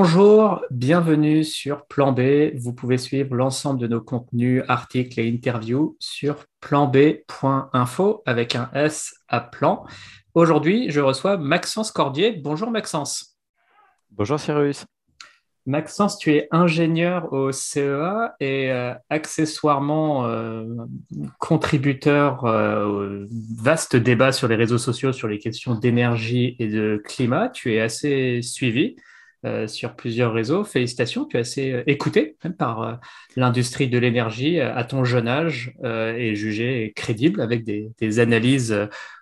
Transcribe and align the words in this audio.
Bonjour, 0.00 0.64
bienvenue 0.70 1.42
sur 1.42 1.84
Plan 1.86 2.12
B. 2.12 2.52
Vous 2.54 2.72
pouvez 2.72 2.98
suivre 2.98 3.34
l'ensemble 3.34 3.80
de 3.80 3.88
nos 3.88 4.00
contenus, 4.00 4.62
articles 4.68 5.18
et 5.18 5.28
interviews 5.28 5.96
sur 5.98 6.44
planb.info 6.60 8.22
avec 8.24 8.54
un 8.54 8.70
S 8.74 9.16
à 9.26 9.40
plan. 9.40 9.84
Aujourd'hui, 10.34 10.88
je 10.88 11.00
reçois 11.00 11.36
Maxence 11.36 11.90
Cordier. 11.90 12.30
Bonjour 12.30 12.70
Maxence. 12.70 13.40
Bonjour 14.12 14.38
Cyrus. 14.38 14.84
Maxence, 15.66 16.16
tu 16.16 16.32
es 16.32 16.46
ingénieur 16.52 17.32
au 17.32 17.50
CEA 17.50 18.36
et 18.38 18.70
euh, 18.70 18.94
accessoirement 19.10 20.26
euh, 20.26 20.64
contributeur 21.40 22.44
euh, 22.44 22.84
au 22.84 23.26
vaste 23.60 23.96
débat 23.96 24.30
sur 24.30 24.46
les 24.46 24.54
réseaux 24.54 24.78
sociaux 24.78 25.12
sur 25.12 25.26
les 25.26 25.40
questions 25.40 25.74
d'énergie 25.74 26.54
et 26.60 26.68
de 26.68 27.02
climat. 27.04 27.48
Tu 27.48 27.74
es 27.74 27.80
assez 27.80 28.42
suivi. 28.42 28.94
Euh, 29.46 29.68
sur 29.68 29.94
plusieurs 29.94 30.32
réseaux. 30.32 30.64
Félicitations, 30.64 31.24
tu 31.24 31.36
es 31.36 31.40
assez 31.40 31.70
euh, 31.70 31.84
écouté 31.86 32.36
même 32.42 32.54
par 32.54 32.82
euh, 32.82 32.94
l'industrie 33.36 33.88
de 33.88 33.96
l'énergie 33.96 34.58
à 34.58 34.82
ton 34.82 35.04
jeune 35.04 35.28
âge 35.28 35.76
et 35.84 36.34
jugé 36.34 36.92
crédible 36.96 37.40
avec 37.40 37.62
des 37.62 38.18
analyses 38.18 38.76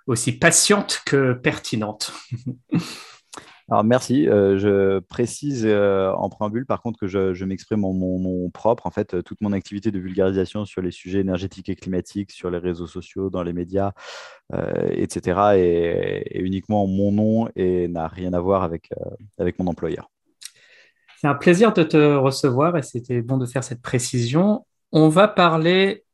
aussi 0.06 0.32
patientes 0.32 1.02
que 1.04 1.34
pertinentes. 1.34 2.14
Alors 3.68 3.84
merci. 3.84 4.24
Je 4.24 5.00
précise 5.00 5.66
en 5.66 6.28
préambule, 6.30 6.64
par 6.64 6.80
contre, 6.80 7.00
que 7.00 7.08
je, 7.08 7.44
m'exprime 7.44 7.84
en 7.84 7.92
mon 7.92 8.20
nom 8.20 8.48
propre. 8.48 8.86
En 8.86 8.90
fait, 8.90 9.22
toute 9.24 9.40
mon 9.40 9.52
activité 9.52 9.90
de 9.90 9.98
vulgarisation 9.98 10.64
sur 10.64 10.80
les 10.80 10.92
sujets 10.92 11.20
énergétiques 11.20 11.68
et 11.68 11.74
climatiques, 11.74 12.30
sur 12.30 12.48
les 12.48 12.58
réseaux 12.58 12.86
sociaux, 12.86 13.28
dans 13.28 13.42
les 13.42 13.52
médias, 13.52 13.92
etc., 14.90 15.40
est, 15.56 16.38
uniquement 16.38 16.84
en 16.84 16.86
mon 16.86 17.12
nom 17.12 17.48
et 17.56 17.88
n'a 17.88 18.06
rien 18.06 18.32
à 18.32 18.40
voir 18.40 18.62
avec, 18.62 18.90
avec 19.36 19.58
mon 19.58 19.66
employeur. 19.66 20.08
C'est 21.26 21.30
un 21.30 21.34
plaisir 21.34 21.72
de 21.72 21.82
te 21.82 22.14
recevoir 22.14 22.76
et 22.76 22.82
c'était 22.82 23.20
bon 23.20 23.36
de 23.36 23.46
faire 23.46 23.64
cette 23.64 23.82
précision. 23.82 24.64
On 24.92 25.08
va 25.08 25.26
parler 25.26 26.04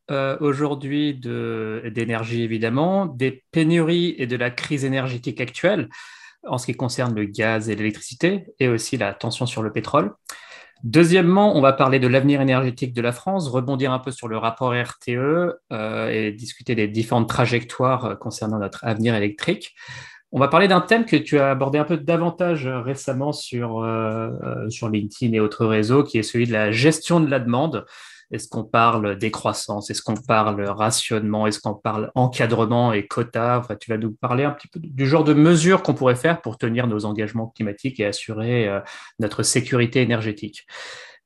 aujourd'hui 0.41 1.13
d'énergie, 1.15 2.43
évidemment, 2.43 3.05
des 3.05 3.45
pénuries 3.51 4.15
et 4.17 4.27
de 4.27 4.37
la 4.37 4.51
crise 4.51 4.87
énergétique 4.87 5.39
actuelle 5.43 5.91
en 6.47 6.57
ce 6.57 6.65
qui 6.65 6.73
concerne 6.73 7.15
le 7.15 7.27
gaz 7.27 7.69
et 7.69 7.77
l'électricité 7.77 8.47
et 8.59 8.69
aussi 8.69 8.97
la 8.97 9.13
tension 9.13 9.45
sur 9.45 9.63
le 9.63 9.71
pétrole. 9.71 10.15
Deuxièmement, 10.83 11.57
on 11.57 11.61
va 11.61 11.75
parler 11.75 12.01
de 12.01 12.09
l'avenir 12.09 12.41
énergétique 12.41 12.95
de 12.95 13.03
la 13.03 13.13
France, 13.13 13.49
rebondir 13.49 13.93
un 13.93 13.99
peu 13.99 14.13
sur 14.13 14.29
le 14.29 14.39
rapport 14.39 14.73
RTE 14.73 15.11
euh, 15.11 16.09
et 16.09 16.33
discuter 16.33 16.75
des 16.75 16.89
différentes 16.89 17.29
trajectoires 17.29 18.05
euh, 18.07 18.15
concernant 18.15 18.59
notre 18.59 18.83
avenir 18.85 19.15
électrique. 19.15 19.75
On 20.35 20.39
va 20.39 20.49
parler 20.49 20.67
d'un 20.67 20.81
thème 20.81 21.05
que 21.05 21.17
tu 21.17 21.39
as 21.39 21.51
abordé 21.51 21.79
un 21.79 21.85
peu 21.85 21.99
davantage 21.99 22.67
récemment 22.67 23.33
sur, 23.33 23.83
euh, 23.83 24.31
sur 24.71 24.89
LinkedIn 24.89 25.35
et 25.35 25.41
autres 25.41 25.67
réseaux, 25.67 26.05
qui 26.05 26.17
est 26.17 26.23
celui 26.23 26.47
de 26.47 26.53
la 26.53 26.73
gestion 26.73 27.21
de 27.21 27.29
la 27.29 27.39
demande. 27.39 27.85
Est-ce 28.31 28.49
qu'on 28.49 28.65
parle 28.65 29.19
décroissance? 29.19 29.91
Est-ce 29.91 30.01
qu'on 30.01 30.17
parle 30.17 30.65
rationnement? 30.65 31.47
Est-ce 31.47 31.61
qu'on 31.61 31.75
parle 31.75 32.11
encadrement 32.15 32.95
et 32.95 33.07
quota 33.07 33.59
enfin, 33.59 33.77
Tu 33.77 33.91
vas 33.91 33.99
nous 33.99 34.13
parler 34.13 34.45
un 34.45 34.53
petit 34.53 34.69
peu 34.69 34.81
du 34.83 35.07
genre 35.07 35.23
de 35.23 35.35
mesures 35.35 35.83
qu'on 35.83 35.93
pourrait 35.93 36.17
faire 36.17 36.41
pour 36.41 36.57
tenir 36.57 36.87
nos 36.87 37.05
engagements 37.05 37.49
climatiques 37.49 38.01
et 38.01 38.07
assurer 38.07 38.69
euh, 38.69 38.81
notre 39.19 39.43
sécurité 39.43 40.01
énergétique. 40.01 40.67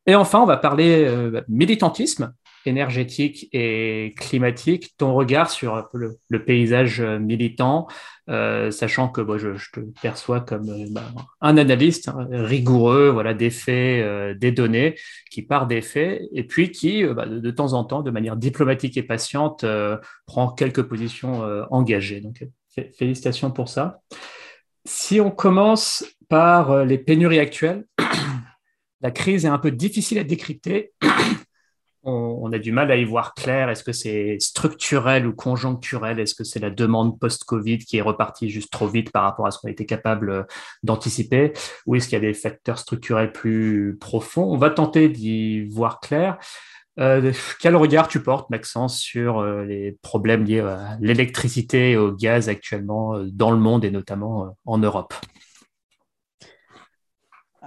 Et 0.07 0.17
enfin, 0.17 0.41
on 0.41 0.47
va 0.47 0.57
parler 0.57 1.05
euh, 1.07 1.43
militantisme 1.49 2.33
énergétique 2.67 3.48
et 3.53 4.14
climatique, 4.17 4.95
ton 4.98 5.14
regard 5.14 5.50
sur 5.50 5.89
le, 5.92 6.45
paysage 6.45 7.00
militant, 7.00 7.89
euh, 8.28 8.72
sachant 8.72 9.09
que 9.09 9.22
je, 9.39 9.70
te 9.72 9.81
perçois 10.03 10.41
comme 10.41 10.69
euh, 10.69 10.87
bah, 10.91 11.05
un 11.41 11.56
analyste 11.59 12.09
hein, 12.09 12.27
rigoureux, 12.28 13.09
voilà, 13.09 13.34
des 13.34 13.50
faits, 13.50 14.04
euh, 14.04 14.34
des 14.34 14.50
données, 14.50 14.97
qui 15.31 15.43
part 15.43 15.69
des 15.69 15.81
faits, 15.81 16.22
et 16.32 16.43
puis 16.43 16.72
qui, 16.72 17.04
bah, 17.04 17.27
de, 17.27 17.50
temps 17.53 17.72
en 17.75 17.84
temps, 17.84 18.03
de 18.03 18.10
manière 18.10 18.37
diplomatique 18.37 18.97
et 18.97 19.04
patiente, 19.04 19.65
prend 20.27 20.48
quelques 20.48 20.83
positions 20.83 21.43
engagées. 21.71 22.21
Donc, 22.21 22.44
félicitations 22.98 23.53
pour 23.53 23.69
ça. 23.69 24.00
Si 24.84 25.21
on 25.21 25.31
commence 25.31 26.04
par 26.28 26.84
les 26.84 26.98
pénuries 26.98 27.38
actuelles, 27.38 27.84
la 29.00 29.10
crise 29.12 29.44
est 29.44 29.48
un 29.48 29.59
peu 29.59 29.71
difficile 29.71 30.19
à 30.19 30.25
décrypter 30.25 30.93
on, 32.06 32.53
a 32.53 32.59
du 32.59 32.72
mal 32.72 32.91
à 32.91 32.97
y 32.97 33.05
voir 33.05 33.34
clair. 33.34 33.69
Est-ce 33.69 33.83
que 33.83 33.93
c'est 33.93 34.37
structurel 34.41 35.27
ou 35.27 35.34
conjoncturel? 35.34 36.21
Est-ce 36.21 36.34
que 36.34 36.44
c'est 36.44 36.61
la 36.61 36.71
demande 36.71 37.19
post-Covid 37.19 37.78
qui 37.78 37.99
est 37.99 38.03
repartie 38.03 38.49
juste 38.49 38.71
trop 38.71 38.87
vite 38.87 39.11
par 39.11 39.25
rapport 39.25 39.47
à 39.47 39.50
ce 39.50 39.59
qu'on 39.59 39.69
était 39.69 39.87
capable 39.87 40.31
euh, 40.31 40.43
d'anticiper? 40.83 41.53
Ou 41.87 41.97
est-ce 41.97 42.09
qu'il 42.09 42.15
y 42.16 42.25
a 42.25 42.28
des 42.28 42.34
facteurs 42.34 42.78
structurels 42.78 43.33
plus 43.33 43.97
profonds? 44.00 44.53
On 44.53 44.56
va 44.56 44.71
tenter 44.71 45.09
d'y 45.09 45.65
voir 45.65 46.00
clair. 46.00 46.39
Euh, 46.99 47.33
quel 47.61 47.77
regard 47.77 48.09
tu 48.09 48.22
portes, 48.22 48.49
Maxence, 48.50 48.99
sur 48.99 49.41
euh, 49.41 49.65
les 49.65 49.99
problèmes 50.00 50.45
liés 50.45 50.61
à 50.61 50.97
l'électricité 51.00 51.91
et 51.91 51.97
au 51.97 52.12
gaz 52.12 52.49
actuellement 52.49 53.19
dans 53.25 53.50
le 53.50 53.59
monde 53.59 53.84
et 53.84 53.91
notamment 53.91 54.56
en 54.65 54.78
Europe? 54.78 55.12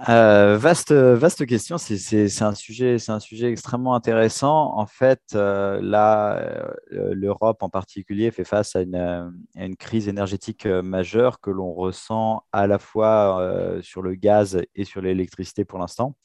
Euh, 0.08 0.56
vaste, 0.56 1.46
question, 1.46 1.76
c'est 1.76 2.42
un, 2.42 2.54
sujet, 2.54 2.96
un 3.08 3.20
sujet 3.20 3.50
extrêmement 3.50 3.94
intéressant. 3.94 4.72
En 4.76 4.86
fait, 4.86 5.20
euh, 5.34 5.78
là, 5.82 6.38
euh, 6.38 7.12
l'Europe 7.12 7.62
en 7.62 7.68
particulier 7.68 8.30
fait 8.30 8.44
face 8.44 8.76
à 8.76 8.82
une, 8.82 9.76
crise 9.78 10.08
énergétique 10.08 10.66
majeure 10.66 11.40
que 11.40 11.50
l'on 11.50 11.72
ressent 11.72 12.44
à 12.52 12.66
la 12.66 12.78
fois 12.78 13.42
sur 13.82 14.02
le 14.02 14.14
gaz 14.14 14.62
et 14.74 14.84
sur 14.84 15.00
l'électricité 15.02 15.64
pour 15.64 15.78
l'instant. 15.78 16.16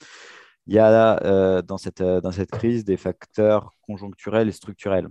Il 0.67 0.73
y 0.73 0.79
a 0.79 1.61
dans 1.61 1.77
cette 1.77 2.51
crise 2.51 2.85
des 2.85 2.97
facteurs 2.97 3.71
conjoncturels 3.81 4.49
et 4.49 4.51
structurels 4.51 5.09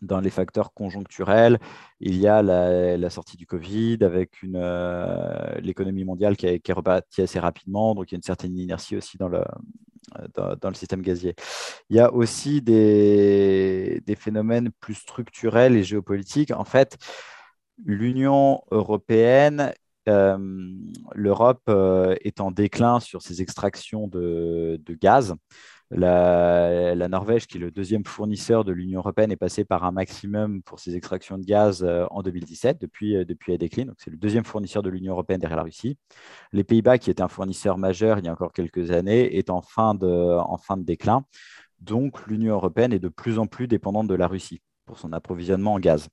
dans 0.00 0.20
les 0.20 0.30
facteurs 0.30 0.72
conjoncturels, 0.72 1.58
il 2.00 2.16
y 2.16 2.26
a 2.26 2.42
la, 2.42 3.10
sortie 3.10 3.36
du 3.36 3.46
Covid 3.46 3.98
avec 4.02 4.30
euh, 4.44 5.60
l'économie 5.60 6.04
mondiale 6.04 6.36
qui, 6.36 6.46
est 6.46 6.72
repartie 6.72 7.22
assez 7.22 7.38
rapidement, 7.38 7.94
donc 7.94 8.10
il 8.10 8.14
y 8.14 8.16
a 8.16 8.18
une 8.18 8.22
certaine 8.22 8.56
inertie 8.56 8.96
aussi 8.96 9.18
dans 9.18 9.28
le, 9.28 9.42
dans, 10.34 10.68
le 10.68 10.74
système 10.74 11.02
gazier. 11.02 11.34
Il 11.90 11.96
y 11.96 12.00
a 12.00 12.12
aussi 12.12 12.62
des, 12.62 14.02
des 14.06 14.16
phénomènes 14.16 14.70
plus 14.80 14.94
structurels 14.94 15.76
et 15.76 15.84
géopolitiques. 15.84 16.50
En 16.52 16.64
fait, 16.64 16.96
l'Union 17.84 18.62
européenne 18.70 19.72
euh, 20.08 20.36
l'Europe 21.14 21.62
euh, 21.68 22.16
est 22.22 22.40
en 22.40 22.50
déclin 22.50 22.98
sur 22.98 23.22
ses 23.22 23.40
extractions 23.40 24.08
de, 24.08 24.80
de 24.84 24.94
gaz. 24.94 25.34
La, 25.94 27.08
Norvège, 27.08 27.46
qui 27.46 27.58
est 27.58 27.60
le 27.60 27.70
deuxième 27.70 28.04
fournisseur 28.04 28.64
de 28.64 28.72
l'Union 28.72 29.00
européenne, 29.00 29.30
est 29.30 29.36
passée 29.36 29.64
par 29.64 29.84
un 29.84 29.92
maximum 29.92 30.62
pour 30.62 30.78
ses 30.80 30.96
extractions 30.96 31.36
de 31.36 31.44
gaz 31.44 31.84
euh, 31.84 32.06
en 32.10 32.22
2017, 32.22 32.80
depuis, 32.80 33.16
euh, 33.16 33.24
depuis 33.26 33.52
la 33.52 33.58
décline. 33.58 33.88
Donc, 33.88 33.96
c'est 33.98 34.10
le 34.10 34.16
deuxième 34.16 34.44
fournisseur 34.44 34.82
de 34.82 34.88
l'Union 34.88 35.12
européenne 35.12 35.40
derrière 35.40 35.58
la 35.58 35.64
Russie. 35.64 35.98
Les 36.52 36.64
Pays-Bas, 36.64 36.96
qui 36.96 37.10
étaient 37.10 37.22
un 37.22 37.28
fournisseur 37.28 37.76
majeur 37.76 38.18
il 38.18 38.24
y 38.24 38.28
a 38.28 38.32
encore 38.32 38.52
quelques 38.52 38.90
années, 38.90 39.36
est 39.36 39.50
en 39.50 39.60
fin 39.60 39.94
de, 39.94 40.38
en 40.38 40.56
fin 40.56 40.78
de 40.78 40.82
déclin. 40.82 41.26
Donc, 41.80 42.26
l'Union 42.26 42.54
européenne 42.54 42.92
est 42.94 42.98
de 42.98 43.08
plus 43.08 43.38
en 43.38 43.46
plus 43.46 43.68
dépendante 43.68 44.08
de 44.08 44.14
la 44.14 44.28
Russie 44.28 44.62
pour 44.86 44.98
son 44.98 45.12
approvisionnement 45.12 45.74
en 45.74 45.78
gaz, 45.78 46.08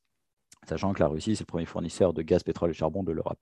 sachant 0.67 0.91
que 0.93 0.99
la 0.99 1.07
Russie, 1.07 1.37
c'est 1.37 1.43
le 1.43 1.47
premier 1.47 1.65
fournisseur 1.65 2.13
de 2.13 2.21
gaz, 2.21 2.43
pétrole 2.43 2.71
et 2.71 2.73
charbon 2.73 3.03
de 3.03 3.13
l'Europe. 3.13 3.39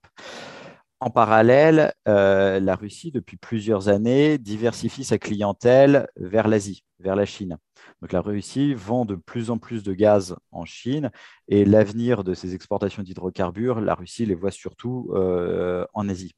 En 1.00 1.10
parallèle, 1.10 1.92
euh, 2.08 2.58
la 2.58 2.74
Russie, 2.74 3.12
depuis 3.12 3.36
plusieurs 3.36 3.88
années, 3.88 4.36
diversifie 4.36 5.04
sa 5.04 5.16
clientèle 5.16 6.08
vers 6.16 6.48
l'Asie, 6.48 6.82
vers 6.98 7.14
la 7.14 7.24
Chine. 7.24 7.56
Donc 8.02 8.10
la 8.10 8.20
Russie 8.20 8.74
vend 8.74 9.04
de 9.04 9.14
plus 9.14 9.50
en 9.50 9.58
plus 9.58 9.84
de 9.84 9.92
gaz 9.92 10.34
en 10.50 10.64
Chine 10.64 11.12
et 11.46 11.64
l'avenir 11.64 12.24
de 12.24 12.34
ses 12.34 12.56
exportations 12.56 13.04
d'hydrocarbures, 13.04 13.80
la 13.80 13.94
Russie 13.94 14.26
les 14.26 14.34
voit 14.34 14.50
surtout 14.50 15.10
euh, 15.14 15.86
en 15.94 16.08
Asie. 16.08 16.34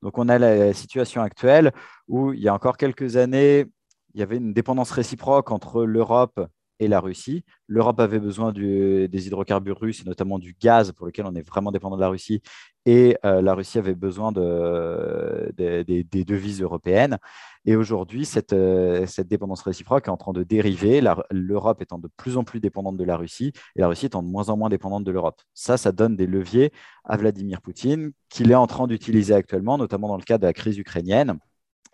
Donc 0.00 0.16
on 0.16 0.28
a 0.28 0.38
la 0.38 0.72
situation 0.74 1.20
actuelle 1.20 1.72
où 2.06 2.32
il 2.32 2.40
y 2.40 2.48
a 2.48 2.54
encore 2.54 2.76
quelques 2.76 3.16
années, 3.16 3.66
il 4.14 4.20
y 4.20 4.22
avait 4.22 4.36
une 4.36 4.52
dépendance 4.52 4.92
réciproque 4.92 5.50
entre 5.50 5.84
l'Europe 5.84 6.40
et 6.80 6.88
la 6.88 7.00
Russie. 7.00 7.44
L'Europe 7.66 8.00
avait 8.00 8.18
besoin 8.18 8.52
des 8.52 9.26
hydrocarbures 9.26 9.78
russes, 9.78 10.00
et 10.02 10.04
notamment 10.04 10.38
du 10.38 10.56
gaz, 10.60 10.92
pour 10.92 11.06
lequel 11.06 11.26
on 11.26 11.34
est 11.34 11.46
vraiment 11.46 11.72
dépendant 11.72 11.96
de 11.96 12.00
la 12.00 12.08
Russie, 12.08 12.42
et 12.86 13.16
euh, 13.24 13.40
la 13.40 13.54
Russie 13.54 13.78
avait 13.78 13.94
besoin 13.94 14.32
de, 14.32 15.52
des 15.56 16.24
devises 16.24 16.60
européennes. 16.60 17.18
Et 17.66 17.76
aujourd'hui, 17.76 18.26
cette, 18.26 18.52
euh, 18.52 19.06
cette, 19.06 19.28
dépendance 19.28 19.62
réciproque 19.62 20.06
est 20.06 20.10
en 20.10 20.18
train 20.18 20.32
de 20.32 20.42
dériver, 20.42 21.02
l'Europe 21.30 21.80
étant 21.80 21.98
de 21.98 22.08
plus 22.16 22.36
en 22.36 22.44
plus 22.44 22.60
dépendante 22.60 22.98
de 22.98 23.04
la 23.04 23.16
Russie, 23.16 23.52
et 23.76 23.80
la 23.80 23.88
Russie 23.88 24.06
étant 24.06 24.22
de 24.22 24.28
moins 24.28 24.50
en 24.50 24.56
moins 24.56 24.68
dépendante 24.68 25.04
de 25.04 25.10
l'Europe. 25.10 25.40
Ça, 25.54 25.76
ça 25.76 25.92
donne 25.92 26.16
des 26.16 26.26
leviers 26.26 26.72
à 27.04 27.16
Vladimir 27.16 27.62
Poutine, 27.62 28.12
qu'il 28.28 28.50
est 28.50 28.56
en 28.56 28.66
train 28.66 28.86
d'utiliser 28.86 29.34
actuellement, 29.34 29.78
notamment 29.78 30.08
dans 30.08 30.16
le 30.18 30.24
cadre 30.24 30.42
de 30.42 30.46
la 30.46 30.52
crise 30.52 30.76
ukrainienne. 30.76 31.38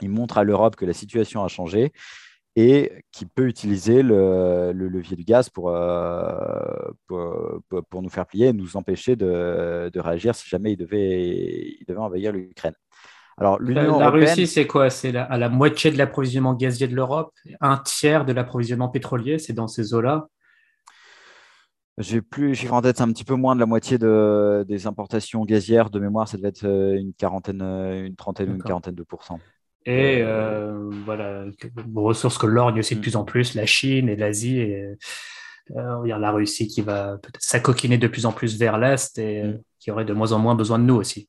Il 0.03 0.11
montre 0.11 0.39
à 0.39 0.45
l'Europe 0.45 0.77
que 0.77 0.87
la 0.87 0.95
situation 0.95 1.45
a 1.45 1.49
changé 1.49 1.93
et 2.57 3.05
qui 3.13 3.27
peut 3.27 3.47
utiliser 3.47 4.03
le, 4.03 4.73
levier 4.73 5.17
du 5.17 5.25
gaz 5.25 5.51
euh, 5.59 6.93
pour, 7.07 7.63
pour, 7.89 8.03
nous 8.03 8.09
faire 8.09 8.27
plier 8.27 8.49
et 8.49 8.53
nous 8.53 8.77
empêcher 8.77 9.17
de, 9.17 9.91
réagir 9.97 10.35
si 10.35 10.49
jamais 10.49 10.73
il 10.73 10.77
devait, 10.77 11.77
il 11.81 11.85
devait 11.87 12.01
envahir 12.01 12.33
l'Ukraine. 12.33 12.75
Alors, 13.39 13.59
la, 13.63 14.11
Russie, 14.11 14.47
c'est 14.47 14.67
quoi? 14.67 14.91
C'est 14.91 15.17
à 15.17 15.39
la 15.39 15.49
moitié 15.49 15.91
de 15.91 15.97
l'approvisionnement 15.97 16.55
gazier 16.55 16.89
de 16.89 16.95
l'Europe, 16.95 17.33
un 17.61 17.79
tiers 17.79 18.27
de 18.27 18.33
l'approvisionnement 18.33 18.89
pétrolier, 18.89 19.39
c'est 19.39 19.55
dans 19.55 19.69
ces 19.69 19.95
eaux-là? 19.95 20.27
J'ai 21.97 22.23
plus 22.23 22.71
en 22.71 22.81
tête, 22.83 23.01
un 23.01 23.09
petit 23.13 23.25
peu 23.25 23.35
moins 23.35 23.55
de 23.55 23.61
la 23.61 23.67
moitié 23.67 23.99
des 23.99 24.87
importations 24.87 25.45
gazières 25.45 25.91
de 25.91 25.99
mémoire, 25.99 26.29
ça 26.29 26.37
devait 26.37 26.49
être 26.49 26.65
euh, 26.65 26.99
une 26.99 27.13
quarantaine, 27.15 27.63
une 27.63 28.17
trentaine 28.17 28.51
ou 28.51 28.55
une 28.55 28.63
quarantaine 28.63 28.95
de 28.95 29.03
pourcents. 29.03 29.39
Et 29.87 30.21
euh, 30.23 30.91
voilà, 31.05 31.45
ressources 31.95 32.39
que 32.39 32.47
lorgne 32.47 32.81
aussi 32.81 32.95
de 32.95 33.01
mm. 33.01 33.03
plus 33.03 33.17
en 33.17 33.25
plus 33.25 33.55
la 33.55 33.67
Chine 33.67 34.09
et 34.09 34.17
l'Asie. 34.17 34.59
Et 34.59 34.95
euh, 35.77 36.19
la 36.19 36.31
Russie 36.33 36.67
qui 36.67 36.83
va 36.83 37.19
peut-être 37.19 37.41
s'acoquiner 37.41 37.97
de 37.97 38.09
plus 38.09 38.27
en 38.27 38.33
plus 38.33 38.59
vers 38.59 38.79
l'Est 38.79 39.19
et 39.19 39.45
mm. 39.45 39.63
qui 39.79 39.91
aurait 39.91 40.05
de 40.05 40.13
moins 40.13 40.33
en 40.33 40.39
moins 40.39 40.55
besoin 40.55 40.79
de 40.79 40.85
nous 40.85 40.97
aussi. 40.97 41.29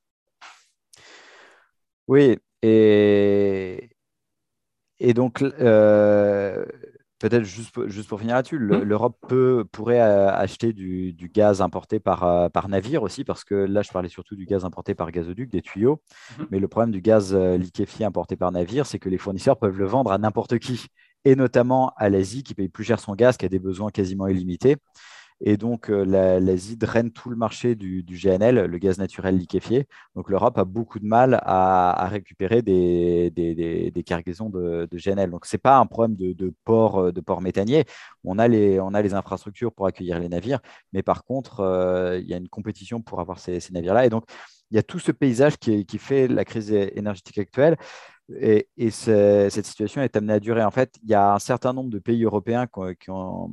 Oui, 2.08 2.38
et, 2.62 3.90
et 5.00 5.14
donc 5.14 5.42
Peut-être 7.22 7.44
juste, 7.44 7.88
juste 7.88 8.10
pour 8.10 8.20
finir 8.20 8.34
là-dessus, 8.34 8.58
mmh. 8.58 8.82
l'Europe 8.82 9.16
peut, 9.28 9.64
pourrait 9.72 10.02
euh, 10.02 10.34
acheter 10.34 10.74
du, 10.74 11.14
gaz 11.32 11.62
importé 11.62 12.00
par, 12.00 12.24
euh, 12.24 12.50
par 12.50 12.68
navire 12.68 13.04
aussi, 13.04 13.24
parce 13.24 13.44
que 13.44 13.54
là, 13.54 13.84
je 13.84 13.92
parlais 13.92 14.10
surtout 14.10 14.36
du 14.36 14.46
gaz 14.46 14.66
importé 14.66 14.96
par 14.96 15.12
gazoduc, 15.12 15.52
des 15.52 15.62
tuyaux. 15.62 16.02
Mmh. 16.40 16.44
Mais 16.50 16.58
le 16.58 16.68
problème 16.68 16.90
du 16.90 17.00
gaz 17.00 17.36
euh, 17.36 17.58
liquéfié 17.58 18.06
importé 18.06 18.36
par 18.36 18.52
navire, 18.52 18.88
c'est 18.88 18.98
que 18.98 19.08
les 19.08 19.20
fournisseurs 19.20 19.60
peuvent 19.60 19.78
le 19.78 19.86
vendre 19.86 20.12
à 20.12 20.18
n'importe 20.18 20.58
qui, 20.58 20.88
et 21.24 21.36
notamment 21.36 21.94
à 21.96 22.10
l'Asie, 22.10 22.42
qui 22.42 22.56
paye 22.56 22.70
plus 22.70 22.86
cher 22.86 23.00
son 23.00 23.14
gaz, 23.14 23.38
qui 23.38 23.46
a 23.46 23.50
des 23.50 23.60
besoins 23.60 23.92
quasiment 23.92 24.26
illimités. 24.26 24.78
Et 25.44 25.58
donc, 25.58 25.90
euh, 25.90 26.40
l'Asie 26.40 26.78
draine 26.78 27.12
tout 27.12 27.32
le 27.32 27.36
marché 27.36 27.74
du, 27.74 28.06
GNL, 28.08 28.66
le 28.66 28.78
gaz 28.78 29.00
naturel 29.00 29.38
liquéfié. 29.38 29.88
Donc, 30.16 30.30
l'Europe 30.30 30.58
a 30.60 30.66
beaucoup 30.66 31.00
de 31.00 31.06
mal 31.06 31.40
à, 31.44 32.08
récupérer 32.10 32.62
des, 32.62 34.04
cargaisons 34.06 34.50
de, 34.50 34.88
GNL. 34.94 35.32
Donc, 35.32 35.48
ce 35.48 35.56
n'est 35.56 35.60
pas 35.60 35.78
un 35.80 35.88
problème 35.88 36.16
de, 36.16 36.54
port, 36.64 37.00
euh, 37.00 37.12
de 37.12 37.22
port 37.22 37.42
méthanier. 37.42 37.86
On 38.24 38.38
a, 38.38 38.48
les, 38.48 38.80
on 38.80 38.94
a 38.94 39.02
les 39.02 39.16
infrastructures 39.16 39.74
pour 39.74 39.88
accueillir 39.88 40.20
les 40.20 40.30
navires, 40.30 40.60
mais 40.94 41.02
par 41.02 41.24
contre, 41.24 41.62
euh, 41.62 42.20
il 42.20 42.28
y 42.28 42.36
a 42.36 42.38
une 42.38 42.50
compétition 42.50 43.02
pour 43.02 43.20
avoir 43.20 43.40
ces, 43.40 43.60
navires-là. 43.72 44.06
Et 44.06 44.10
donc, 44.10 44.26
il 44.70 44.76
y 44.76 44.80
a 44.80 44.84
tout 44.84 45.00
ce 45.00 45.12
paysage 45.12 45.58
qui, 45.58 45.86
fait 45.98 46.28
la 46.28 46.46
crise 46.46 46.72
énergétique 46.72 47.40
actuelle. 47.40 47.78
Et, 48.40 48.68
cette 48.92 49.66
situation 49.66 50.02
est 50.02 50.16
amenée 50.16 50.34
à 50.34 50.40
durer. 50.40 50.64
En 50.64 50.72
fait, 50.72 50.96
il 51.04 51.10
y 51.10 51.16
a 51.16 51.34
un 51.34 51.40
certain 51.40 51.74
nombre 51.74 51.90
de 51.90 52.00
pays 52.00 52.24
européens 52.24 52.68
qui 53.00 53.10
ont, 53.10 53.52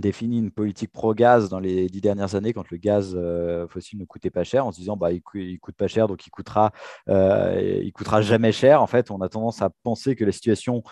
défini 0.00 0.38
une 0.38 0.50
politique 0.50 0.92
pro-gaz 0.92 1.48
dans 1.48 1.58
les 1.58 1.88
dix 1.88 2.00
dernières 2.00 2.34
années 2.34 2.52
quand 2.52 2.70
le 2.70 2.76
gaz 2.76 3.14
euh, 3.16 3.66
fossile 3.68 3.98
ne 3.98 4.04
coûtait 4.04 4.30
pas 4.30 4.44
cher 4.44 4.66
en 4.66 4.72
se 4.72 4.78
disant 4.78 4.96
bah, 4.96 5.10
il, 5.12 5.22
coûte 5.22 5.76
pas 5.76 5.88
cher 5.88 6.08
donc 6.08 6.26
il 6.26 6.30
coûtera, 6.30 6.72
euh, 7.08 7.80
il 7.82 7.92
coûtera 7.92 8.22
jamais 8.22 8.52
cher. 8.52 8.82
En 8.82 8.86
fait, 8.86 9.10
on 9.10 9.20
a 9.20 9.28
tendance 9.28 9.62
à 9.62 9.70
penser 9.82 10.16
que 10.16 10.24
la 10.24 10.32
situation 10.32 10.82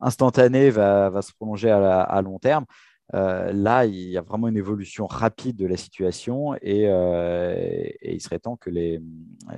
instantanée 0.00 0.70
va, 0.70 1.10
va 1.10 1.22
se 1.22 1.32
prolonger 1.32 1.70
à, 1.70 2.22
long 2.22 2.38
terme. 2.38 2.64
Euh, 3.12 3.52
là, 3.52 3.84
il 3.84 3.94
y 3.94 4.16
a 4.16 4.22
vraiment 4.22 4.48
une 4.48 4.56
évolution 4.56 5.06
rapide 5.06 5.56
de 5.56 5.66
la 5.66 5.76
situation 5.76 6.54
et, 6.62 6.84
et 6.84 8.14
il 8.14 8.20
serait 8.20 8.38
temps 8.38 8.56
que 8.56 8.70
les, 8.70 9.00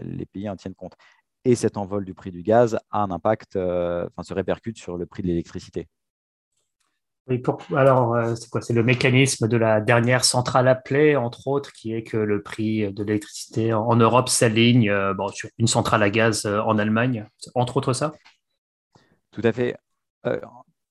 les, 0.03 0.27
pays 0.27 0.49
en 0.49 0.57
tiennent 0.57 0.75
compte. 0.75 0.95
Et 1.45 1.55
cet 1.55 1.77
envol 1.77 2.05
du 2.05 2.13
prix 2.13 2.33
du 2.33 2.43
gaz 2.43 2.79
a 2.91 3.03
un 3.03 3.11
impact, 3.11 3.57
enfin, 3.57 4.23
se 4.23 4.35
répercute 4.35 4.79
sur 4.79 4.97
le 4.97 5.07
prix 5.07 5.23
de 5.23 5.29
l'électricité. 5.29 5.89
Oui, 7.29 7.43
alors, 7.75 8.15
euh, 8.15 8.37
c'est 8.37 8.49
quoi? 8.49 8.63
C'est 8.63 8.73
le 8.73 8.85
mécanisme 8.85 9.49
de 9.49 9.57
la 9.57 9.81
dernière 9.81 10.25
centrale 10.25 10.69
appelée, 10.69 11.17
entre 11.17 11.49
autres, 11.49 11.73
qui 11.73 11.93
est 11.93 12.05
que 12.05 12.17
le 12.17 12.41
prix 12.41 12.93
de 12.93 13.03
l'électricité 13.03 13.75
en, 13.75 13.97
Europe 13.97 14.29
s'aligne 14.29 14.89
euh, 14.91 15.13
sur 15.33 15.49
une 15.59 15.67
centrale 15.67 16.05
à 16.05 16.11
gaz 16.11 16.47
euh, 16.47 16.61
en 16.61 16.79
Allemagne, 16.79 17.27
entre 17.57 17.79
autres 17.79 17.95
ça? 17.95 18.13
Tout 19.33 19.41
à 19.43 19.53
fait. 19.53 19.77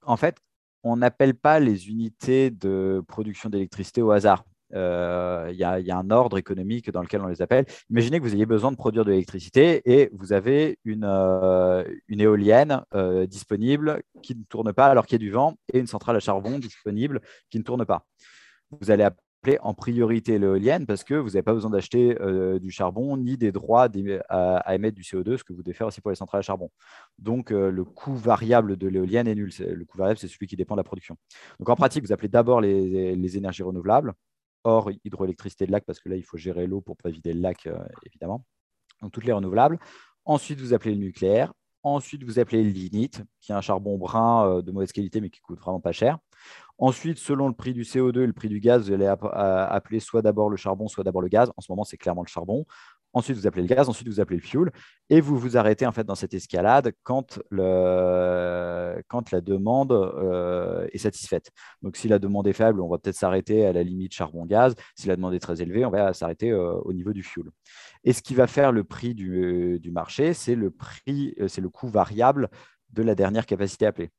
en 0.05 0.17
fait, 0.17 0.37
on 0.83 0.97
n'appelle 0.97 1.35
pas 1.35 1.59
les 1.61 1.87
unités 1.87 2.51
de 2.51 3.01
production 3.07 3.49
d'électricité 3.49 4.01
au 4.01 4.11
hasard. 4.11 4.43
Euh, 4.75 5.49
il 5.51 5.57
y, 5.57 5.63
a 5.63 5.97
un 5.97 6.09
ordre 6.11 6.37
économique 6.37 6.91
dans 6.91 7.01
lequel 7.01 7.21
on 7.21 7.27
les 7.27 7.41
appelle. 7.41 7.65
Imaginez 7.89 8.19
que 8.19 8.23
vous 8.23 8.35
ayez 8.35 8.45
besoin 8.45 8.71
de 8.71 8.77
produire 8.77 9.05
de 9.05 9.11
l'électricité 9.11 9.81
et 9.85 10.09
vous 10.13 10.33
avez 10.33 10.79
une, 10.83 11.05
euh, 11.05 11.83
éolienne 12.09 12.83
euh, 12.93 13.25
disponible 13.25 14.01
qui 14.21 14.35
ne 14.35 14.43
tourne 14.43 14.73
pas 14.73 14.87
alors 14.87 15.05
qu'il 15.05 15.15
y 15.15 15.23
a 15.23 15.25
du 15.25 15.31
vent 15.31 15.55
et 15.71 15.79
une 15.79 15.87
centrale 15.87 16.15
à 16.15 16.19
charbon 16.19 16.59
disponible 16.59 17.21
qui 17.49 17.57
ne 17.57 17.63
tourne 17.63 17.85
pas. 17.85 18.05
Vous 18.81 18.91
allez 18.91 19.03
appeler 19.03 19.57
en 19.61 19.73
priorité 19.73 20.39
l'éolienne 20.39 20.85
parce 20.85 21.03
que 21.03 21.13
vous 21.13 21.29
n'avez 21.29 21.43
pas 21.43 21.53
besoin 21.53 21.69
d'acheter 21.69 22.17
du 22.59 22.71
charbon 22.71 23.15
ni 23.15 23.37
des 23.37 23.51
droits 23.51 23.87
à, 24.27 24.75
émettre 24.75 24.95
du 24.95 25.03
CO2, 25.03 25.37
ce 25.37 25.43
que 25.43 25.53
vous 25.53 25.61
devez 25.61 25.75
faire 25.75 25.85
aussi 25.85 26.01
pour 26.01 26.09
les 26.09 26.15
centrales 26.15 26.39
à 26.39 26.41
charbon. 26.41 26.71
Donc, 27.19 27.51
le 27.51 27.83
coût 27.83 28.15
variable 28.15 28.75
de 28.75 28.87
l'éolienne 28.87 29.27
est 29.27 29.35
nul. 29.35 29.51
Le 29.59 29.85
coût 29.85 29.99
variable, 29.99 30.17
c'est 30.17 30.27
celui 30.27 30.47
qui 30.47 30.55
dépend 30.55 30.73
de 30.73 30.79
la 30.79 30.83
production. 30.83 31.15
Donc, 31.59 31.69
en 31.69 31.75
pratique, 31.75 32.03
vous 32.03 32.11
appelez 32.11 32.27
d'abord 32.27 32.59
les 32.59 33.37
énergies 33.37 33.61
renouvelables 33.61 34.15
hors 34.65 34.91
hydroélectricité 35.03 35.65
de 35.65 35.71
lac, 35.71 35.85
parce 35.85 35.99
que 35.99 36.09
là, 36.09 36.15
il 36.15 36.23
faut 36.23 36.37
gérer 36.37 36.67
l'eau 36.67 36.81
pour 36.81 36.97
pas 36.97 37.09
vider 37.09 37.33
le 37.33 37.39
lac, 37.39 37.67
euh, 37.67 37.77
évidemment. 38.05 38.43
Donc, 39.01 39.11
toutes 39.11 39.25
les 39.25 39.31
renouvelables. 39.31 39.79
Ensuite, 40.25 40.59
vous 40.59 40.73
appelez 40.73 40.93
le 40.93 40.99
nucléaire. 40.99 41.53
Ensuite, 41.83 42.23
vous 42.23 42.39
appelez 42.39 42.63
le 42.63 42.71
lignite, 42.71 43.23
qui 43.39 43.51
est 43.51 43.55
un 43.55 43.61
charbon 43.61 43.97
brun 43.97 44.47
euh, 44.47 44.61
de 44.61 44.71
mauvaise 44.71 44.91
qualité, 44.91 45.21
mais 45.21 45.29
qui 45.29 45.39
coûte 45.39 45.59
vraiment 45.59 45.79
pas 45.79 45.91
cher. 45.91 46.17
Ensuite, 46.77 47.19
selon 47.19 47.47
le 47.47 47.53
prix 47.53 47.73
du 47.73 47.83
CO2 47.83 48.23
et 48.23 48.27
le 48.27 48.33
prix 48.33 48.49
du 48.49 48.59
gaz, 48.59 48.87
vous 48.87 48.93
allez 48.93 49.05
appeler 49.07 49.99
soit 50.01 50.21
d'abord 50.21 50.49
le 50.49 50.57
charbon, 50.57 50.87
soit 50.87 51.05
d'abord 51.05 51.21
le 51.21 51.29
gaz. 51.29 51.51
En 51.55 51.61
ce 51.61 51.71
moment, 51.71 51.85
c'est 51.85 51.97
clairement 51.97 52.23
le 52.23 52.27
charbon 52.27 52.65
ensuite 53.15 53.37
vous 53.37 53.47
appelez 53.47 53.63
le 53.63 53.73
gaz, 53.73 53.89
ensuite 53.89 54.07
vous 54.07 54.19
appelez 54.19 54.35
le 54.35 54.43
fuel, 54.43 54.71
et 55.09 55.21
vous 55.21 55.37
vous 55.37 55.57
arrêtez 55.57 55.87
en 55.87 55.91
fait 55.91 56.03
dans 56.03 56.15
cette 56.15 56.33
escalade 56.33 56.91
quand, 57.03 57.39
le, 57.49 59.01
quand 59.07 59.31
la 59.31 59.41
demande 59.41 59.93
euh, 59.93 60.85
est 60.91 60.99
satisfaite. 60.99 61.49
Donc 61.81 61.95
si 61.95 62.07
la 62.07 62.19
demande 62.19 62.47
est 62.47 62.53
faible, 62.53 62.81
on 62.81 62.89
va 62.89 62.97
peut-être 62.97 63.15
s'arrêter 63.15 63.65
à 63.65 63.73
la 63.73 63.83
limite 63.83 64.13
charbon-gaz. 64.13 64.75
Si 64.95 65.07
la 65.07 65.15
demande 65.15 65.33
est 65.33 65.39
très 65.39 65.61
élevée, 65.61 65.85
on 65.85 65.89
va 65.89 66.13
s'arrêter 66.13 66.51
euh, 66.51 66.73
au 66.83 66.93
niveau 66.93 67.13
du 67.13 67.23
fuel. 67.23 67.45
Et 68.03 68.13
ce 68.13 68.21
qui 68.21 68.35
va 68.35 68.47
faire 68.47 68.71
le 68.71 68.83
prix 68.83 69.15
du, 69.15 69.79
du 69.79 69.91
marché, 69.91 70.33
c'est 70.33 70.55
le 70.55 70.69
prix, 70.69 71.33
euh, 71.39 71.47
c'est 71.47 71.61
le 71.61 71.69
coût 71.69 71.87
variable 71.87 72.49
de 72.91 73.01
la 73.01 73.15
dernière 73.15 73.45
capacité 73.45 73.85
appelée. 73.85 74.11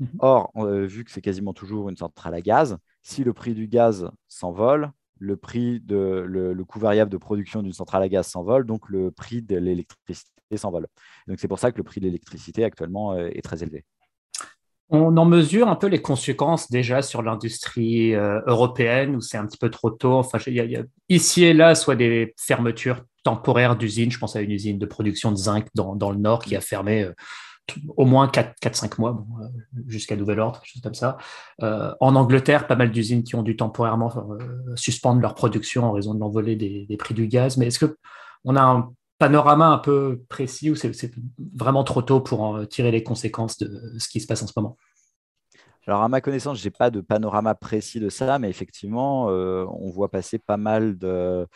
Mmh 0.00 0.06
Or, 0.20 0.52
vu 0.64 1.04
que 1.04 1.10
c'est 1.10 1.20
quasiment 1.20 1.52
toujours 1.52 1.90
une 1.90 1.96
centrale 1.96 2.32
à 2.32 2.40
gaz, 2.40 2.78
si 3.02 3.24
le 3.24 3.32
prix 3.34 3.54
du 3.54 3.68
gaz 3.68 4.08
s'envole, 4.28 4.92
le 5.18 5.36
prix 5.36 5.80
de 5.80 6.24
le, 6.26 6.64
coût 6.64 6.78
variable 6.78 7.10
de 7.10 7.16
production 7.16 7.62
d'une 7.62 7.72
centrale 7.72 8.02
à 8.02 8.08
gaz 8.08 8.26
s'envole, 8.26 8.66
donc 8.66 8.88
le 8.88 9.10
prix 9.10 9.42
de 9.42 9.56
l'électricité 9.56 10.56
s'envole. 10.56 10.86
Donc 11.26 11.38
c'est 11.40 11.48
pour 11.48 11.58
ça 11.58 11.72
que 11.72 11.76
le 11.76 11.82
prix 11.82 12.00
de 12.00 12.06
l'électricité 12.06 12.64
actuellement 12.64 13.12
euh, 13.12 13.28
est 13.32 13.42
très 13.42 13.62
élevé. 13.62 13.84
On 14.90 15.16
en 15.18 15.26
mesure 15.26 15.68
un 15.68 15.76
peu 15.76 15.86
les 15.86 16.00
conséquences 16.00 16.70
déjà 16.70 17.02
sur 17.02 17.20
l'industrie 17.20 18.14
euh, 18.14 18.40
européenne 18.46 19.16
où 19.16 19.20
c'est 19.20 19.36
un 19.36 19.46
petit 19.46 19.58
peu 19.58 19.70
trop 19.70 19.90
tôt? 19.90 20.14
Enfin, 20.14 20.38
il 20.46 20.54
y, 20.54 20.76
a, 20.76 20.82
ici 21.10 21.44
et 21.44 21.52
là, 21.52 21.74
soit 21.74 21.96
des 21.96 22.34
fermetures 22.38 23.04
temporaires 23.22 23.76
d'usines. 23.76 24.10
Je 24.10 24.18
pense 24.18 24.34
à 24.34 24.40
une 24.40 24.50
usine 24.50 24.78
de 24.78 24.86
production 24.86 25.30
de 25.30 25.36
zinc 25.36 25.66
dans, 25.74 25.94
dans 25.94 26.10
le 26.10 26.16
nord 26.16 26.42
qui 26.42 26.56
a 26.56 26.62
fermé 26.62 27.02
euh, 27.02 27.12
au 27.96 28.04
moins 28.04 28.26
4-5 28.26 28.98
mois, 28.98 29.24
euh, 29.40 29.46
jusqu'à 29.86 30.16
nouvel 30.16 30.40
ordre, 30.40 30.60
chose 30.64 30.82
comme 30.82 30.94
ça. 30.94 31.18
Euh, 31.62 31.94
en 32.00 32.14
Angleterre, 32.14 32.66
pas 32.66 32.76
mal 32.76 32.90
d'usines 32.90 33.24
qui 33.24 33.34
ont 33.34 33.42
dû 33.42 33.56
temporairement 33.56 34.12
euh, 34.16 34.76
suspendre 34.76 35.20
leur 35.20 35.34
production 35.34 35.84
en 35.84 35.92
raison 35.92 36.14
de 36.14 36.20
l'envolée 36.20 36.56
des, 36.56 36.96
prix 36.96 37.14
du 37.14 37.26
gaz. 37.26 37.56
Mais 37.56 37.66
est-ce 37.66 37.84
qu'on 37.84 38.56
a 38.56 38.62
un 38.62 38.92
panorama 39.18 39.66
un 39.68 39.78
peu 39.78 40.22
précis 40.28 40.70
ou 40.70 40.76
c'est 40.76 41.12
vraiment 41.54 41.84
trop 41.84 42.02
tôt 42.02 42.20
pour 42.20 42.42
en 42.42 42.64
tirer 42.66 42.90
les 42.90 43.02
conséquences 43.02 43.58
de 43.58 43.98
ce 43.98 44.08
qui 44.08 44.20
se 44.20 44.26
passe 44.26 44.42
en 44.42 44.46
ce 44.46 44.52
moment? 44.56 44.76
Alors, 45.86 46.02
à 46.02 46.08
ma 46.08 46.20
connaissance, 46.20 46.58
je 46.58 46.64
n'ai 46.64 46.70
pas 46.70 46.90
de 46.90 47.00
panorama 47.00 47.54
précis 47.54 47.98
de 47.98 48.10
ça, 48.10 48.38
mais 48.38 48.50
effectivement, 48.50 49.24
on 49.26 49.90
voit 49.90 50.10
passer 50.10 50.38
pas 50.38 50.58
mal 50.58 50.98
de, 50.98 51.46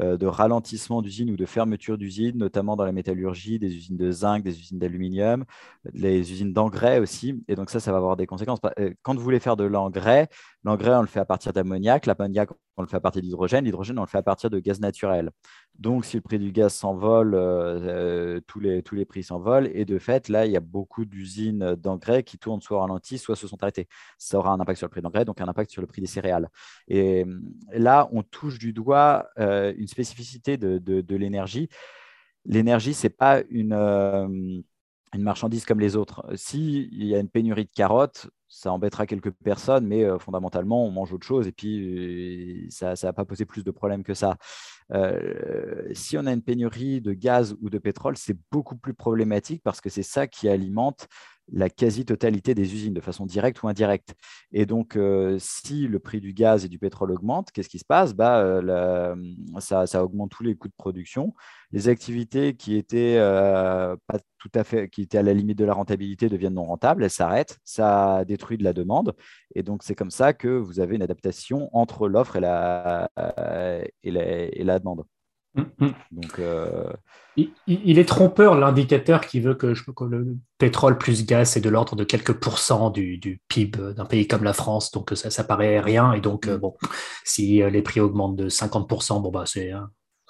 de 0.00 0.26
ralentissement 0.26 1.02
d'usines 1.02 1.30
ou 1.30 1.36
de 1.36 1.46
fermeture 1.46 1.96
d'usines, 1.98 2.36
notamment 2.36 2.74
dans 2.76 2.84
la 2.84 2.92
métallurgie, 2.92 3.58
des 3.58 3.74
usines 3.74 3.96
de 3.96 4.10
zinc, 4.10 4.42
des 4.42 4.58
usines 4.58 4.78
d'aluminium, 4.78 5.44
les 5.92 6.32
usines 6.32 6.52
d'engrais 6.52 6.98
aussi. 6.98 7.44
Et 7.48 7.54
donc 7.54 7.70
ça, 7.70 7.78
ça 7.80 7.92
va 7.92 7.98
avoir 7.98 8.16
des 8.16 8.26
conséquences. 8.26 8.58
Euh, 8.78 8.92
quand 9.02 9.14
vous 9.14 9.22
voulez 9.22 9.40
faire 9.40 9.56
de 9.56 9.64
l'engrais, 9.64 10.28
l'engrais, 10.64 10.94
on 10.96 11.02
le 11.02 11.06
fait 11.06 11.20
à 11.20 11.24
partir 11.24 11.52
d'ammoniac, 11.52 12.06
l'ammoniac, 12.06 12.50
on 12.76 12.82
le 12.82 12.88
fait 12.88 12.96
à 12.96 13.00
partir 13.00 13.22
d'hydrogène, 13.22 13.64
l'hydrogène, 13.64 13.98
on 13.98 14.02
le 14.02 14.08
fait 14.08 14.18
à 14.18 14.22
partir 14.22 14.50
de 14.50 14.58
gaz 14.58 14.80
naturel. 14.80 15.30
Donc, 15.78 16.04
si 16.04 16.16
le 16.16 16.22
prix 16.22 16.38
du 16.38 16.52
gaz 16.52 16.72
s'envole, 16.72 17.34
euh, 17.34 18.40
tous, 18.46 18.60
les, 18.60 18.82
tous 18.82 18.94
les 18.94 19.04
prix 19.04 19.24
s'envolent. 19.24 19.68
Et 19.74 19.84
de 19.84 19.98
fait, 19.98 20.28
là, 20.28 20.46
il 20.46 20.52
y 20.52 20.56
a 20.56 20.60
beaucoup 20.60 21.04
d'usines 21.04 21.74
d'engrais 21.74 22.22
qui 22.22 22.38
tournent 22.38 22.60
soit 22.60 22.80
ralenti, 22.80 23.18
soit 23.18 23.36
se 23.36 23.48
sont 23.48 23.60
arrêtées. 23.62 23.88
Ça 24.16 24.38
aura 24.38 24.52
un 24.52 24.60
impact 24.60 24.78
sur 24.78 24.86
le 24.86 24.90
prix 24.90 25.02
d'engrais, 25.02 25.24
donc 25.24 25.40
un 25.40 25.48
impact 25.48 25.70
sur 25.70 25.82
le 25.82 25.88
prix 25.88 26.00
des 26.00 26.06
céréales. 26.06 26.48
Et 26.86 27.24
là, 27.72 28.08
on 28.12 28.22
touche 28.22 28.58
du 28.58 28.72
doigt 28.72 29.28
une 29.36 29.88
spécificité 29.88 30.56
de, 30.56 31.16
l'énergie. 31.16 31.68
L'énergie, 32.44 32.94
ce 32.94 33.06
n'est 33.06 33.12
pas 33.12 33.42
une, 33.48 33.72
euh, 33.72 34.28
une 35.14 35.22
marchandise 35.22 35.64
comme 35.64 35.80
les 35.80 35.96
autres. 35.96 36.24
S'il 36.34 37.02
y 37.04 37.14
a 37.14 37.18
une 37.18 37.28
pénurie 37.28 37.64
de 37.64 37.70
carottes, 37.74 38.28
ça 38.48 38.72
embêtera 38.72 39.06
quelques 39.06 39.30
personnes, 39.30 39.86
mais 39.86 40.04
euh, 40.04 40.18
fondamentalement, 40.18 40.86
on 40.86 40.90
mange 40.90 41.12
autre 41.12 41.26
chose 41.26 41.48
et 41.48 41.52
puis 41.52 42.64
euh, 42.64 42.66
ça 42.70 42.92
ne 42.92 42.96
va 42.96 43.12
pas 43.12 43.24
poser 43.24 43.44
plus 43.44 43.64
de 43.64 43.70
problèmes 43.70 44.04
que 44.04 44.14
ça. 44.14 44.36
Euh, 44.92 45.88
si 45.92 46.16
on 46.16 46.26
a 46.26 46.32
une 46.32 46.42
pénurie 46.42 47.00
de 47.00 47.12
gaz 47.12 47.56
ou 47.60 47.70
de 47.70 47.78
pétrole, 47.78 48.16
c'est 48.16 48.36
beaucoup 48.52 48.76
plus 48.76 48.94
problématique 48.94 49.62
parce 49.64 49.80
que 49.80 49.90
c'est 49.90 50.04
ça 50.04 50.26
qui 50.26 50.48
alimente 50.48 51.08
la 51.52 51.68
quasi-totalité 51.68 52.54
des 52.54 52.74
usines 52.74 52.94
de 52.94 53.00
façon 53.00 53.26
directe 53.26 53.62
ou 53.62 53.68
indirecte. 53.68 54.14
Et 54.52 54.66
donc, 54.66 54.96
euh, 54.96 55.36
si 55.38 55.86
le 55.86 55.98
prix 55.98 56.20
du 56.20 56.32
gaz 56.32 56.64
et 56.64 56.68
du 56.68 56.78
pétrole 56.78 57.12
augmente, 57.12 57.52
qu'est-ce 57.52 57.68
qui 57.68 57.78
se 57.78 57.84
passe? 57.84 58.14
Bah, 58.14 58.38
euh, 58.40 59.14
ça, 59.58 60.04
augmente 60.04 60.30
tous 60.30 60.42
les 60.42 60.56
coûts 60.56 60.68
de 60.68 60.74
production. 60.76 61.34
Les 61.72 61.88
activités 61.88 62.54
qui 62.56 62.76
étaient, 62.76 63.16
euh, 63.18 63.96
pas 64.06 64.18
tout 64.38 64.50
à 64.54 64.64
fait, 64.64 64.88
qui 64.88 65.02
étaient 65.02 65.18
à 65.18 65.22
la 65.22 65.34
limite 65.34 65.58
de 65.58 65.64
la 65.64 65.74
rentabilité 65.74 66.28
deviennent 66.28 66.54
non 66.54 66.64
rentables, 66.64 67.04
elles 67.04 67.10
s'arrêtent, 67.10 67.58
ça 67.64 68.24
détruit 68.26 68.58
de 68.58 68.64
la 68.64 68.72
demande. 68.72 69.14
Et 69.54 69.62
donc, 69.62 69.82
c'est 69.82 69.94
comme 69.94 70.10
ça 70.10 70.32
que 70.32 70.48
vous 70.48 70.80
avez 70.80 70.96
une 70.96 71.02
adaptation 71.02 71.70
entre 71.76 72.08
l'offre 72.08 72.36
et 72.36 72.40
la, 72.40 73.10
et 74.02 74.64
la 74.64 74.78
demande. 74.78 75.04
Donc, 75.54 76.38
euh, 76.38 76.92
il, 77.36 77.98
est 77.98 78.08
trompeur 78.08 78.56
l'indicateur 78.56 79.20
qui 79.20 79.40
veut 79.40 79.54
que, 79.54 79.74
je, 79.74 79.84
que, 79.84 80.04
le 80.04 80.36
pétrole 80.58 80.98
plus 80.98 81.24
gaz 81.24 81.50
c'est 81.50 81.60
de 81.60 81.68
l'ordre 81.68 81.94
de 81.94 82.04
quelques 82.04 82.32
pourcents 82.32 82.90
du, 82.90 83.40
PIB 83.48 83.94
d'un 83.94 84.04
pays 84.04 84.26
comme 84.26 84.44
la 84.44 84.52
France, 84.52 84.90
donc 84.90 85.12
ça, 85.14 85.30
ça 85.30 85.44
paraît 85.44 85.80
rien. 85.80 86.12
Et 86.12 86.20
donc, 86.20 86.46
euh, 86.46 86.56
mm. 86.56 86.60
bon, 86.60 86.74
si 87.24 87.62
les 87.62 87.82
prix 87.82 88.00
augmentent 88.00 88.36
de 88.36 88.48
50%, 88.48 89.22
bon, 89.22 89.30
bah, 89.30 89.44
c'est 89.46 89.72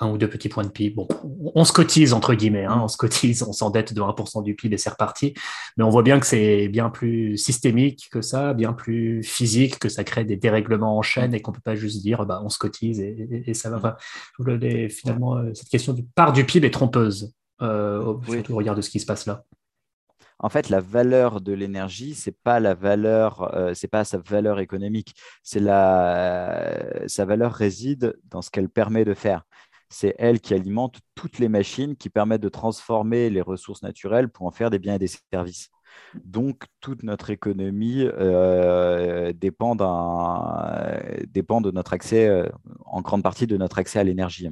un 0.01 0.11
ou 0.11 0.19
deux 0.19 0.29
petits 0.29 0.49
points 0.49 0.65
de 0.65 0.69
PIB. 0.69 0.95
Bon, 0.97 1.09
on 1.55 1.65
se 1.65 1.73
cotise, 1.73 2.13
entre 2.13 2.35
guillemets, 2.35 2.65
hein, 2.65 2.81
on 2.83 2.89
se 2.89 2.97
cotise, 2.97 3.43
on 3.43 3.53
s'endette 3.53 3.95
de 3.95 4.01
1% 4.01 4.43
du 4.43 4.55
PIB 4.55 4.75
et 4.75 4.79
c'est 4.79 4.91
reparti. 4.91 5.35
Mais 5.77 5.85
on 5.85 5.91
voit 5.91 6.03
bien 6.03 6.19
que 6.19 6.27
c'est 6.27 6.69
bien 6.69 6.91
plus 6.91 7.37
systémique 7.37 8.09
que 8.11 8.21
ça, 8.21 8.55
bien 8.55 8.73
plus 8.73 9.23
physique, 9.23 9.79
que 9.79 9.89
ça 9.89 10.05
crée 10.05 10.25
des 10.25 10.37
dérèglements 10.37 10.99
en 10.99 11.03
chaîne 11.03 11.35
et 11.35 11.41
qu'on 11.41 11.53
peut 11.53 11.61
pas 11.65 11.77
juste 11.77 12.03
dire 12.03 12.27
bah, 12.27 12.41
on 12.45 12.49
se 12.49 12.59
cotise 12.59 13.01
et, 13.01 13.55
ça 13.55 13.71
va. 13.71 13.97
Enfin, 14.39 14.59
finalement, 14.89 15.37
euh, 15.37 15.55
cette 15.55 15.69
question 15.69 15.93
du 15.93 16.03
part 16.03 16.33
du 16.33 16.45
PIB 16.45 16.67
est 16.67 16.71
trompeuse, 16.71 17.33
euh, 17.63 18.15
surtout 18.29 18.55
au 18.55 18.57
regard 18.57 18.75
de 18.75 18.83
ce 18.83 18.91
qui 18.91 19.01
se 19.01 19.07
passe 19.07 19.27
là. 19.27 19.45
En 20.41 20.49
fait, 20.49 20.69
la 20.69 20.81
valeur 20.81 21.41
de 21.41 21.53
l'énergie, 21.53 22.15
c'est 22.15 22.37
pas 22.43 22.59
la 22.59 22.75
valeur, 22.75 23.55
euh, 23.55 23.73
c'est 23.73 23.89
pas 23.89 24.05
sa 24.05 24.19
valeur 24.19 24.59
économique, 24.59 25.15
c'est 25.43 25.61
la, 25.61 26.77
sa 27.07 27.25
valeur 27.25 27.53
réside 27.53 28.19
dans 28.31 28.43
ce 28.43 28.51
qu'elle 28.51 28.69
permet 28.69 29.05
de 29.05 29.15
faire 29.15 29.45
c'est 29.95 30.15
elle 30.19 30.41
qui 30.41 30.55
alimente 30.55 30.99
toutes 31.15 31.39
les 31.39 31.49
machines 31.49 31.95
qui 31.97 32.11
permettent 32.11 32.43
de 32.43 32.49
transformer 32.49 33.31
les 33.31 33.41
ressources 33.41 33.83
naturelles 33.83 34.29
pour 34.29 34.47
en 34.47 34.51
faire 34.51 34.69
des 34.71 34.81
biens 34.81 34.97
et 34.97 34.99
des 34.99 35.11
services. 35.33 35.71
Donc, 36.25 36.65
toute 36.81 37.05
notre 37.05 37.31
économie 37.31 38.03
euh, 38.03 39.33
dépend, 39.33 39.77
de 39.77 41.71
notre 41.71 41.93
accès, 41.93 42.27
euh, 42.27 42.49
en 42.85 43.03
grande 43.03 43.23
partie 43.23 43.47
de 43.47 43.57
notre 43.57 43.79
accès 43.79 44.01
à 44.01 44.05
l'énergie. 44.05 44.49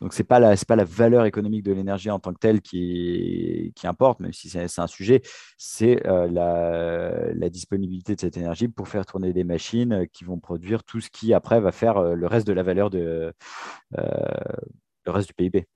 Donc, 0.00 0.12
ce 0.12 0.20
n'est 0.20 0.26
pas, 0.26 0.38
la, 0.38 0.54
pas 0.56 0.76
la 0.76 0.84
valeur 0.84 1.24
économique 1.24 1.62
de 1.62 1.72
l'énergie 1.72 2.10
en 2.10 2.18
tant 2.18 2.32
que 2.32 2.38
telle 2.38 2.60
qui, 2.60 3.72
importe, 3.84 4.20
même 4.20 4.32
si 4.32 4.48
c'est 4.48 4.78
un 4.78 4.86
sujet, 4.86 5.22
c'est 5.56 6.06
euh, 6.06 6.28
la, 7.34 7.48
disponibilité 7.48 8.14
de 8.14 8.20
cette 8.20 8.36
énergie 8.36 8.68
pour 8.68 8.88
faire 8.88 9.06
tourner 9.06 9.32
des 9.32 9.44
machines 9.44 10.06
qui 10.12 10.24
vont 10.24 10.38
produire 10.38 10.84
tout 10.84 11.00
ce 11.00 11.08
qui, 11.10 11.32
après, 11.32 11.60
va 11.60 11.72
faire 11.72 11.96
euh, 11.98 12.14
le 12.14 12.26
reste 12.26 12.46
de 12.46 12.52
la 12.52 12.62
valeur 12.62 12.90
de, 12.90 13.32
euh, 13.96 14.02
le 15.06 15.12
reste 15.12 15.28
du 15.28 15.34
PIB 15.34 15.66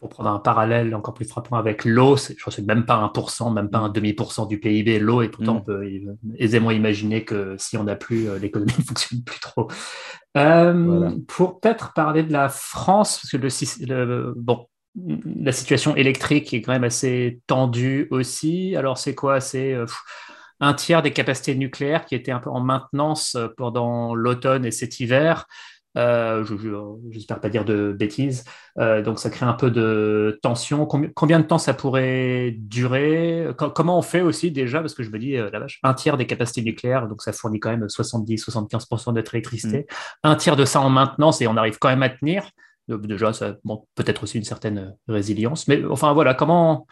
pour 0.00 0.08
prendre 0.10 0.30
un 0.30 0.38
parallèle 0.38 0.94
encore 0.94 1.14
plus 1.14 1.26
frappant 1.26 1.56
avec 1.56 1.84
l'eau, 1.84 2.16
je 2.16 2.34
crois 2.34 2.50
que 2.50 2.56
c'est 2.56 2.66
même 2.66 2.84
pas 2.84 3.10
1%, 3.14 3.52
même 3.52 3.70
pas 3.70 3.78
un 3.78 3.88
demi-pourcent 3.88 4.46
du 4.46 4.60
PIB, 4.60 4.98
l'eau, 4.98 5.22
et 5.22 5.28
pourtant 5.28 5.54
mm. 5.54 5.58
on 5.58 5.60
peut 5.62 5.90
aisément 6.36 6.70
imaginer 6.70 7.24
que 7.24 7.56
si 7.58 7.76
on 7.76 7.84
n'a 7.84 7.96
plus, 7.96 8.28
euh, 8.28 8.38
l'économie 8.38 8.72
ne 8.78 8.84
fonctionne 8.86 9.22
plus 9.22 9.40
trop. 9.40 9.68
Euh, 10.36 11.10
pour 11.28 11.60
peut-être 11.60 11.92
parler 11.94 12.22
de 12.22 12.32
la 12.32 12.48
France, 12.48 13.20
parce 13.20 13.30
que 13.30 13.84
le, 13.86 14.34
bon, 14.36 14.66
la 14.96 15.52
situation 15.52 15.96
électrique 15.96 16.52
est 16.52 16.60
quand 16.60 16.72
même 16.72 16.84
assez 16.84 17.40
tendue 17.46 18.08
aussi. 18.10 18.76
Alors 18.76 18.98
c'est 18.98 19.14
quoi? 19.14 19.40
C'est 19.40 19.72
euh, 19.72 19.86
un 20.60 20.74
tiers 20.74 21.02
des 21.02 21.12
capacités 21.12 21.54
nucléaires 21.54 22.04
qui 22.04 22.14
étaient 22.14 22.32
un 22.32 22.40
peu 22.40 22.50
en 22.50 22.60
maintenance 22.60 23.36
pendant 23.56 24.14
l'automne 24.14 24.64
et 24.64 24.70
cet 24.70 25.00
hiver. 25.00 25.46
Euh, 25.96 26.44
je 26.44 26.54
J'espère 27.10 27.40
pas 27.40 27.48
dire 27.48 27.64
de 27.64 27.92
bêtises. 27.92 28.44
Euh, 28.78 29.02
donc 29.02 29.18
ça 29.18 29.30
crée 29.30 29.46
un 29.46 29.52
peu 29.52 29.70
de 29.70 30.38
tension. 30.42 30.86
Combien, 30.86 31.40
de 31.40 31.44
temps 31.44 31.58
ça 31.58 31.74
pourrait 31.74 32.54
durer? 32.58 33.48
Comment 33.74 33.98
on 33.98 34.02
fait 34.02 34.20
aussi 34.20 34.50
déjà? 34.50 34.80
Parce 34.80 34.94
que 34.94 35.02
je 35.02 35.10
me 35.10 35.18
dis, 35.18 35.36
euh, 35.36 35.50
la 35.52 35.60
vache, 35.60 35.80
un 35.82 35.94
tiers 35.94 36.16
des 36.16 36.26
capacités 36.26 36.62
nucléaires, 36.62 37.08
donc 37.08 37.22
ça 37.22 37.32
fournit 37.32 37.60
quand 37.60 37.70
même 37.70 37.86
70-75% 37.86 39.10
de 39.10 39.16
notre 39.16 39.34
électricité. 39.34 39.80
Mm. 39.80 39.84
Un 40.24 40.36
tiers 40.36 40.56
de 40.56 40.64
ça 40.64 40.80
en 40.80 40.90
maintenance 40.90 41.40
et 41.40 41.46
on 41.46 41.56
arrive 41.56 41.78
quand 41.78 41.88
même 41.88 42.02
à 42.02 42.08
tenir. 42.08 42.50
déjà, 42.88 43.32
ça 43.32 43.56
bon, 43.64 43.86
peut-être 43.94 44.24
aussi 44.24 44.38
une 44.38 44.44
certaine 44.44 44.96
résilience. 45.08 45.68
Mais 45.68 45.84
enfin 45.84 46.12
voilà, 46.12 46.34
comment, 46.34 46.86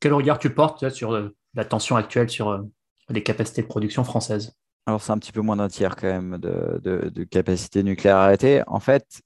quel 0.00 0.12
regard 0.12 0.38
tu 0.38 0.50
portes 0.50 0.90
sur 0.90 1.30
la 1.54 1.64
tension 1.64 1.96
actuelle 1.96 2.28
sur 2.28 2.62
les 3.08 3.22
capacités 3.22 3.62
de 3.62 3.66
production 3.66 4.04
françaises? 4.04 4.54
Alors, 4.86 5.00
c'est 5.00 5.12
un 5.12 5.18
petit 5.18 5.32
peu 5.32 5.40
moins 5.42 5.56
d'un 5.56 5.68
tiers 5.68 5.94
quand 5.94 6.08
même 6.08 6.38
de, 6.38 7.24
capacité 7.24 7.82
nucléaire 7.82 8.16
arrêtée. 8.16 8.62
En 8.66 8.80
fait, 8.80 9.22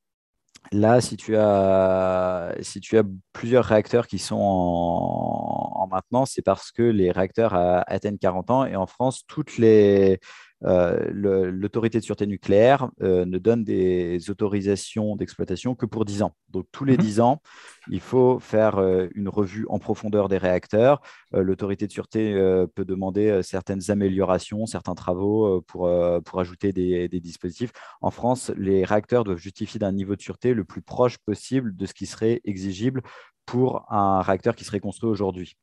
là, 0.71 1.01
si 1.01 1.17
tu 1.17 1.37
as, 1.37 2.55
si 2.61 2.81
tu 2.81 2.99
as 2.99 3.03
plusieurs 3.33 3.65
réacteurs 3.65 4.07
qui 4.07 4.19
sont 4.19 4.37
en, 4.37 5.87
maintenance, 5.91 6.33
c'est 6.35 6.43
parce 6.43 6.73
que 6.73 6.83
les 6.83 7.11
réacteurs 7.11 7.55
atteignent 7.87 8.19
40 8.19 8.51
ans. 8.51 8.67
Et 8.67 8.77
en 8.77 8.87
France, 8.87 9.23
toutes 9.27 9.57
les, 9.57 10.19
l'autorité 10.63 11.99
de 11.99 12.05
sûreté 12.05 12.27
nucléaire 12.27 12.91
euh, 13.03 13.25
ne 13.25 13.39
donne 13.39 13.65
des 13.65 14.31
autorisations 14.31 15.17
d'exploitation 15.17 15.75
que 15.75 15.87
pour 15.87 16.05
10 16.05 16.23
ans. 16.23 16.33
Donc 16.49 16.67
tous 16.73 16.85
les 16.85 16.97
10 16.97 17.19
mhm. 17.19 17.25
ans, 17.25 17.43
il 17.91 18.01
faut 18.01 18.39
faire 18.41 18.79
euh, 18.79 19.09
une 19.15 19.29
revue 19.29 19.67
en 19.69 19.79
profondeur 19.79 20.29
des 20.29 20.39
réacteurs. 20.39 21.01
l'autorité 21.33 21.87
de 21.87 21.93
sûreté 21.93 22.35
peut 22.75 22.85
demander 22.85 23.43
certaines 23.43 23.91
améliorations, 23.91 24.67
certains 24.67 24.95
travaux 24.95 25.61
pour, 25.63 25.91
pour 26.25 26.41
ajouter 26.41 26.73
des, 26.73 27.09
des, 27.09 27.21
dispositifs. 27.21 27.73
En 28.01 28.11
France, 28.11 28.51
les 28.57 28.85
réacteurs 28.85 29.25
doivent 29.25 29.39
justifier 29.39 29.79
d'un 29.79 29.93
niveau 29.93 30.17
de 30.17 30.23
sûreté 30.23 30.55
le 30.55 30.65
plus 30.65 30.83
proche 30.83 31.19
possible 31.19 31.77
de 31.77 31.87
ce 31.87 31.95
qui 31.95 32.07
serait 32.07 32.41
exigible 32.45 33.03
pour 33.45 33.91
un 33.93 34.21
réacteur 34.23 34.55
qui 34.57 34.65
serait 34.65 34.81
construit 34.81 35.09
aujourd'hui. 35.09 35.57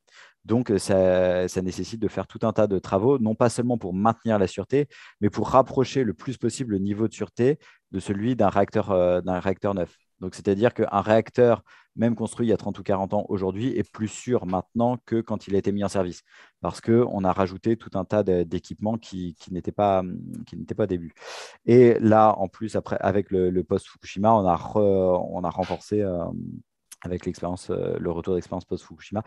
Donc, 0.45 0.71
euh, 0.71 0.77
ça, 1.47 1.61
nécessite 1.61 2.01
de 2.01 2.07
faire 2.07 2.27
tout 2.27 2.39
un 2.43 2.51
tas 2.51 2.67
de 2.67 2.77
travaux, 2.79 3.17
non 3.17 3.35
pas 3.35 3.49
seulement 3.49 3.77
pour 3.77 3.93
maintenir 3.93 4.37
la 4.39 4.47
sûreté, 4.47 4.87
mais 5.21 5.29
pour 5.29 5.49
rapprocher 5.49 6.03
le 6.03 6.13
plus 6.13 6.37
possible 6.37 6.73
le 6.73 6.79
niveau 6.79 7.07
de 7.07 7.13
sûreté 7.13 7.59
de 7.91 7.99
celui 7.99 8.35
d'un 8.35 8.49
réacteur, 8.49 8.91
euh, 8.91 9.21
réacteur 9.25 9.73
neuf. 9.73 9.95
Donc, 10.19 10.35
c'est-à-dire 10.35 10.73
qu'un 10.73 11.01
réacteur, 11.01 11.63
même 11.95 12.15
construit 12.15 12.47
il 12.47 12.49
y 12.49 12.53
a 12.53 12.57
30 12.57 12.79
ou 12.79 12.83
40 12.83 13.13
ans 13.13 13.25
aujourd'hui, 13.29 13.77
est 13.77 13.89
plus 13.89 14.07
sûr 14.07 14.45
maintenant 14.45 14.97
que 15.05 15.21
quand 15.21 15.47
il 15.47 15.55
a 15.55 15.57
été 15.59 15.71
mis 15.71 15.83
en 15.83 15.89
service, 15.89 16.23
parce 16.61 16.81
qu'on 16.81 17.23
a 17.23 17.31
rajouté 17.31 17.77
tout 17.77 17.91
un 17.93 18.05
tas 18.05 18.23
d'équipements 18.23 18.97
qui, 18.97 19.35
n'étaient 19.51 19.71
pas, 19.71 20.03
qui 20.45 20.57
pas 20.57 20.87
début. 20.87 21.13
Et 21.65 21.99
là, 21.99 22.35
en 22.37 22.47
plus, 22.47 22.75
après, 22.75 22.97
avec 22.99 23.31
le, 23.31 23.63
post-Fukushima, 23.63 24.33
on, 24.33 24.47
a 24.47 24.71
on 24.75 25.43
a 25.43 25.49
renforcé. 25.49 26.01
Euh, 26.01 26.25
avec 27.03 27.25
l'expérience, 27.25 27.69
euh, 27.69 27.97
le 27.99 28.11
retour 28.11 28.35
d'expérience 28.35 28.65
post-Fukushima. 28.65 29.23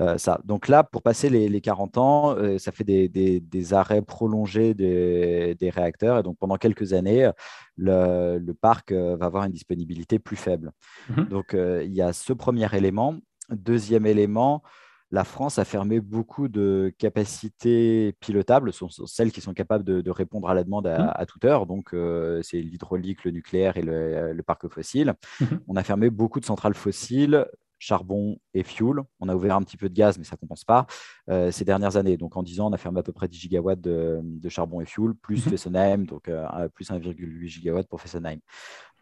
Euh, 0.00 0.18
ça. 0.18 0.40
Donc 0.44 0.68
là, 0.68 0.82
pour 0.82 1.02
passer 1.02 1.28
les, 1.30 1.60
40 1.60 1.98
ans, 1.98 2.36
euh, 2.36 2.58
ça 2.58 2.72
fait 2.72 2.84
des, 2.84 3.74
arrêts 3.74 4.02
prolongés 4.02 4.74
des, 4.74 5.70
réacteurs. 5.70 6.18
Et 6.18 6.22
donc 6.22 6.38
pendant 6.38 6.56
quelques 6.56 6.92
années, 6.92 7.30
le, 7.76 8.52
parc 8.60 8.92
va 8.92 9.26
avoir 9.26 9.44
une 9.44 9.52
disponibilité 9.52 10.18
plus 10.18 10.36
faible. 10.36 10.72
Mhm. 11.10 11.24
Donc 11.26 11.54
il 11.54 11.92
y 11.92 12.02
a 12.02 12.12
ce 12.12 12.32
premier 12.32 12.68
élément. 12.74 13.14
Deuxième 13.50 14.06
élément, 14.06 14.62
la 15.10 15.24
France 15.24 15.58
a 15.58 15.64
fermé 15.64 16.00
beaucoup 16.00 16.48
de 16.48 16.92
capacités 16.98 18.14
pilotables, 18.20 18.72
sont 18.72 18.88
celles 18.88 19.32
qui 19.32 19.40
sont 19.40 19.54
capables 19.54 19.84
de, 19.84 20.10
répondre 20.10 20.48
à 20.48 20.54
la 20.54 20.64
demande 20.64 20.86
à, 20.86 21.22
mmh. 21.22 21.26
toute 21.26 21.44
heure. 21.44 21.66
Donc, 21.66 21.94
euh, 21.94 22.42
c'est 22.42 22.60
l'hydraulique, 22.60 23.24
le 23.24 23.30
nucléaire 23.30 23.76
et 23.76 23.82
le, 23.82 24.42
parc 24.46 24.68
fossile. 24.68 25.14
Mmh. 25.40 25.44
On 25.68 25.76
a 25.76 25.82
fermé 25.82 26.10
beaucoup 26.10 26.40
de 26.40 26.44
centrales 26.44 26.74
fossiles, 26.74 27.46
charbon 27.78 28.38
et 28.52 28.62
fuel. 28.62 28.96
On 29.20 29.28
a 29.28 29.34
ouvert 29.34 29.56
un 29.56 29.62
petit 29.62 29.76
peu 29.76 29.88
de 29.88 29.94
gaz, 29.94 30.18
mais 30.18 30.24
ça 30.24 30.36
ne 30.36 30.40
compense 30.40 30.64
pas 30.64 30.86
euh, 31.30 31.50
ces 31.50 31.64
dernières 31.64 31.96
années. 31.96 32.16
Donc, 32.16 32.36
en 32.36 32.42
10 32.42 32.60
ans, 32.60 32.68
on 32.68 32.72
a 32.72 32.78
fermé 32.78 33.00
à 33.00 33.02
peu 33.02 33.12
près 33.12 33.28
10 33.28 33.38
gigawatts 33.38 33.80
de, 33.80 34.48
charbon 34.48 34.80
et 34.80 34.86
fuel, 34.86 35.14
plus 35.14 35.46
mmh. 35.46 35.50
Fessenheim, 35.50 36.04
donc 36.04 36.28
euh, 36.28 36.68
plus 36.74 36.90
1,8 36.90 37.46
gigawatts 37.46 37.88
pour 37.88 38.00
Fessenheim. 38.00 38.40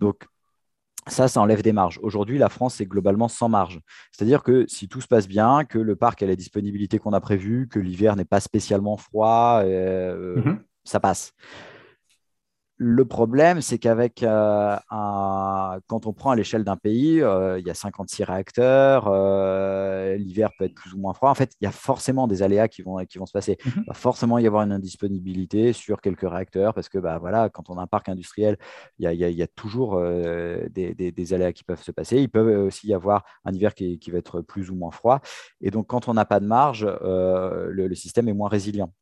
Donc, 0.00 0.26
ça, 1.08 1.28
ça 1.28 1.40
enlève 1.40 1.62
des 1.62 1.72
marges. 1.72 2.00
Aujourd'hui, 2.02 2.38
la 2.38 2.48
France 2.48 2.80
est 2.80 2.86
globalement 2.86 3.28
sans 3.28 3.48
marge. 3.48 3.80
C'est-à-dire 4.10 4.42
que 4.42 4.64
si 4.68 4.88
tout 4.88 5.00
se 5.00 5.06
passe 5.06 5.28
bien, 5.28 5.64
que 5.64 5.78
le 5.78 5.96
parc 5.96 6.22
a 6.22 6.26
la 6.26 6.36
disponibilité 6.36 6.98
qu'on 6.98 7.12
a 7.12 7.20
prévue, 7.20 7.68
que 7.68 7.78
l'hiver 7.78 8.16
n'est 8.16 8.25
pas 8.25 8.40
spécialement 8.40 8.96
froid, 8.96 9.60
euh, 9.62 10.36
mhm. 10.36 10.60
ça 10.84 11.00
passe. 11.00 11.32
Le 12.78 13.06
problème, 13.06 13.62
c'est 13.62 13.78
qu'avec 13.78 14.23
euh, 14.23 14.76
un... 14.90 15.78
quand 15.87 16.04
on 16.04 16.12
prend 16.12 16.33
à 16.33 16.37
l'échelle 16.37 16.62
d'un 16.62 16.76
pays, 16.76 17.23
euh, 17.23 17.59
il 17.59 17.66
y 17.66 17.71
a 17.71 17.75
56 17.75 18.25
réacteurs, 18.25 19.09
euh, 19.09 20.14
l'hiver 20.16 20.50
peut 20.59 20.66
être 20.66 20.75
plus 20.75 20.92
ou 20.92 20.99
moins 20.99 21.14
froid. 21.14 21.30
En 21.30 21.35
fait, 21.35 21.52
il 21.59 21.64
y 21.64 21.66
a 21.66 21.71
forcément 21.71 22.26
des 22.26 22.42
aléas 22.42 22.68
qui 22.68 22.83
vont, 22.83 23.02
qui 23.06 23.16
vont 23.16 23.25
se 23.25 23.33
passer. 23.33 23.56
Mhm. 23.64 23.73
Il 23.78 23.85
va 23.87 23.95
forcément 23.95 24.37
y 24.38 24.47
avoir 24.47 24.62
une 24.62 24.73
indisponibilité 24.73 25.73
sur 25.73 26.02
quelques 26.02 26.28
réacteurs 26.28 26.75
parce 26.75 26.90
que 26.90 26.99
bah, 26.99 27.16
voilà, 27.18 27.49
quand 27.49 27.71
on 27.71 27.78
a 27.78 27.83
un 27.83 27.87
parc 27.87 28.11
industriel, 28.11 28.59
il 28.99 29.04
y 29.04 29.06
a, 29.06 29.30
y 29.30 29.42
a, 29.42 29.47
toujours 29.47 29.99
des, 29.99 30.95
des, 30.95 31.33
aléas 31.33 31.52
qui 31.52 31.64
peuvent 31.64 31.83
se 31.83 31.92
passer. 31.92 32.18
Il 32.18 32.28
peut 32.28 32.56
aussi 32.56 32.88
y 32.88 32.95
avoir 32.95 33.25
un 33.47 33.54
hiver 33.54 33.75
qui, 33.75 33.99
qui 33.99 34.11
va 34.11 34.18
être 34.18 34.42
plus 34.42 34.71
ou 34.71 34.75
moins 34.75 34.90
froid. 34.90 35.21
Et 35.62 35.71
donc, 35.71 35.87
quand 35.87 36.09
on 36.09 36.14
n'a 36.14 36.26
pas 36.26 36.40
de 36.40 36.47
marge, 36.47 36.85
le, 36.85 37.71
le 37.71 37.95
système 37.95 38.28
est 38.28 38.35
moins 38.35 38.50
résilient. 38.50 38.92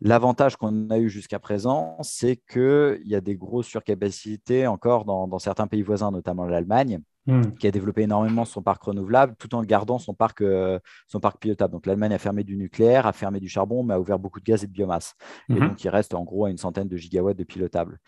L'avantage 0.00 0.56
qu'on 0.56 0.90
a 0.90 0.98
eu 0.98 1.08
jusqu'à 1.08 1.40
présent, 1.40 1.96
c'est 2.02 2.36
qu'il 2.36 3.02
y 3.04 3.16
a 3.16 3.20
des 3.20 3.36
grosses 3.36 3.66
surcapacités 3.66 4.66
encore 4.66 5.04
dans, 5.04 5.38
certains 5.38 5.66
pays 5.66 5.82
voisins, 5.82 6.12
notamment 6.12 6.46
l'Allemagne, 6.46 7.00
hmm. 7.26 7.54
qui 7.58 7.66
a 7.66 7.72
développé 7.72 8.02
énormément 8.02 8.44
son 8.44 8.62
parc 8.62 8.84
renouvelable 8.84 9.34
tout 9.40 9.56
en 9.56 9.62
gardant 9.64 9.98
son 9.98 10.14
parc, 10.14 10.40
euh, 10.40 10.78
son 11.08 11.18
parc 11.18 11.40
pilotable. 11.40 11.72
Donc 11.72 11.86
l'Allemagne 11.86 12.12
a 12.12 12.18
fermé 12.18 12.44
du 12.44 12.56
nucléaire, 12.56 13.08
a 13.08 13.12
fermé 13.12 13.40
du 13.40 13.48
charbon, 13.48 13.82
mais 13.82 13.94
a 13.94 14.00
ouvert 14.00 14.20
beaucoup 14.20 14.38
de 14.38 14.44
gaz 14.44 14.62
et 14.62 14.68
de 14.68 14.72
biomasse. 14.72 15.14
Et 15.48 15.54
hmm. 15.54 15.68
donc 15.68 15.82
il 15.82 15.88
reste 15.88 16.14
en 16.14 16.22
gros 16.22 16.44
à 16.44 16.50
une 16.50 16.58
centaine 16.58 16.88
de 16.88 16.96
gigawatts 16.96 17.36
de 17.36 17.44
pilotable. 17.44 17.98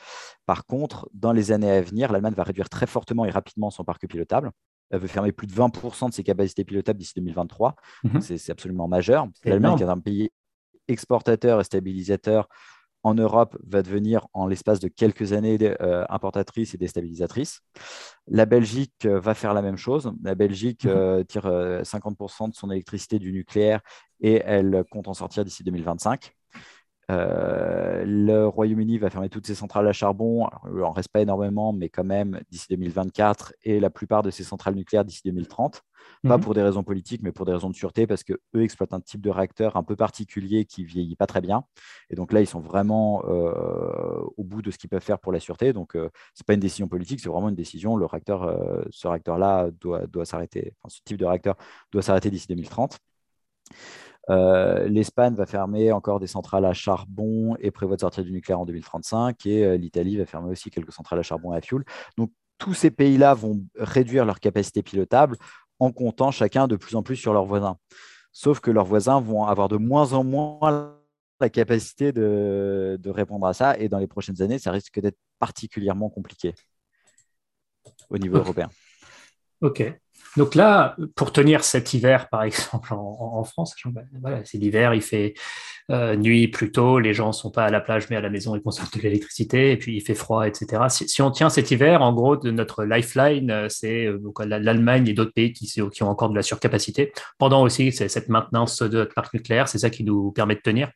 Par 0.46 0.66
contre, 0.66 1.08
dans 1.12 1.32
les 1.32 1.50
années 1.50 1.72
à 1.72 1.82
venir, 1.82 2.12
l'Allemagne 2.12 2.34
va 2.34 2.44
réduire 2.44 2.68
très 2.68 2.86
fortement 2.86 3.24
et 3.24 3.30
rapidement 3.30 3.70
son 3.70 3.82
parc 3.82 4.06
pilotable. 4.06 4.52
Elle 4.90 5.00
veut 5.00 5.08
fermer 5.08 5.32
plus 5.32 5.46
de 5.46 5.52
20% 5.52 6.08
de 6.08 6.14
ses 6.14 6.24
capacités 6.24 6.64
pilotables 6.64 6.98
d'ici 6.98 7.12
2023. 7.16 7.74
Hmm. 8.04 8.20
C'est 8.20 8.50
absolument 8.50 8.86
majeur. 8.86 9.26
L'Allemagne 9.44 9.78
est 9.80 9.84
un 9.84 9.98
pays 9.98 10.30
exportateur 10.88 11.60
et 11.60 11.64
stabilisateur 11.64 12.48
en 13.02 13.14
Europe 13.14 13.56
va 13.66 13.82
devenir 13.82 14.26
en 14.34 14.46
l'espace 14.46 14.80
de 14.80 14.88
quelques 14.88 15.32
années 15.32 15.58
euh, 15.80 16.04
importatrice 16.08 16.74
et 16.74 16.78
déstabilisatrice. 16.78 17.60
La 18.26 18.46
Belgique 18.46 19.06
euh, 19.06 19.18
va 19.18 19.34
faire 19.34 19.54
la 19.54 19.62
même 19.62 19.76
chose. 19.76 20.12
La 20.22 20.34
Belgique 20.34 20.84
mhm. 20.84 20.90
euh, 20.90 21.24
tire 21.24 21.46
50% 21.46 22.50
de 22.50 22.54
son 22.54 22.70
électricité 22.70 23.18
du 23.18 23.32
nucléaire 23.32 23.80
et 24.20 24.42
elle 24.44 24.84
compte 24.90 25.08
en 25.08 25.14
sortir 25.14 25.44
d'ici 25.44 25.64
2025. 25.64 26.34
Le 27.10 28.44
Royaume-Uni 28.44 28.98
va 28.98 29.10
fermer 29.10 29.28
toutes 29.28 29.46
ses 29.46 29.54
centrales 29.54 29.86
à 29.88 29.92
charbon. 29.92 30.48
il 30.66 30.78
n'en 30.78 30.92
reste 30.92 31.10
pas 31.10 31.20
énormément, 31.20 31.72
mais 31.72 31.88
quand 31.88 32.04
même 32.04 32.40
d'ici 32.50 32.66
2024 32.70 33.54
et 33.64 33.80
la 33.80 33.90
plupart 33.90 34.22
de 34.22 34.30
ses 34.30 34.44
centrales 34.44 34.74
nucléaires 34.74 35.04
d'ici 35.04 35.22
2030 35.24 35.82
pas 36.22 36.36
mhm. 36.36 36.44
pour 36.44 36.54
des 36.54 36.62
raisons 36.62 36.82
politiques, 36.82 37.22
mais 37.22 37.32
pour 37.32 37.46
des 37.46 37.52
raisons 37.52 37.70
de 37.70 37.74
sûreté, 37.74 38.06
parce 38.06 38.24
qu'eux 38.24 38.38
exploitent 38.54 38.92
un 38.92 39.00
type 39.00 39.20
de 39.20 39.30
réacteur 39.30 39.76
un 39.76 39.82
peu 39.82 39.96
particulier 39.96 40.64
qui 40.64 40.84
vieillit 40.84 41.16
pas 41.16 41.26
très 41.26 41.40
bien. 41.40 41.64
Et 42.10 42.14
donc 42.14 42.32
là, 42.32 42.40
ils 42.40 42.46
sont 42.46 42.60
vraiment 42.60 43.24
euh, 43.26 44.20
au 44.36 44.44
bout 44.44 44.62
de 44.62 44.70
ce 44.70 44.78
qu'ils 44.78 44.90
peuvent 44.90 45.02
faire 45.02 45.18
pour 45.18 45.32
la 45.32 45.40
sûreté. 45.40 45.72
Donc, 45.72 45.96
euh, 45.96 46.10
ce 46.34 46.42
n'est 46.42 46.46
pas 46.46 46.54
une 46.54 46.60
décision 46.60 46.88
politique, 46.88 47.20
c'est 47.20 47.28
vraiment 47.28 47.48
une 47.48 47.54
décision. 47.54 47.96
Le 47.96 48.06
réacteur, 48.06 48.42
euh, 48.42 48.82
ce 48.90 49.08
réacteur-là 49.08 49.70
doit, 49.80 50.06
doit 50.06 50.24
s'arrêter, 50.24 50.74
enfin, 50.78 50.94
ce 50.94 51.00
type 51.04 51.16
de 51.16 51.24
réacteur 51.24 51.56
doit 51.92 52.02
s'arrêter 52.02 52.30
d'ici 52.30 52.46
2030. 52.48 52.98
L'Espagne 54.28 55.34
va 55.34 55.46
fermer 55.46 55.90
encore 55.92 56.20
des 56.20 56.26
centrales 56.26 56.64
à 56.64 56.72
charbon 56.72 57.56
et 57.58 57.70
prévoit 57.70 57.96
de 57.96 58.00
sortir 58.00 58.22
du 58.22 58.32
nucléaire 58.32 58.60
en 58.60 58.66
2035. 58.66 59.44
Et 59.46 59.76
l'Italie 59.76 60.16
va 60.16 60.26
fermer 60.26 60.50
aussi 60.50 60.70
quelques 60.70 60.92
centrales 60.92 61.18
à 61.18 61.22
charbon 61.22 61.52
et 61.52 61.56
à 61.56 61.60
fioul. 61.60 61.84
Donc, 62.16 62.30
tous 62.58 62.74
ces 62.74 62.90
pays-là 62.90 63.34
vont 63.34 63.64
réduire 63.76 64.24
leur 64.24 64.38
capacité 64.38 64.82
pilotable 64.82 65.36
en 65.80 65.90
comptant 65.90 66.30
chacun 66.30 66.68
de 66.68 66.76
plus 66.76 66.94
en 66.94 67.02
plus 67.02 67.16
sur 67.16 67.32
leurs 67.32 67.46
voisins. 67.46 67.76
Sauf 68.32 68.60
que 68.60 68.70
leurs 68.70 68.84
voisins 68.84 69.20
vont 69.20 69.44
avoir 69.44 69.68
de 69.68 69.76
moins 69.76 70.12
en 70.12 70.22
moins 70.22 70.94
la 71.40 71.48
capacité 71.48 72.12
de, 72.12 73.00
répondre 73.06 73.46
à 73.46 73.54
ça. 73.54 73.76
Et 73.78 73.88
dans 73.88 73.98
les 73.98 74.06
prochaines 74.06 74.40
années, 74.42 74.58
ça 74.58 74.70
risque 74.70 75.00
d'être 75.00 75.18
particulièrement 75.38 76.10
compliqué 76.10 76.54
au 78.10 78.18
niveau 78.18 78.36
européen. 78.36 78.70
Ok. 79.62 79.82
Donc 80.36 80.54
là, 80.54 80.96
pour 81.16 81.32
tenir 81.32 81.64
cet 81.64 81.92
hiver, 81.92 82.28
par 82.28 82.42
exemple, 82.44 82.92
en, 82.92 83.42
France, 83.44 83.74
voilà, 84.20 84.44
c'est 84.44 84.58
l'hiver, 84.58 84.94
il 84.94 85.02
fait 85.02 85.34
euh, 85.90 86.14
nuit 86.14 86.46
plus 86.48 86.70
tôt, 86.70 86.98
les 87.00 87.14
gens 87.14 87.28
ne 87.28 87.32
sont 87.32 87.50
pas 87.50 87.64
à 87.64 87.70
la 87.70 87.80
plage 87.80 88.08
mais 88.10 88.16
à 88.16 88.20
la 88.20 88.30
maison, 88.30 88.54
ils 88.54 88.62
consomment 88.62 88.88
de 88.94 89.00
l'électricité, 89.00 89.72
et 89.72 89.76
puis 89.76 89.96
il 89.96 90.00
fait 90.00 90.14
froid, 90.14 90.46
etc. 90.46 90.84
Si, 90.88 91.22
on 91.22 91.30
tient 91.30 91.48
cet 91.48 91.70
hiver, 91.70 92.02
en 92.02 92.12
gros, 92.12 92.36
notre 92.44 92.84
lifeline, 92.84 93.50
euh, 93.50 93.66
c'est 93.68 94.06
euh, 94.06 94.20
l'Allemagne 94.44 95.08
et 95.08 95.14
d'autres 95.14 95.32
pays 95.32 95.52
qui, 95.52 95.66
qui, 95.66 96.02
ont 96.02 96.08
encore 96.08 96.30
de 96.30 96.36
la 96.36 96.42
surcapacité. 96.42 97.12
Pendant 97.38 97.62
aussi 97.62 97.92
cette 97.92 98.28
maintenance 98.28 98.82
de 98.82 98.98
notre 98.98 99.14
parc 99.14 99.34
nucléaire, 99.34 99.68
c'est 99.68 99.78
ça 99.78 99.90
qui 99.90 100.04
nous 100.04 100.30
permet 100.32 100.54
de 100.54 100.60
tenir. 100.60 100.90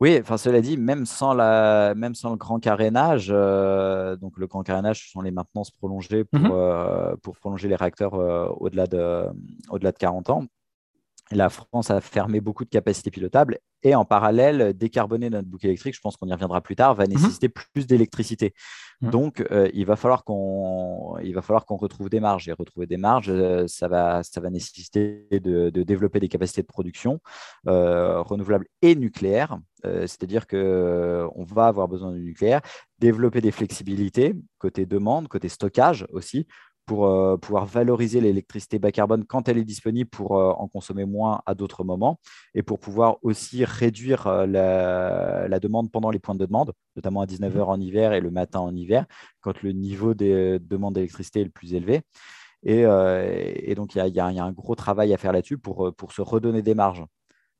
Oui, 0.00 0.18
enfin 0.20 0.36
cela 0.36 0.60
dit, 0.60 0.76
même 0.76 1.06
sans, 1.06 1.32
la, 1.32 1.94
même 1.96 2.14
sans 2.14 2.30
le 2.30 2.36
grand 2.36 2.60
carénage, 2.60 3.28
euh, 3.30 4.14
donc 4.16 4.36
le 4.36 4.46
grand 4.46 4.62
carénage, 4.62 5.04
ce 5.04 5.10
sont 5.10 5.22
les 5.22 5.30
maintenances 5.30 5.70
prolongées 5.70 6.24
pour, 6.24 6.40
mhm. 6.40 6.50
euh, 6.52 7.16
pour 7.22 7.36
prolonger 7.38 7.68
les 7.68 7.76
réacteurs 7.76 8.14
euh, 8.14 8.46
au-delà 8.60 8.86
de, 8.86 9.24
au 9.70 9.78
-delà 9.78 9.92
de 9.92 9.98
40 9.98 10.30
ans 10.30 10.44
la 11.32 11.48
France 11.48 11.90
a 11.90 12.00
fermé 12.00 12.40
beaucoup 12.40 12.64
de 12.64 12.70
capacités 12.70 13.10
pilotables 13.10 13.58
et 13.86 13.94
en 13.94 14.04
parallèle, 14.04 14.72
décarboner 14.76 15.30
notre 15.30 15.46
boucle 15.46 15.66
électrique, 15.66 15.94
je 15.94 16.00
pense 16.00 16.16
qu'on 16.16 16.26
y 16.26 16.32
reviendra 16.32 16.60
plus 16.60 16.74
tard, 16.74 16.94
va 16.94 17.04
mhm. 17.04 17.12
nécessiter 17.12 17.48
plus 17.48 17.86
d'électricité. 17.86 18.52
Mhm. 19.00 19.10
Donc, 19.10 19.44
euh, 19.52 19.70
il 19.74 19.86
va 19.86 19.94
falloir 19.94 20.24
qu'on 20.24 21.14
retrouve 21.76 22.08
des 22.08 22.18
marges. 22.18 22.48
Et 22.48 22.52
retrouver 22.52 22.86
des 22.86 22.96
marges, 22.96 23.30
euh, 23.30 23.66
ça, 23.68 23.86
va, 23.86 24.22
ça 24.22 24.40
va 24.40 24.50
nécessiter 24.50 25.28
de, 25.30 25.70
développer 25.70 26.18
des 26.18 26.28
capacités 26.28 26.62
de 26.62 26.66
production 26.66 27.20
euh, 27.68 28.22
renouvelables 28.22 28.66
et 28.82 28.96
nucléaires. 28.96 29.58
C'est-à-dire 29.84 30.48
qu'on 30.48 31.44
va 31.44 31.68
avoir 31.68 31.86
besoin 31.86 32.10
du 32.10 32.20
nucléaire, 32.20 32.60
développer 32.98 33.40
des 33.40 33.52
flexibilités 33.52 34.34
côté 34.58 34.84
demande, 34.84 35.28
côté 35.28 35.48
stockage 35.48 36.08
aussi, 36.10 36.48
pour 36.86 37.06
euh, 37.06 37.36
pouvoir 37.36 37.66
valoriser 37.66 38.20
l'électricité 38.20 38.78
bas 38.78 38.92
carbone 38.92 39.24
quand 39.24 39.48
elle 39.48 39.58
est 39.58 39.64
disponible 39.64 40.08
pour 40.08 40.38
euh, 40.38 40.52
en 40.52 40.68
consommer 40.68 41.04
moins 41.04 41.42
à 41.44 41.54
d'autres 41.54 41.84
moments 41.84 42.20
et 42.54 42.62
pour 42.62 42.78
pouvoir 42.78 43.18
aussi 43.22 43.64
réduire 43.64 44.26
euh, 44.28 44.46
la, 44.46 45.60
demande 45.60 45.90
pendant 45.90 46.10
les 46.10 46.20
points 46.20 46.36
de 46.36 46.46
demande, 46.46 46.72
notamment 46.94 47.22
à 47.22 47.26
19h 47.26 47.62
en 47.64 47.80
hiver 47.80 48.12
et 48.12 48.20
le 48.20 48.30
matin 48.30 48.60
en 48.60 48.74
hiver, 48.74 49.04
quand 49.40 49.62
le 49.62 49.72
niveau 49.72 50.14
des 50.14 50.58
demandes 50.60 50.94
d'électricité 50.94 51.40
est 51.40 51.44
le 51.44 51.50
plus 51.50 51.74
élevé. 51.74 52.02
Et, 52.62 52.84
donc, 53.76 53.94
il 53.94 54.14
y, 54.14 54.20
a 54.20 54.26
un 54.26 54.52
gros 54.52 54.74
travail 54.74 55.14
à 55.14 55.18
faire 55.18 55.32
là-dessus 55.32 55.56
pour, 55.56 55.94
pour 55.94 56.12
se 56.12 56.20
redonner 56.20 56.62
des 56.62 56.74
marges. 56.74 57.04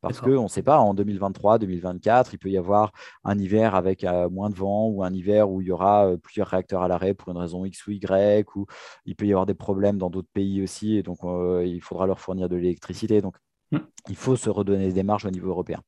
Parce 0.08 0.20
qu'on 0.20 0.44
ne 0.44 0.48
sait 0.48 0.62
pas, 0.62 0.78
en 0.78 0.94
2023, 0.94 1.58
2024, 1.58 2.34
il 2.34 2.38
peut 2.38 2.50
y 2.50 2.58
avoir 2.58 2.92
un 3.24 3.38
hiver 3.38 3.74
avec 3.74 4.04
euh, 4.04 4.28
moins 4.28 4.50
de 4.50 4.54
vent 4.54 4.88
ou 4.88 5.02
un 5.02 5.12
hiver 5.12 5.50
où 5.50 5.60
il 5.60 5.68
y 5.68 5.70
aura 5.70 6.06
euh, 6.06 6.16
plusieurs 6.16 6.48
réacteurs 6.48 6.82
à 6.82 6.88
l'arrêt 6.88 7.14
pour 7.14 7.30
une 7.30 7.38
raison 7.38 7.64
X 7.64 7.86
ou 7.86 7.92
Y, 7.92 8.56
ou 8.56 8.66
il 9.04 9.16
peut 9.16 9.26
y 9.26 9.32
avoir 9.32 9.46
des 9.46 9.54
problèmes 9.54 9.98
dans 9.98 10.10
d'autres 10.10 10.28
pays 10.32 10.62
aussi, 10.62 10.96
et 10.96 11.02
donc 11.02 11.18
euh, 11.24 11.64
il 11.66 11.80
faudra 11.80 12.06
leur 12.06 12.20
fournir 12.20 12.48
de 12.48 12.56
l'électricité. 12.56 13.20
Donc 13.20 13.36
hmm. 13.72 13.78
il 14.08 14.16
faut 14.16 14.36
se 14.36 14.50
redonner 14.50 14.92
des 14.92 15.02
marges 15.02 15.26
au 15.26 15.30
niveau 15.30 15.48
européen. 15.48 15.80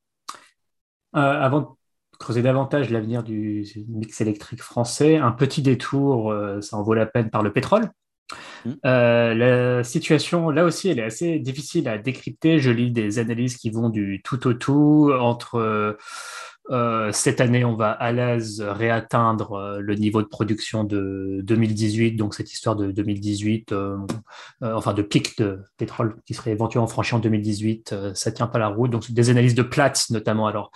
avant 1.13 1.61
de 1.61 1.67
creuser 2.19 2.43
davantage 2.43 2.91
l'avenir 2.91 3.23
du 3.23 3.65
mix 3.89 4.21
électrique 4.21 4.63
français, 4.63 5.17
un 5.17 5.31
petit 5.31 5.63
détour, 5.63 6.35
ça 6.61 6.77
en 6.77 6.83
vaut 6.83 6.95
la 6.95 7.07
peine 7.07 7.31
par 7.31 7.43
le 7.43 7.53
pétrole. 7.53 7.91
Mmh. 8.65 8.71
Euh, 8.85 9.35
la 9.35 9.85
situation, 9.85 10.51
là 10.51 10.65
aussi, 10.65 10.89
elle 10.89 10.99
est 10.99 11.05
assez 11.05 11.39
difficile 11.39 11.89
à 11.89 11.99
décrypter. 11.99 12.59
Je 12.59 12.71
lis 12.71 12.91
des 12.91 13.19
analyses 13.19 13.57
qui 13.57 13.71
vont 13.71 13.89
du 13.89 14.21
tout 14.23 14.47
au 14.47 14.55
tout. 14.55 15.13
Entre 15.19 15.97
euh, 16.71 17.13
cette 17.13 17.41
année, 17.41 17.65
on 17.65 17.75
va 17.75 17.91
à 17.91 18.13
l'aise 18.13 18.61
réatteindre 18.61 19.53
euh, 19.53 19.81
le 19.81 19.95
niveau 19.95 20.23
de 20.23 20.29
production 20.29 20.85
de 20.85 21.41
2018, 21.43 22.13
donc 22.13 22.35
cette 22.35 22.53
histoire 22.53 22.77
de 22.77 22.91
2018, 22.91 23.75
enfin 24.61 24.95
de 24.95 25.03
pic 25.03 25.39
de 25.39 25.61
pétrole 25.77 26.17
qui 26.27 26.35
serait 26.35 26.53
éventuellement 26.53 26.89
franchi 26.89 27.15
en 27.15 27.21
2018, 27.21 27.95
ça 28.15 28.33
tient 28.33 28.47
pas 28.47 28.59
la 28.59 28.69
route. 28.69 28.91
Donc 28.91 29.11
des 29.11 29.31
analyses 29.31 29.55
de 29.55 29.63
Platts 29.63 30.11
notamment. 30.11 30.47
Alors, 30.47 30.71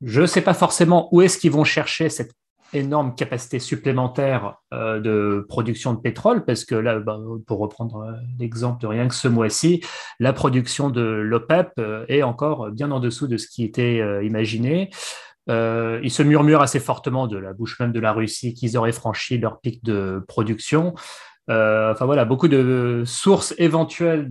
je 0.00 0.20
ne 0.20 0.26
sais 0.26 0.40
pas 0.40 0.54
forcément 0.54 1.08
où 1.14 1.22
est-ce 1.22 1.38
qu'ils 1.38 1.52
vont 1.52 1.64
chercher 1.64 2.08
cette 2.08 2.32
énorme 2.72 3.14
capacité 3.14 3.58
supplémentaire 3.58 4.56
euh, 4.72 5.00
de 5.00 5.44
production 5.48 5.92
de 5.94 6.00
pétrole, 6.00 6.44
parce 6.44 6.64
que 6.64 6.74
là, 6.74 6.98
bah, 6.98 7.18
pour 7.46 7.58
reprendre 7.58 8.02
euh, 8.02 8.12
l'exemple 8.38 8.80
de 8.80 8.86
rien 8.86 9.08
que 9.08 9.14
ce 9.14 9.28
mois-ci, 9.28 9.82
la 10.20 10.32
production 10.32 10.90
de 10.90 11.02
l'OPEP 11.02 11.72
euh, 11.78 12.04
est 12.08 12.22
encore 12.22 12.70
bien 12.70 12.90
en 12.90 13.00
dessous 13.00 13.26
de 13.26 13.36
ce 13.36 13.48
qui 13.48 13.64
était 13.64 14.00
imaginé. 14.24 14.90
il 15.48 16.10
se 16.10 16.22
murmure 16.22 16.62
assez 16.62 16.80
fortement 16.80 17.26
de 17.26 17.36
la 17.36 17.52
bouche 17.52 17.78
même 17.80 17.92
de 17.92 18.00
la 18.00 18.12
Russie 18.12 18.54
qu'ils 18.54 18.76
auraient 18.76 18.92
franchi 18.92 19.38
leur 19.38 19.60
pic 19.60 19.82
de 19.84 20.24
production. 20.28 20.94
enfin 21.48 22.04
voilà, 22.04 22.24
beaucoup 22.24 22.48
de 22.48 23.02
sources 23.04 23.54
éventuelles 23.58 24.30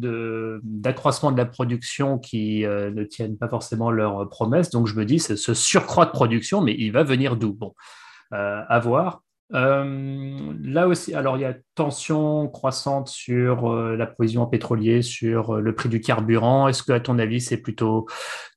d'accroissement 0.63 1.31
de, 1.31 1.37
la 1.37 1.45
production 1.45 2.17
qui 2.17 2.63
ne 2.63 3.03
tiennent 3.03 3.37
pas 3.37 3.49
forcément 3.49 3.91
leurs 3.91 4.29
promesses. 4.29 4.69
Donc 4.69 4.87
je 4.87 4.95
me 4.95 5.05
dis, 5.05 5.19
ce 5.19 5.53
surcroît 5.53 6.05
de 6.05 6.11
production, 6.11 6.61
mais 6.61 6.75
il 6.77 6.91
va 6.91 7.03
venir 7.03 7.35
d'où? 7.35 7.53
Bon, 7.53 7.73
euh, 7.73 8.00
à 8.31 8.79
voir. 8.79 9.23
Euh, 9.53 10.53
là 10.63 10.87
aussi, 10.87 11.13
alors 11.13 11.37
il 11.37 11.41
y 11.41 11.45
a 11.45 11.55
tension 11.75 12.47
croissante 12.47 13.09
sur 13.09 13.69
euh, 13.69 13.95
l'approvisionnement 13.97 14.47
pétrolier, 14.47 15.01
sur 15.01 15.55
euh, 15.57 15.59
le 15.59 15.75
prix 15.75 15.89
du 15.89 15.99
carburant. 15.99 16.67
Est-ce 16.67 16.83
que, 16.83 16.93
à 16.93 16.99
ton 16.99 17.19
avis, 17.19 17.41
c'est 17.41 17.57
plutôt 17.57 18.07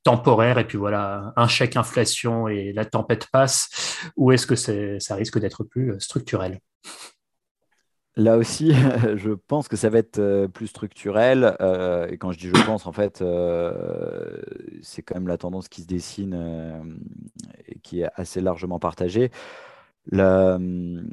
temporaire 0.03 0.57
et 0.57 0.65
puis 0.65 0.77
voilà, 0.77 1.33
un 1.35 1.47
chèque 1.47 1.75
inflation 1.75 2.47
et 2.47 2.71
la 2.73 2.85
tempête 2.85 3.27
passe, 3.31 3.69
ou 4.15 4.31
est-ce 4.31 4.47
que 4.47 4.55
ça 4.55 5.15
risque 5.15 5.39
d'être 5.39 5.63
plus 5.63 5.99
structurel? 5.99 6.59
Là 8.17 8.37
aussi, 8.37 8.71
je 9.17 9.31
pense 9.31 9.67
que 9.67 9.75
ça 9.75 9.89
va 9.89 9.97
être 9.99 10.47
plus 10.53 10.67
structurel. 10.67 11.55
et 12.09 12.17
quand 12.17 12.31
je 12.31 12.39
dis 12.39 12.47
je 12.47 12.65
pense, 12.65 12.85
en 12.85 12.91
fait, 12.93 13.23
c'est 14.81 15.01
quand 15.01 15.15
même 15.15 15.27
la 15.27 15.37
tendance 15.37 15.67
qui 15.67 15.81
se 15.81 15.87
dessine 15.87 16.33
et 17.67 17.79
qui 17.79 18.01
est 18.01 18.09
assez 18.15 18.41
largement 18.41 18.79
partagée. 18.79 19.31
Hum, 20.11 21.09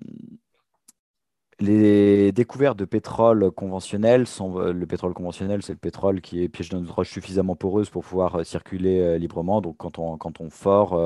les 1.63 2.33
découvertes 2.33 2.77
de 2.77 2.85
pétrole 2.85 3.51
conventionnel 3.53 4.27
sont 4.27 4.59
euh, 4.59 4.73
le 4.73 4.87
pétrole 4.87 5.15
conventionnel, 5.15 5.63
c'est 5.63 5.73
le 5.73 5.79
pétrole 5.79 6.21
qui 6.21 6.43
est 6.43 6.49
piégé 6.49 6.71
dans 6.71 6.81
une 6.81 6.91
roche 6.91 7.11
suffisamment 7.11 7.55
poreuse 7.55 7.89
pour 7.89 8.03
pouvoir 8.03 8.41
euh, 8.41 8.45
circuler 8.45 9.01
euh, 9.01 9.19
librement. 9.19 9.61
Donc, 9.61 9.77
quand 9.77 9.99
on, 9.99 10.17
quand 10.17 10.33
fort 10.51 10.99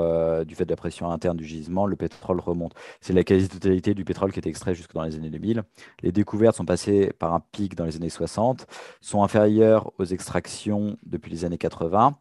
du 0.46 0.54
fait 0.54 0.64
de 0.64 0.70
la 0.70 0.76
pression 0.76 1.10
interne 1.10 1.36
du 1.36 1.44
gisement, 1.44 1.84
le 1.86 1.96
pétrole 1.96 2.40
remonte. 2.40 2.72
C'est 3.00 3.12
la 3.12 3.22
quasi-totalité 3.22 3.92
du 3.92 4.04
pétrole 4.04 4.32
qui 4.32 4.38
est 4.38 4.46
extrait 4.46 4.74
jusque 4.74 4.94
dans 4.94 5.02
les 5.02 5.16
années 5.16 5.28
2000. 5.28 5.62
Les 6.02 6.12
découvertes 6.12 6.56
sont 6.56 6.64
passées 6.64 7.12
par 7.18 7.34
un 7.34 7.40
pic 7.52 7.74
dans 7.74 7.84
les 7.84 7.96
années 7.96 8.08
60, 8.08 8.66
sont 9.00 9.22
inférieures 9.22 9.92
aux 9.98 10.04
extractions 10.04 10.96
depuis 11.04 11.30
les 11.30 11.44
années 11.44 11.58
80 11.58 12.14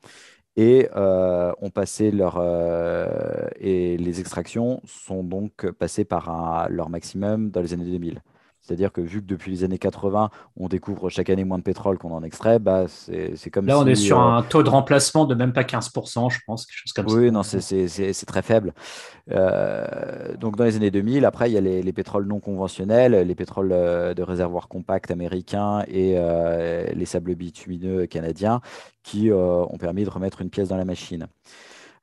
et 0.57 0.89
euh, 0.95 1.51
ont 1.61 1.69
passé 1.69 2.11
leur 2.11 2.37
euh, 2.39 3.47
et 3.59 3.97
les 3.97 4.19
extractions 4.19 4.81
sont 4.85 5.23
donc 5.23 5.69
passées 5.71 6.05
par 6.05 6.69
leur 6.69 6.89
maximum 6.89 7.51
dans 7.51 7.61
les 7.61 7.73
années 7.73 7.85
2000. 7.85 8.21
C'est-à-dire 8.65 8.91
que 8.91 9.01
vu 9.01 9.21
que 9.21 9.27
depuis 9.27 9.51
les 9.51 9.63
années 9.63 9.77
80, 9.77 10.31
on 10.57 10.67
découvre 10.67 11.09
chaque 11.09 11.29
année 11.29 11.43
moins 11.43 11.59
de 11.59 11.63
pétrole 11.63 11.99
qu'on 11.99 12.11
en 12.11 12.23
extrait, 12.23 12.57
bah 12.57 12.85
c'est 12.87 13.49
comme 13.51 13.67
Là, 13.67 13.77
on 13.77 13.85
est 13.85 13.93
sur 13.93 14.19
euh, 14.19 14.37
un 14.37 14.41
taux 14.41 14.63
de 14.63 14.69
remplacement 14.69 15.25
de 15.25 15.35
même 15.35 15.53
pas 15.53 15.61
15%, 15.61 16.31
je 16.31 16.39
pense, 16.47 16.65
quelque 16.65 16.79
chose 16.79 16.93
comme 16.93 17.07
ça. 17.07 17.15
Oui, 17.15 17.29
non, 17.31 17.43
c'est 17.43 18.25
très 18.25 18.41
faible. 18.41 18.73
Euh, 19.31 20.35
donc 20.37 20.55
dans 20.55 20.63
les 20.63 20.77
années 20.77 20.89
2000, 20.89 21.25
après, 21.25 21.51
il 21.51 21.53
y 21.53 21.57
a 21.57 21.61
les, 21.61 21.93
pétroles 21.93 22.25
non 22.25 22.39
conventionnels, 22.39 23.27
les 23.27 23.35
pétroles 23.35 23.71
euh, 23.71 24.15
de 24.15 24.23
réservoirs 24.23 24.67
compacts 24.67 25.11
américains 25.11 25.83
et 25.87 26.15
les 26.93 27.05
sables 27.05 27.35
bitumineux 27.35 28.07
canadiens 28.07 28.61
qui 29.03 29.31
ont 29.31 29.77
permis 29.79 30.05
de 30.05 30.09
remettre 30.09 30.41
une 30.41 30.49
pièce 30.49 30.69
dans 30.69 30.77
la 30.77 30.85
machine. 30.85 31.27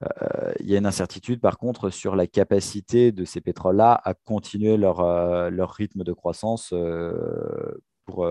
Euh, 0.02 0.52
il 0.60 0.68
y 0.70 0.74
a 0.74 0.78
une 0.78 0.86
incertitude 0.86 1.40
par 1.40 1.58
contre 1.58 1.90
sur 1.90 2.16
la 2.16 2.26
capacité 2.26 3.12
de 3.12 3.24
ces 3.24 3.40
pétroles-là 3.40 4.00
à 4.04 4.14
continuer 4.14 4.76
leur, 4.76 5.00
euh, 5.00 5.50
leur, 5.50 5.70
rythme 5.70 6.04
de 6.04 6.12
croissance 6.12 6.72
euh, 6.72 7.82
pour, 8.04 8.28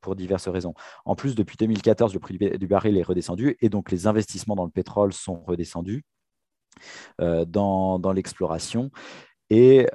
pour, 0.00 0.16
diverses 0.16 0.48
raisons. 0.48 0.74
En 1.04 1.14
plus, 1.14 1.34
depuis 1.34 1.56
2014, 1.56 2.14
le 2.14 2.20
prix 2.20 2.38
du 2.38 2.66
baril 2.66 2.96
est 2.96 3.02
redescendu 3.02 3.56
et 3.60 3.68
donc 3.68 3.90
les 3.90 4.06
investissements 4.06 4.56
dans 4.56 4.64
le 4.64 4.70
pétrole 4.70 5.12
sont 5.12 5.42
redescendus 5.46 6.04
dans, 7.18 7.98
dans 7.98 8.12
l'exploration. 8.12 8.90
Et, 9.50 9.86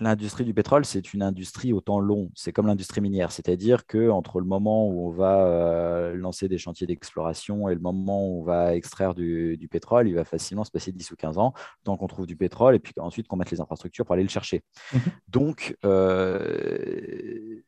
l'industrie 0.00 0.44
du 0.44 0.54
pétrole, 0.54 0.84
c'est 0.84 1.12
une 1.12 1.22
industrie 1.22 1.72
au 1.72 1.80
temps 1.80 2.00
long. 2.00 2.30
C'est 2.34 2.52
comme 2.52 2.66
l'industrie 2.66 3.00
minière, 3.00 3.32
c'est-à-dire 3.32 3.86
que 3.86 4.08
entre 4.10 4.40
le 4.40 4.46
moment 4.46 4.88
où 4.88 5.06
on 5.06 5.10
va 5.10 5.46
euh, 5.46 6.14
lancer 6.14 6.48
des 6.48 6.58
chantiers 6.58 6.86
d'exploration 6.86 7.68
et 7.68 7.74
le 7.74 7.80
moment 7.80 8.26
où 8.26 8.40
on 8.40 8.42
va 8.42 8.74
extraire 8.74 9.14
du, 9.14 9.68
pétrole, 9.70 10.08
il 10.08 10.14
va 10.14 10.24
facilement 10.24 10.64
se 10.64 10.70
passer 10.70 10.90
10 10.90 11.10
ou 11.12 11.16
15 11.16 11.38
ans, 11.38 11.52
tant 11.84 11.96
qu'on 11.96 12.06
trouve 12.06 12.26
du 12.26 12.36
pétrole 12.36 12.74
et 12.74 12.78
puis 12.78 12.92
ensuite 12.98 13.28
qu'on 13.28 13.36
mette 13.36 13.50
les 13.50 13.60
infrastructures 13.60 14.04
pour 14.04 14.14
aller 14.14 14.22
le 14.22 14.28
chercher. 14.28 14.64
Mmh 14.92 14.98
Donc, 15.28 15.76
euh, 15.84 17.62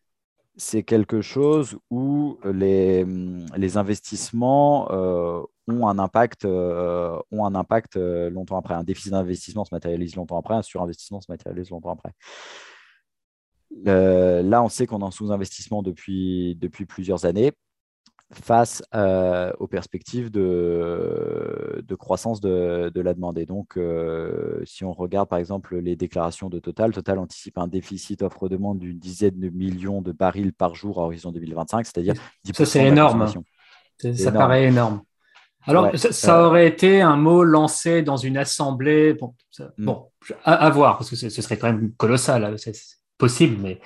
c'est 0.56 0.82
quelque 0.82 1.22
chose 1.22 1.78
où 1.90 2.38
les, 2.44 3.06
les 3.56 3.76
investissements 3.76 4.90
euh, 4.92 5.42
ont 5.68 5.86
un 5.86 5.98
impact, 5.98 6.44
euh, 6.44 7.18
euh, 7.96 8.30
longtemps 8.30 8.58
après. 8.58 8.74
Un 8.74 8.84
déficit 8.84 9.12
d'investissement 9.12 9.64
se 9.64 9.74
matérialise 9.74 10.14
longtemps 10.16 10.38
après, 10.38 10.54
un 10.54 10.62
surinvestissement 10.62 11.20
se 11.20 11.30
matérialise 11.30 11.70
longtemps 11.70 11.92
après. 11.92 12.12
là, 13.84 14.62
on 14.62 14.68
sait 14.68 14.86
qu'on 14.86 15.00
est 15.00 15.04
en 15.04 15.10
sous-investissement 15.10 15.82
depuis 15.82 16.56
plusieurs 16.86 17.24
années 17.24 17.52
face 18.34 18.82
euh, 18.94 19.52
aux 19.58 19.66
perspectives 19.66 20.30
de, 20.30 21.82
de 21.86 21.94
croissance 21.94 22.40
de, 22.40 22.90
de, 22.94 23.00
la 23.00 23.14
demande. 23.14 23.38
Et 23.38 23.46
donc, 23.46 23.76
euh, 23.76 24.60
si 24.64 24.84
on 24.84 24.92
regarde 24.92 25.28
par 25.28 25.38
exemple 25.38 25.76
les 25.76 25.96
déclarations 25.96 26.48
de 26.48 26.58
Total, 26.58 26.92
Total 26.92 27.18
anticipe 27.18 27.58
un 27.58 27.68
déficit 27.68 28.22
offre-demande 28.22 28.78
d'une 28.78 28.98
dizaine 28.98 29.38
de 29.38 29.48
millions 29.48 30.02
de 30.02 30.12
barils 30.12 30.52
par 30.52 30.74
jour 30.74 31.00
à 31.00 31.04
horizon 31.04 31.32
2025, 31.32 31.86
c'est-à-dire 31.86 32.14
10% 32.46 32.54
Ça, 32.54 32.66
c'est 32.66 32.86
énorme. 32.86 33.26
Ça 34.14 34.32
paraît 34.32 34.64
énorme. 34.64 35.02
Alors, 35.64 35.96
ça, 35.96 36.40
euh, 36.40 36.46
aurait 36.48 36.66
été 36.66 37.00
un 37.02 37.16
mot 37.16 37.44
lancé 37.44 38.02
dans 38.02 38.16
une 38.16 38.36
assemblée. 38.36 39.14
Bon, 39.14 39.34
hmm. 39.78 39.84
bon 39.84 40.08
à, 40.44 40.68
voir, 40.70 40.98
parce 40.98 41.08
que 41.08 41.16
ce 41.16 41.28
serait 41.28 41.56
quand 41.56 41.68
même 41.68 41.92
colossal. 41.92 42.58
C'est 42.58 42.74
possible, 43.16 43.58
mais 43.60 43.80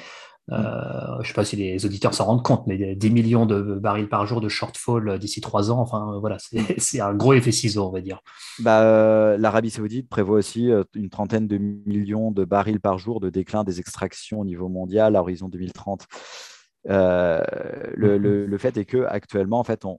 je 0.48 1.18
ne 1.18 1.24
sais 1.24 1.32
pas 1.32 1.44
si 1.44 1.56
les 1.56 1.84
auditeurs 1.84 2.14
s'en 2.14 2.24
rendent 2.24 2.44
compte, 2.44 2.66
mais 2.66 2.94
10 2.94 3.10
millions 3.10 3.46
de 3.46 3.60
barils 3.74 4.08
par 4.08 4.26
jour 4.26 4.40
de 4.40 4.48
shortfall 4.48 5.18
d'ici 5.18 5.40
trois 5.40 5.70
ans, 5.70 5.80
enfin 5.80 6.12
euh, 6.14 6.18
voilà, 6.18 6.36
c'est 6.78 7.00
un 7.00 7.14
gros 7.14 7.34
effet 7.34 7.52
ciseau, 7.52 7.86
on 7.86 7.90
va 7.90 8.00
dire. 8.00 8.20
Bah, 8.60 8.82
euh, 8.82 9.36
L'Arabie 9.38 9.70
saoudite 9.70 10.08
prévoit 10.08 10.38
aussi 10.38 10.70
une 10.94 11.10
trentaine 11.10 11.48
de 11.48 11.58
millions 11.58 12.30
de 12.30 12.44
barils 12.44 12.80
par 12.80 12.98
jour 12.98 13.20
de 13.20 13.30
déclin 13.30 13.64
des 13.64 13.80
extractions 13.80 14.40
au 14.40 14.44
niveau 14.44 14.68
mondial 14.68 15.16
à 15.16 15.20
horizon 15.20 15.48
2030. 15.48 16.06
Mm-hmm. 16.88 17.42
le, 17.96 18.58
fait 18.58 18.76
est 18.76 18.84
que 18.84 19.04
actuellement, 19.06 19.58
en 19.58 19.64
fait, 19.64 19.84
on, 19.84 19.98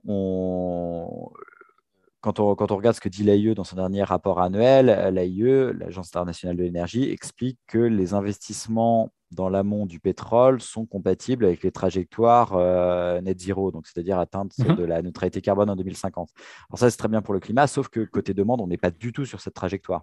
quand 2.22 2.40
on, 2.40 2.54
quand 2.54 2.72
on, 2.72 2.76
regarde 2.76 2.96
ce 2.96 3.02
que 3.02 3.10
dit 3.10 3.22
l'AIE 3.22 3.54
dans 3.54 3.64
son 3.64 3.76
dernier 3.76 4.02
rapport 4.02 4.40
annuel, 4.40 4.86
l'AIE, 5.12 5.74
l'Agence 5.78 6.08
internationale 6.08 6.56
de 6.56 6.62
l'énergie, 6.62 7.10
explique 7.10 7.58
que 7.66 7.78
les 7.78 8.14
investissements 8.14 9.10
dans 9.30 9.48
l'amont 9.48 9.86
du 9.86 10.00
pétrole 10.00 10.60
sont 10.60 10.86
compatibles 10.86 11.44
avec 11.44 11.62
les 11.62 11.70
trajectoires 11.70 12.54
euh, 12.54 13.20
net 13.20 13.38
zéro, 13.38 13.70
donc 13.70 13.86
c'est-à-dire 13.86 14.18
atteinte 14.18 14.56
mhm. 14.58 14.76
de 14.76 14.84
la 14.84 15.02
neutralité 15.02 15.40
carbone 15.40 15.70
en 15.70 15.76
2050. 15.76 16.30
Alors 16.70 16.78
ça, 16.78 16.90
c'est 16.90 16.96
très 16.96 17.08
bien 17.08 17.22
pour 17.22 17.34
le 17.34 17.40
climat, 17.40 17.66
sauf 17.66 17.88
que 17.88 18.00
côté 18.04 18.34
demande, 18.34 18.60
on 18.60 18.66
n'est 18.66 18.78
pas 18.78 18.90
du 18.90 19.12
tout 19.12 19.24
sur 19.24 19.40
cette 19.40 19.54
trajectoire. 19.54 20.02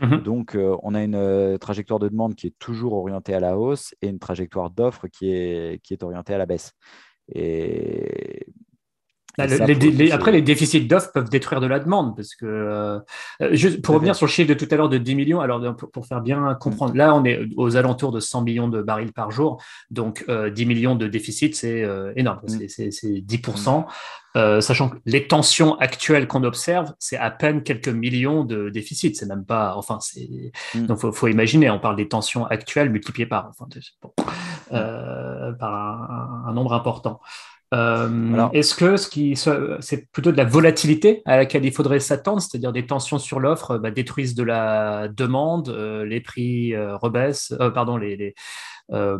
Mhm. 0.00 0.22
Donc, 0.22 0.54
euh, 0.54 0.76
on 0.82 0.94
a 0.94 1.02
une 1.02 1.14
euh, 1.14 1.58
trajectoire 1.58 1.98
de 1.98 2.08
demande 2.08 2.34
qui 2.34 2.48
est 2.48 2.58
toujours 2.58 2.92
orientée 2.92 3.34
à 3.34 3.40
la 3.40 3.58
hausse 3.58 3.94
et 4.02 4.08
une 4.08 4.18
trajectoire 4.18 4.70
d'offre 4.70 5.08
qui 5.08 5.30
est, 5.30 5.82
qui 5.82 5.94
est 5.94 6.02
orientée 6.02 6.34
à 6.34 6.38
la 6.38 6.46
baisse. 6.46 6.72
Et 7.28 8.46
après, 9.38 10.32
les 10.32 10.42
déficits 10.42 10.86
d'offres 10.86 11.12
peuvent 11.12 11.28
détruire 11.28 11.60
de 11.60 11.66
la 11.66 11.78
demande 11.78 12.16
parce 12.16 12.34
que, 12.34 12.46
euh, 12.46 13.00
juste 13.52 13.82
pour 13.82 13.94
revenir 13.94 14.14
sur 14.14 14.26
le 14.26 14.30
chiffre 14.30 14.48
de 14.48 14.54
tout 14.54 14.68
à 14.70 14.76
l'heure 14.76 14.88
de 14.88 14.98
10 14.98 15.14
millions, 15.14 15.40
alors 15.40 15.76
pour, 15.76 16.06
faire 16.06 16.20
bien 16.20 16.54
comprendre, 16.54 16.94
là, 16.94 17.14
on 17.14 17.24
est 17.24 17.46
aux 17.56 17.76
alentours 17.76 18.12
de 18.12 18.20
100 18.20 18.42
millions 18.42 18.68
de 18.68 18.82
barils 18.82 19.12
par 19.12 19.30
jour, 19.30 19.62
donc 19.90 20.24
10 20.26 20.32
euh, 20.32 20.66
millions 20.66 20.94
de 20.94 21.06
déficits, 21.06 21.54
c'est 21.54 21.82
euh, 21.82 22.12
énorme, 22.16 22.40
mm. 22.48 22.68
c'est 22.68 22.88
10%. 22.88 23.84
Mm. 24.34 24.60
sachant 24.60 24.90
que 24.90 24.96
les 25.06 25.26
tensions 25.26 25.78
actuelles 25.78 26.26
qu'on 26.26 26.44
observe, 26.44 26.92
c'est 26.98 27.16
à 27.16 27.30
peine 27.30 27.62
quelques 27.62 27.88
millions 27.88 28.44
de 28.44 28.68
déficits. 28.68 29.14
C'est 29.14 29.26
même 29.26 29.44
pas, 29.44 29.74
enfin, 29.76 29.98
c'est 30.00 30.52
mm. 30.74 30.86
donc 30.86 30.98
faut, 30.98 31.12
faut, 31.12 31.28
imaginer. 31.28 31.70
On 31.70 31.78
parle 31.78 31.96
des 31.96 32.08
tensions 32.08 32.46
actuelles 32.46 32.90
multipliées 32.90 33.26
par, 33.26 33.50
enfin, 33.50 33.66
par 34.70 35.74
un, 35.74 36.44
un, 36.48 36.52
nombre 36.52 36.72
important. 36.74 37.20
Euh, 37.74 38.48
est-ce 38.52 38.76
que 38.76 38.96
ce 38.96 39.08
qui 39.08 39.34
c'est 39.36 40.10
plutôt 40.12 40.30
de 40.30 40.36
la 40.36 40.44
volatilité 40.44 41.22
à 41.24 41.36
laquelle 41.36 41.64
il 41.64 41.72
faudrait 41.72 41.98
s'attendre, 41.98 42.40
c'est-à-dire 42.40 42.72
des 42.72 42.86
tensions 42.86 43.18
sur 43.18 43.40
l'offre 43.40 43.78
bah, 43.78 43.90
détruisent 43.90 44.36
de 44.36 44.44
la 44.44 45.08
demande, 45.08 45.68
euh, 45.68 46.04
les 46.04 46.20
prix 46.20 46.74
euh, 46.74 46.96
rebaissent, 46.96 47.52
pardon, 47.74 47.96
les, 47.96 48.34
en 48.92 49.18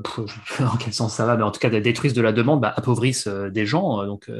quel 0.78 0.92
sens 0.92 1.14
ça 1.14 1.26
va, 1.26 1.36
mais 1.36 1.42
en 1.42 1.50
tout 1.50 1.58
cas 1.58 1.70
détruisent 1.70 2.14
de 2.14 2.22
la 2.22 2.32
demande, 2.32 2.60
bah, 2.60 2.72
appauvrissent 2.76 3.26
des 3.26 3.66
gens, 3.66 4.04
donc 4.06 4.30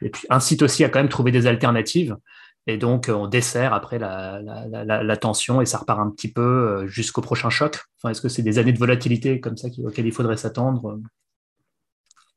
et 0.00 0.08
puis 0.08 0.26
incitent 0.30 0.62
aussi 0.62 0.82
à 0.84 0.88
quand 0.88 1.00
même 1.00 1.10
trouver 1.10 1.30
des 1.30 1.46
alternatives. 1.46 2.16
Et 2.68 2.78
donc, 2.78 3.10
on 3.12 3.26
dessert 3.26 3.74
après 3.74 3.98
la, 3.98 4.40
la, 4.40 5.16
tension 5.16 5.60
et 5.60 5.66
ça 5.66 5.78
repart 5.78 5.98
un 5.98 6.10
petit 6.10 6.32
peu 6.32 6.86
jusqu'au 6.86 7.20
prochain 7.20 7.50
choc. 7.50 7.80
Enfin, 7.98 8.12
Est-ce 8.12 8.20
que 8.20 8.28
c'est 8.28 8.42
des 8.42 8.60
années 8.60 8.72
de 8.72 8.78
volatilité 8.78 9.40
comme 9.40 9.56
ça 9.56 9.66
auxquelles 9.84 10.06
il 10.06 10.12
faudrait 10.12 10.36
s'attendre 10.36 11.00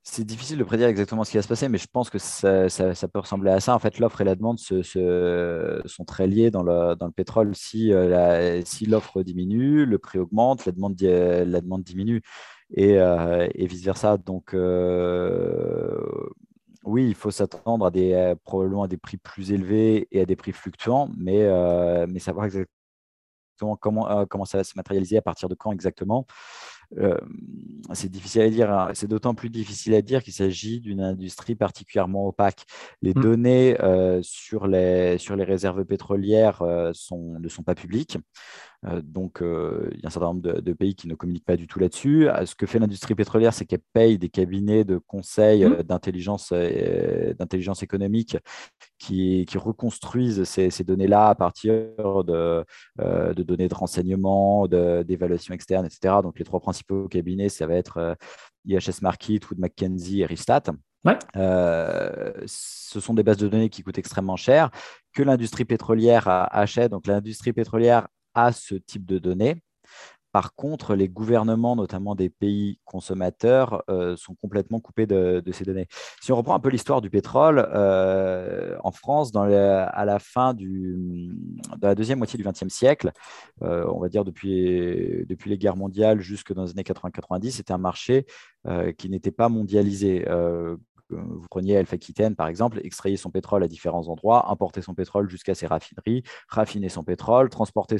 c'est 0.07 0.23
difficile 0.23 0.59
de 0.59 0.63
prédire 0.63 0.87
exactement 0.87 1.23
ce 1.23 1.31
qui 1.31 1.37
va 1.37 1.41
se 1.41 1.47
passer, 1.47 1.67
mais 1.67 1.79
je 1.79 1.87
pense 1.87 2.11
que 2.11 2.19
ça, 2.19 2.69
peut 3.11 3.19
ressembler 3.19 3.49
à 3.49 3.59
ça. 3.59 3.73
En 3.73 3.79
fait, 3.79 3.97
l'offre 3.97 4.21
et 4.21 4.23
la 4.23 4.35
demande 4.35 4.59
sont 4.59 6.05
très 6.05 6.27
liées 6.27 6.51
dans 6.51 6.61
le, 6.61 6.95
pétrole. 7.09 7.55
Si, 7.55 7.91
euh, 7.91 8.61
si 8.65 8.85
l'offre 8.85 9.23
diminue, 9.23 9.85
le 9.85 9.97
prix 9.97 10.19
augmente, 10.19 10.65
la 10.67 10.71
demande, 10.73 10.95
demande 10.95 11.83
diminue 11.83 12.21
et, 12.71 12.99
euh, 12.99 13.47
vice-versa. 13.55 14.17
Donc, 14.17 14.53
euh, 14.53 15.97
oui, 16.83 17.07
il 17.07 17.15
faut 17.15 17.31
s'attendre 17.31 17.87
à 17.87 17.91
des, 17.91 18.35
probablement 18.43 18.83
à 18.83 18.87
des 18.87 18.97
prix 18.97 19.17
plus 19.17 19.51
élevés 19.51 20.07
et 20.11 20.21
à 20.21 20.25
des 20.25 20.35
prix 20.35 20.51
fluctuants, 20.51 21.09
mais, 21.17 21.49
savoir 22.19 22.45
exactement 22.45 23.75
comment 23.75 24.45
ça 24.45 24.59
va 24.59 24.63
se 24.63 24.73
matérialiser, 24.75 25.17
à 25.17 25.23
partir 25.23 25.49
de 25.49 25.55
quand 25.55 25.71
exactement. 25.71 26.27
Euh, 26.97 27.17
c'est 27.93 28.09
difficile 28.09 28.41
à 28.41 28.49
dire. 28.49 28.71
Hein. 28.71 28.89
C'est 28.93 29.07
d'autant 29.07 29.35
plus 29.35 29.49
difficile 29.49 29.93
à 29.93 30.01
dire 30.01 30.23
qu'il 30.23 30.33
s'agit 30.33 30.79
d'une 30.79 31.01
industrie 31.01 31.55
particulièrement 31.55 32.27
opaque. 32.27 32.65
Les 33.01 33.11
mmh. 33.11 33.21
données 33.21 33.81
euh, 33.81 34.19
sur, 34.23 34.67
les, 34.67 35.17
sur 35.17 35.35
les 35.35 35.43
réserves 35.43 35.85
pétrolières 35.85 36.61
euh, 36.61 36.91
sont, 36.93 37.37
ne 37.39 37.47
sont 37.47 37.63
pas 37.63 37.75
publiques. 37.75 38.17
Donc, 39.03 39.39
il 39.41 39.99
y 39.99 40.05
a 40.05 40.07
un 40.07 40.09
certain 40.09 40.27
nombre 40.27 40.41
de, 40.61 40.73
pays 40.73 40.95
qui 40.95 41.07
ne 41.07 41.15
communiquent 41.15 41.45
pas 41.45 41.57
du 41.57 41.67
tout 41.67 41.79
là-dessus. 41.79 42.27
Ce 42.45 42.55
que 42.55 42.65
fait 42.65 42.79
l'industrie 42.79 43.15
pétrolière, 43.15 43.53
c'est 43.53 43.65
qu'elle 43.65 43.81
paye 43.93 44.17
des 44.17 44.29
cabinets 44.29 44.83
de 44.83 44.97
conseil 44.97 45.65
mmh. 45.65 45.83
d'intelligence, 45.83 46.51
économique 47.81 48.37
qui, 48.99 49.45
qui 49.47 49.57
reconstruisent 49.57 50.43
ces, 50.43 50.69
ces 50.69 50.83
données-là 50.83 51.29
à 51.29 51.35
partir 51.35 51.73
de, 52.23 52.65
de 52.99 53.43
données 53.43 53.67
de 53.67 53.75
renseignement, 53.75 54.67
d'évaluation 54.67 55.53
externe, 55.53 55.85
etc. 55.85 56.15
Donc, 56.21 56.39
les 56.39 56.45
trois 56.45 56.59
principaux 56.59 57.07
cabinets, 57.07 57.49
ça 57.49 57.67
va 57.67 57.75
être 57.75 57.97
euh, 57.97 58.15
IHS 58.65 59.01
Markit, 59.01 59.41
Wood 59.49 59.59
Mackenzie 59.59 60.21
et 60.21 60.25
Ristat. 60.25 60.63
Euh, 61.35 62.33
ce 62.47 62.99
sont 62.99 63.13
des 63.13 63.23
bases 63.23 63.37
de 63.37 63.47
données 63.47 63.69
qui 63.69 63.83
coûtent 63.83 63.97
extrêmement 63.97 64.37
cher, 64.37 64.71
que 65.13 65.21
l'industrie 65.21 65.65
pétrolière 65.65 66.27
achète. 66.27 66.91
Donc 66.91 67.07
l'industrie 67.07 67.53
pétrolière 67.53 68.07
a 68.35 68.51
ce 68.51 68.75
type 68.75 69.05
de 69.05 69.17
données. 69.17 69.61
Par 70.35 70.53
contre, 70.53 70.95
les 70.95 71.07
gouvernements, 71.07 71.77
notamment 71.77 72.13
des 72.13 72.29
pays 72.29 72.77
consommateurs, 72.83 73.83
euh, 73.89 74.17
sont 74.17 74.35
complètement 74.35 74.81
coupés 74.81 75.07
de, 75.07 75.41
ces 75.53 75.63
données. 75.63 75.87
Si 76.21 76.33
on 76.33 76.35
reprend 76.35 76.55
un 76.55 76.59
peu 76.59 76.67
l'histoire 76.67 76.99
du 76.99 77.09
pétrole, 77.09 77.65
euh, 77.73 78.75
en 78.83 78.91
France, 78.91 79.31
dans 79.31 79.43
à 79.43 80.03
la 80.03 80.19
fin 80.19 80.53
du, 80.53 81.31
la 81.81 81.95
deuxième 81.95 82.17
moitié 82.17 82.35
du 82.35 82.43
XXe 82.43 82.67
siècle, 82.67 83.13
euh, 83.61 83.85
on 83.89 84.01
va 84.01 84.09
dire 84.09 84.25
depuis, 84.25 85.25
depuis 85.25 85.49
les 85.49 85.57
guerres 85.57 85.77
mondiales 85.77 86.19
jusque 86.19 86.51
dans 86.51 86.65
les 86.65 86.71
années 86.71 86.83
80-90, 86.83 87.51
c'était 87.51 87.71
un 87.71 87.77
marché 87.77 88.25
qui 88.97 89.09
n'était 89.09 89.31
pas 89.31 89.47
mondialisé 89.47 90.25
vous 91.09 91.47
preniez 91.49 91.77
Alpha 91.77 91.95
Aquitaine, 91.95 92.35
par 92.35 92.47
exemple, 92.47 92.79
extrayer 92.83 93.17
son 93.17 93.29
pétrole 93.29 93.63
à 93.63 93.67
différents 93.67 94.07
endroits, 94.07 94.49
importer 94.51 94.81
son 94.81 94.93
pétrole 94.93 95.29
jusqu'à 95.29 95.55
ses 95.55 95.67
raffineries, 95.67 96.23
raffiner 96.47 96.89
son 96.89 97.03
pétrole, 97.03 97.49
transporter 97.49 97.97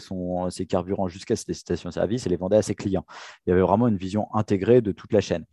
ses 0.50 0.65
carburants 0.65 1.08
jusqu'à 1.08 1.36
ses 1.36 1.54
stations-service 1.54 2.26
et 2.26 2.30
les 2.30 2.38
vendre 2.38 2.58
à 2.58 2.62
ses 2.62 2.76
clients. 2.76 3.06
Il 3.46 3.50
y 3.50 3.54
avait 3.54 3.62
vraiment 3.62 3.88
une 3.88 3.98
vision 3.98 4.28
intégrée 4.34 4.82
de 4.82 4.91
toute 4.91 5.13
la 5.13 5.22
chaîne 5.22 5.46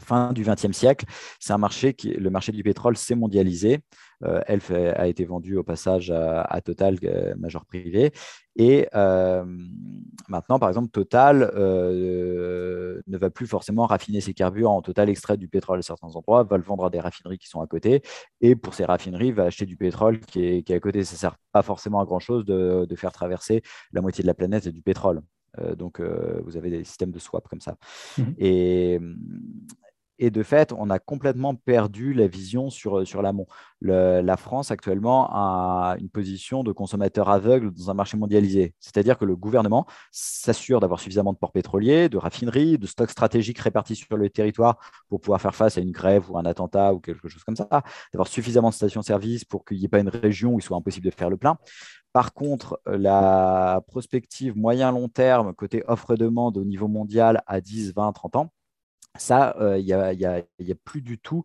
fin 0.00 0.32
du 0.32 0.44
XXe 0.44 0.72
siècle, 0.72 1.06
c'est 1.38 1.52
un 1.52 1.58
marché 1.58 1.94
qui, 1.94 2.10
le 2.10 2.30
marché 2.30 2.52
du 2.52 2.62
pétrole 2.62 2.96
s'est 2.96 3.14
mondialisé. 3.14 3.80
Euh, 4.24 4.40
Elf 4.46 4.70
a 4.70 5.06
été 5.06 5.24
vendu 5.24 5.56
au 5.56 5.62
passage 5.62 6.10
à, 6.10 6.60
Total, 6.60 6.96
euh, 7.04 7.34
major 7.36 7.64
privé. 7.66 8.12
Et 8.56 8.88
euh, 8.94 9.44
maintenant, 10.28 10.58
par 10.58 10.68
exemple, 10.68 10.88
Total 10.90 11.50
ne 11.54 13.18
va 13.18 13.30
plus 13.30 13.46
forcément 13.46 13.86
raffiner 13.86 14.20
ses 14.20 14.34
carburants. 14.34 14.80
Total 14.82 15.08
extrait 15.08 15.36
du 15.36 15.48
pétrole 15.48 15.78
à 15.80 15.82
certains 15.82 16.14
endroits, 16.14 16.44
va 16.44 16.56
le 16.56 16.62
vendre 16.62 16.84
à 16.84 16.90
des 16.90 17.00
raffineries 17.00 17.38
qui 17.38 17.48
sont 17.48 17.60
à 17.60 17.66
côté. 17.66 18.02
Et 18.40 18.56
pour 18.56 18.74
ces 18.74 18.84
raffineries, 18.84 19.32
va 19.32 19.44
acheter 19.44 19.66
du 19.66 19.76
pétrole 19.76 20.20
qui 20.20 20.44
est, 20.44 20.70
à 20.70 20.80
côté. 20.80 21.04
Ça 21.04 21.14
ne 21.14 21.18
sert 21.18 21.36
pas 21.52 21.62
forcément 21.62 22.00
à 22.00 22.04
grand-chose 22.04 22.44
de, 22.44 22.86
faire 22.96 23.12
traverser 23.12 23.62
la 23.92 24.00
moitié 24.00 24.22
de 24.22 24.28
la 24.28 24.34
planète 24.34 24.68
du 24.68 24.80
pétrole. 24.80 25.20
Donc, 25.76 26.00
vous 26.00 26.56
avez 26.56 26.70
des 26.70 26.84
systèmes 26.84 27.10
de 27.10 27.18
swap 27.18 27.48
comme 27.48 27.60
ça. 27.60 27.76
Mmh. 28.18 28.22
Et, 28.38 29.00
et 30.18 30.30
de 30.30 30.42
fait, 30.42 30.72
on 30.72 30.90
a 30.90 30.98
complètement 30.98 31.54
perdu 31.54 32.14
la 32.14 32.26
vision 32.26 32.70
sur, 32.70 32.98
euh, 32.98 33.04
sur 33.04 33.22
l'amont. 33.22 33.46
La 33.80 34.36
France 34.38 34.70
actuellement 34.70 35.28
a 35.30 35.96
une 36.00 36.08
position 36.08 36.64
de 36.64 36.72
consommateur 36.72 37.28
aveugle 37.28 37.70
dans 37.70 37.90
un 37.90 37.94
marché 37.94 38.16
mondialisé. 38.16 38.74
C'est-à-dire 38.80 39.18
que 39.18 39.26
le 39.26 39.36
gouvernement 39.36 39.86
s'assure 40.10 40.80
d'avoir 40.80 41.00
suffisamment 41.00 41.34
de 41.34 41.38
ports 41.38 41.52
pétroliers, 41.52 42.08
de 42.08 42.16
raffineries, 42.16 42.78
de 42.78 42.86
stocks 42.86 43.10
stratégiques 43.10 43.58
répartis 43.58 43.96
sur 43.96 44.16
le 44.16 44.30
territoire 44.30 44.78
pour 45.08 45.20
pouvoir 45.20 45.40
faire 45.40 45.54
face 45.54 45.76
à 45.76 45.82
une 45.82 45.90
grève 45.90 46.30
ou 46.30 46.38
un 46.38 46.46
attentat 46.46 46.94
ou 46.94 47.00
quelque 47.00 47.28
chose 47.28 47.44
comme 47.44 47.56
ça, 47.56 47.68
d'avoir 48.12 48.28
suffisamment 48.28 48.70
de 48.70 48.74
stations-service 48.74 49.44
pour 49.44 49.66
qu'il 49.66 49.78
n'y 49.78 49.84
ait 49.84 49.88
pas 49.88 50.00
une 50.00 50.08
région 50.08 50.54
où 50.54 50.58
il 50.58 50.62
soit 50.62 50.78
impossible 50.78 51.04
de 51.04 51.10
faire 51.10 51.28
le 51.28 51.36
plein. 51.36 51.58
Par 52.14 52.32
contre, 52.32 52.80
la 52.86 53.82
prospective 53.88 54.56
moyen-long 54.56 55.08
terme 55.08 55.52
côté 55.52 55.82
offre-demande 55.88 56.56
au 56.56 56.64
niveau 56.64 56.88
mondial 56.88 57.42
à 57.46 57.60
10, 57.60 57.92
20, 57.94 58.12
30 58.12 58.36
ans, 58.36 58.52
ça, 59.16 59.56
euh, 59.60 59.78
il 59.78 59.84
n'y 59.84 59.92
a, 59.92 60.74
plus 60.84 61.02
du 61.02 61.18
tout 61.18 61.44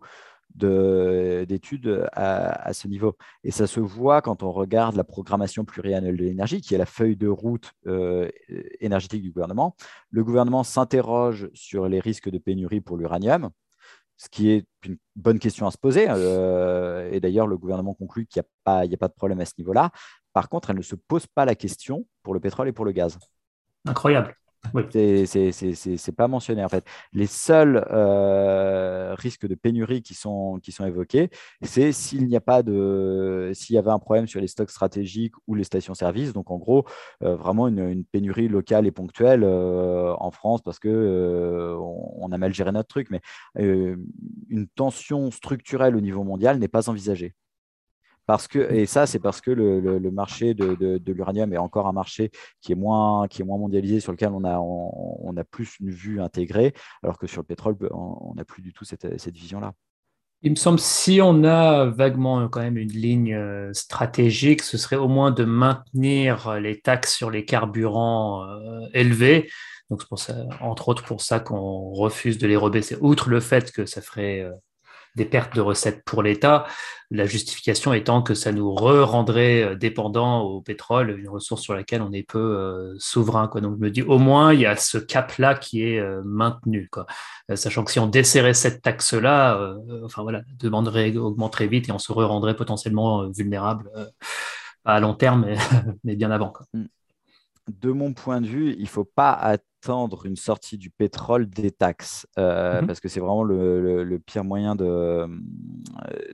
d'études 0.56 2.10
à, 2.14 2.74
ce 2.74 2.88
niveau. 2.88 3.16
Et 3.44 3.52
ça 3.52 3.68
se 3.68 3.80
voit 3.80 4.22
quand 4.22 4.44
on 4.44 4.52
regarde 4.52 4.96
la 4.96 5.04
programmation 5.04 5.64
pluriannuelle 5.64 6.18
de 6.18 6.24
l'énergie, 6.24 6.62
qui 6.62 6.76
est 6.76 6.78
la 6.78 6.86
feuille 6.86 7.16
de 7.16 7.28
route 7.28 7.72
euh, 7.88 8.30
énergétique 8.80 9.22
du 9.22 9.32
gouvernement. 9.32 9.76
Le 10.10 10.24
gouvernement 10.24 10.64
s'interroge 10.64 11.50
sur 11.54 11.88
les 11.88 12.00
risques 12.00 12.30
de 12.30 12.40
pénurie 12.40 12.82
pour 12.82 12.98
l'uranium, 12.98 13.52
ce 14.18 14.28
qui 14.28 14.50
est 14.50 14.66
une 14.84 14.98
bonne 15.16 15.40
question 15.40 15.68
à 15.68 15.72
se 15.72 15.78
poser. 15.78 16.08
Euh, 16.10 17.10
et 17.12 17.20
d'ailleurs, 17.20 17.48
le 17.48 17.58
gouvernement 17.58 17.94
conclut 17.94 18.26
qu'il 18.26 18.42
n'y 18.42 18.48
a, 18.66 18.80
a, 18.80 18.98
pas 18.98 19.08
de 19.08 19.14
problème 19.14 19.40
à 19.40 19.46
ce 19.46 19.54
niveau-là. 19.60 19.92
Par 20.34 20.50
contre, 20.50 20.72
elle 20.72 20.78
ne 20.78 20.82
se 20.82 20.96
pose 20.96 21.28
pas 21.28 21.46
la 21.46 21.56
question 21.56 22.06
pour 22.24 22.34
le 22.34 22.40
pétrole 22.40 22.68
et 22.68 22.74
pour 22.74 22.86
le 22.86 22.92
gaz. 22.92 23.18
Incroyable. 23.86 24.36
C'est 24.92 26.16
pas 26.16 26.28
mentionné 26.28 26.64
en 26.64 26.70
fait. 26.70 26.86
Les 27.14 27.28
seuls 27.28 27.86
euh, 27.92 29.16
risques 29.16 29.48
de 29.48 29.56
pénurie 29.56 30.02
qui 30.02 30.14
sont, 30.14 30.60
qui 30.62 30.72
sont 30.72 30.86
évoqués, 30.86 31.30
c'est 31.62 31.92
s'il 31.92 32.28
n'y 32.28 32.36
a 32.36 32.42
pas 32.42 32.62
de, 32.62 33.52
s'il 33.54 33.76
y 33.76 33.80
avait 33.80 33.92
un 33.92 34.00
problème 34.00 34.28
sur 34.28 34.42
les 34.42 34.48
stocks 34.48 34.70
stratégiques 34.70 35.34
ou 35.48 35.56
les 35.56 35.64
stations-service. 35.64 36.34
Donc 36.34 36.52
en 36.52 36.58
gros, 36.58 36.86
euh, 37.24 37.36
vraiment 37.36 37.68
une, 37.68 38.04
pénurie 38.06 38.48
locale 38.48 38.86
et 38.86 38.92
ponctuelle 38.92 39.44
euh, 39.44 40.14
en 40.20 40.32
France 40.32 40.62
parce 40.62 40.80
que 40.80 41.78
on, 41.80 42.32
a 42.32 42.38
mal 42.38 42.54
géré 42.54 42.72
notre 42.72 42.90
truc. 42.90 43.10
Mais 43.10 43.22
une 43.56 44.68
tension 44.76 45.32
structurelle 45.32 45.96
au 45.96 46.02
niveau 46.02 46.24
mondial 46.24 46.60
n'est 46.60 46.68
pas 46.68 46.90
envisagée. 46.90 47.34
Parce 48.30 48.48
que, 48.48 48.60
et 48.72 48.86
ça, 48.86 49.08
c'est 49.08 49.18
parce 49.18 49.42
que 49.42 49.50
le, 49.50 50.12
marché 50.12 50.54
de, 50.54 51.02
l'uranium 51.12 51.52
est 51.52 51.58
encore 51.58 51.88
un 51.88 51.94
marché 51.94 52.30
qui 52.62 52.74
est 52.74 52.76
moins, 52.76 53.28
qui 53.28 53.42
est 53.42 53.44
moins 53.44 53.58
mondialisé, 53.58 54.02
sur 54.02 54.12
lequel 54.12 54.30
on 54.34 54.44
a, 54.44 54.60
on, 54.60 55.36
a 55.36 55.44
plus 55.44 55.78
une 55.80 55.90
vue 55.90 56.22
intégrée, 56.22 56.76
alors 57.02 57.18
que 57.18 57.26
sur 57.26 57.42
le 57.42 57.48
pétrole, 57.48 57.76
on 57.90 58.36
n'a 58.36 58.46
plus 58.46 58.62
du 58.62 58.72
tout 58.72 58.86
cette, 58.86 59.08
vision-là. 59.32 59.74
Il 60.44 60.52
me 60.52 60.56
semble, 60.58 60.78
si 60.78 61.22
on 61.24 61.44
a 61.44 61.86
vaguement 61.86 62.48
quand 62.50 62.60
même 62.60 62.78
une 62.78 62.92
ligne 62.92 63.34
euh, 63.34 63.74
stratégique, 63.74 64.62
ce 64.62 64.78
serait 64.78 64.96
au 64.96 65.08
moins 65.08 65.32
de 65.32 65.44
maintenir 65.44 66.54
les 66.60 66.82
taxes 66.82 67.16
sur 67.16 67.32
les 67.32 67.46
carburants 67.46 68.44
euh, 68.44 68.82
élevées. 68.94 69.50
Donc 69.90 70.04
c'est 70.04 70.08
pour 70.08 70.20
ça, 70.20 70.36
entre 70.62 70.90
autres 70.90 71.04
pour 71.04 71.22
ça 71.22 71.40
qu'on 71.40 71.90
refuse 71.90 72.38
de 72.38 72.46
les 72.46 72.58
rebaisser, 72.58 72.96
outre 73.02 73.32
le 73.32 73.40
fait 73.40 73.72
que 73.72 73.88
ça 73.88 74.04
ferait 74.04 74.42
euh, 74.42 74.52
des 75.16 75.26
pertes 75.26 75.56
de 75.56 75.62
recettes 75.62 76.04
pour 76.06 76.24
l'État, 76.24 76.66
la 77.12 77.26
justification 77.26 77.94
étant 77.94 78.22
que 78.22 78.34
ça 78.36 78.52
nous 78.52 78.74
re-rendrait 78.74 79.64
euh, 79.64 79.76
dépendants 79.76 80.42
au 80.42 80.62
pétrole, 80.62 81.18
une 81.20 81.30
ressource 81.30 81.62
sur 81.62 81.74
laquelle 81.74 82.02
on 82.02 82.12
est 82.12 82.24
peu 82.24 82.40
euh, 82.40 82.96
souverain. 83.00 83.50
Donc 83.56 83.78
je 83.78 83.82
me 83.82 83.90
dis 83.90 84.04
au 84.04 84.20
moins 84.20 84.54
il 84.54 84.62
y 84.62 84.66
a 84.66 84.76
ce 84.76 84.98
cap-là 84.98 85.56
qui 85.56 85.84
est 85.84 86.00
euh, 86.00 86.22
maintenu. 86.24 86.90
Sachant 87.56 87.84
que 87.84 87.92
si 87.92 88.00
on 88.00 88.08
desserrait 88.08 88.54
cette 88.54 88.82
taxe-là, 88.82 89.76
enfin 90.04 90.22
voilà, 90.22 90.42
demanderait 90.60 91.16
augmenterait 91.18 91.68
vite 91.68 91.90
et 91.90 91.92
on 91.92 92.00
se 92.00 92.12
re-rendrait 92.12 92.56
potentiellement 92.56 93.28
vulnérable 93.30 93.90
à 94.86 95.00
long 95.00 95.16
terme, 95.16 95.48
mais, 96.04 96.16
bien 96.16 96.30
avant. 96.32 96.50
Quoi. 96.50 96.66
Mm. 96.74 96.86
De 97.82 97.92
mon 97.92 98.14
point 98.14 98.42
de 98.42 98.48
vue, 98.48 98.74
il 98.78 98.84
ne 98.84 98.88
faut 98.88 99.04
pas 99.04 99.34
attendre 99.82 100.26
une 100.26 100.36
sortie 100.36 100.78
du 100.78 100.90
pétrole 100.90 101.50
des 101.50 101.72
taxes, 101.72 102.28
euh, 102.38 102.82
mhm. 102.82 102.88
parce 102.88 103.00
que 103.00 103.08
c'est 103.08 103.20
vraiment 103.20 103.44
le, 103.44 104.20
pire 104.26 104.44
moyen 104.44 104.76
de, 104.76 104.86
euh, 104.86 105.28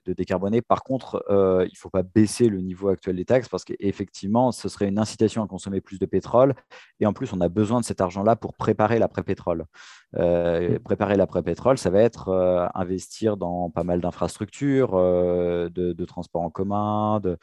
de 0.06 0.14
décarboner. 0.14 0.62
Par 0.62 0.84
contre, 0.84 1.24
euh, 1.30 1.64
il 1.66 1.74
ne 1.74 1.78
faut 1.78 1.90
pas 1.90 2.04
baisser 2.04 2.50
le 2.50 2.62
niveau 2.62 2.90
actuel 2.90 3.16
des 3.16 3.26
taxes, 3.26 3.48
parce 3.48 3.64
qu'effectivement, 3.64 4.52
ce 4.52 4.68
serait 4.70 4.88
une 4.88 5.00
incitation 5.00 5.44
à 5.44 5.48
consommer 5.48 5.82
plus 5.82 6.00
de 6.00 6.06
pétrole. 6.06 6.56
Et 7.00 7.06
en 7.06 7.14
plus, 7.14 7.34
on 7.34 7.42
a 7.42 7.50
besoin 7.50 7.80
de 7.80 7.86
cet 7.86 8.02
argent-là 8.02 8.36
pour 8.36 8.54
préparer 8.54 9.00
l'après-pétrole. 9.00 9.66
Mhm. 10.14 10.80
préparer 10.80 11.16
l'après-pétrole, 11.18 11.78
ça 11.78 11.90
va 11.90 12.00
être 12.00 12.72
investir 12.74 13.36
dans 13.36 13.70
pas 13.70 13.84
mal 13.84 14.00
d'infrastructures, 14.00 14.94
de, 14.96 15.70
de 15.70 16.06
transport 16.06 16.42
en 16.42 16.50
commun, 16.50 17.20
de, 17.20 17.38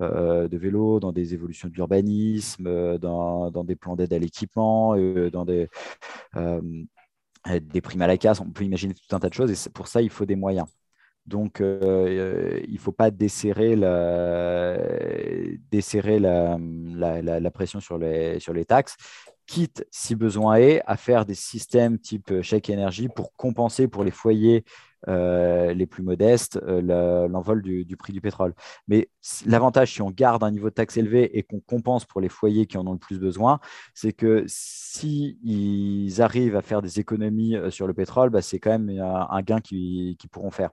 de 0.00 0.56
vélos, 0.56 1.00
dans 1.00 1.12
des 1.12 1.34
évolutions 1.34 1.68
de 1.68 1.74
l'urbanisme, 1.74 2.98
dans, 2.98 3.50
dans, 3.50 3.64
des 3.64 3.76
plans 3.76 3.94
d'aide 3.94 4.14
à 4.14 4.18
l'équipement, 4.18 4.96
dans 5.30 5.43
des, 5.44 5.68
euh, 6.36 6.60
des 7.60 7.80
primes 7.80 8.02
à 8.02 8.06
la 8.06 8.16
casse, 8.16 8.40
on 8.40 8.50
peut 8.50 8.64
imaginer 8.64 8.94
tout 8.94 9.14
un 9.14 9.20
tas 9.20 9.28
de 9.28 9.34
choses, 9.34 9.50
et 9.50 9.70
pour 9.70 9.88
ça, 9.88 10.02
il 10.02 10.10
faut 10.10 10.24
des 10.24 10.36
moyens. 10.36 10.66
Donc, 11.26 11.60
euh, 11.60 12.60
il 12.66 12.74
ne 12.74 12.78
faut 12.78 12.92
pas 12.92 13.10
desserrer, 13.10 13.76
la, 13.76 14.78
pression 17.50 17.80
sur 17.80 17.98
les 17.98 18.64
taxes, 18.66 18.96
quitte, 19.46 19.86
si 19.90 20.14
besoin 20.14 20.56
est, 20.56 20.82
à 20.86 20.96
faire 20.96 21.24
des 21.26 21.34
systèmes 21.34 21.98
type 21.98 22.42
chèque 22.42 22.70
énergie 22.70 23.08
pour 23.08 23.34
compenser 23.36 23.88
pour 23.88 24.04
les 24.04 24.10
foyers 24.10 24.64
les 25.06 25.86
plus 25.86 26.02
modestes 26.02 26.60
l'envol 26.62 27.62
du, 27.62 27.84
du, 27.84 27.96
prix 27.96 28.12
du 28.12 28.20
pétrole. 28.20 28.54
Mais 28.88 29.08
l'avantage, 29.46 29.92
si 29.92 30.02
on 30.02 30.10
garde 30.10 30.42
un 30.44 30.50
niveau 30.50 30.70
de 30.70 30.74
taxe 30.74 30.96
élevé 30.96 31.36
et 31.38 31.42
qu'on 31.42 31.60
compense 31.60 32.04
pour 32.04 32.20
les 32.20 32.28
foyers 32.28 32.66
qui 32.66 32.78
en 32.78 32.86
ont 32.86 32.92
le 32.92 32.98
plus 32.98 33.18
besoin, 33.18 33.60
c'est 33.94 34.12
que 34.12 34.44
s'ils 34.46 36.22
arrivent 36.22 36.56
à 36.56 36.62
faire 36.62 36.82
des 36.82 37.00
économies 37.00 37.56
sur 37.70 37.86
le 37.86 37.94
pétrole, 37.94 38.30
bah, 38.30 38.42
c'est 38.42 38.58
quand 38.58 38.78
même 38.78 38.90
un, 39.00 39.42
gain 39.42 39.60
qu'ils 39.60 40.16
pourront 40.30 40.50
faire. 40.50 40.70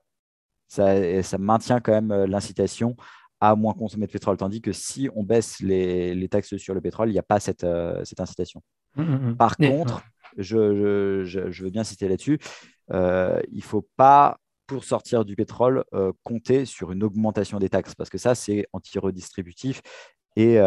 Ça, 0.68 1.22
ça 1.24 1.38
maintient 1.38 1.82
quand 1.82 1.92
même 1.92 2.26
l'incitation 2.26 2.96
à 3.42 3.56
moins 3.56 3.74
consommer 3.74 4.06
de 4.06 4.12
pétrole. 4.12 4.38
Tandis 4.38 4.62
que 4.62 4.72
si 4.72 5.10
on 5.16 5.24
baisse 5.24 5.60
les, 5.60 6.28
taxes 6.30 6.56
sur 6.58 6.76
le 6.76 6.80
pétrole, 6.80 7.10
il 7.10 7.14
n'y 7.14 7.20
a 7.20 7.24
pas 7.24 7.40
cette, 7.40 7.64
euh, 7.64 8.04
incitation. 8.20 8.62
Mmh, 8.96 9.02
mmh, 9.02 9.30
mmh. 9.30 9.36
Par 9.36 9.58
contre, 9.58 10.04
je, 10.38 10.58
veux 11.64 11.70
bien 11.72 11.84
citer 11.84 12.08
là-dessus, 12.08 12.40
euh, 12.94 13.40
il 13.52 13.58
ne 13.58 13.64
faut 13.64 13.88
pas, 13.98 14.38
pour 14.68 14.84
sortir 14.84 15.26
du 15.26 15.36
pétrole, 15.36 15.84
euh, 15.94 16.12
compter 16.24 16.66
sur 16.66 16.92
une 16.92 17.04
augmentation 17.04 17.60
des 17.60 17.70
taxes, 17.70 17.96
parce 17.96 18.10
que 18.10 18.18
ça, 18.18 18.36
c'est 18.36 18.68
anti-redistributif. 18.74 19.82
Et, 20.38 20.58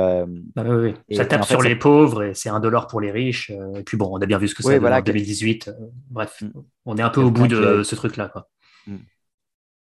bah 0.55 0.63
ça 1.11 1.25
tape 1.25 1.45
sur 1.47 1.63
les 1.63 1.75
pauvres 1.75 2.23
et 2.23 2.35
c'est 2.35 2.51
un 2.51 2.61
dollar 2.61 2.87
pour 2.87 3.01
les 3.01 3.11
riches. 3.11 3.51
et 3.51 3.83
puis 3.83 3.97
bon, 3.97 4.11
on 4.13 4.21
a 4.21 4.27
bien 4.27 4.37
vu 4.37 4.47
ce 4.47 4.55
que 4.55 4.63
c'est 4.63 4.79
en 4.79 5.01
2018. 5.01 5.71
bref, 6.11 6.43
on 6.85 6.99
est 6.99 7.03
un 7.03 7.09
peu 7.09 7.23
au 7.23 7.31
bout 7.31 7.47
de 7.47 7.83
ce 7.83 7.95
truc-là 7.95 8.31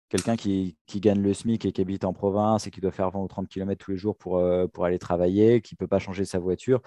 quelqu'un 0.08 0.36
qui, 0.36 0.76
gagne 0.96 1.20
le 1.20 1.34
SMIC 1.34 1.64
et 1.64 1.72
qui 1.72 1.80
habite 1.80 2.04
en 2.04 2.12
province 2.12 2.66
et 2.66 2.70
qui 2.70 2.80
doit 2.80 2.92
faire 2.92 3.10
20 3.10 3.20
ou 3.20 3.28
30 3.28 3.48
km 3.48 3.84
tous 3.84 3.90
les 3.90 3.96
jours 3.96 4.16
pour, 4.16 4.38
euh, 4.38 4.66
pour 4.66 4.84
aller 4.84 4.98
travailler, 4.98 5.60
qui 5.60 5.74
ne 5.74 5.78
peut 5.78 5.86
pas 5.86 5.98
changer 5.98 6.24
sa 6.24 6.38
voiture, 6.38 6.80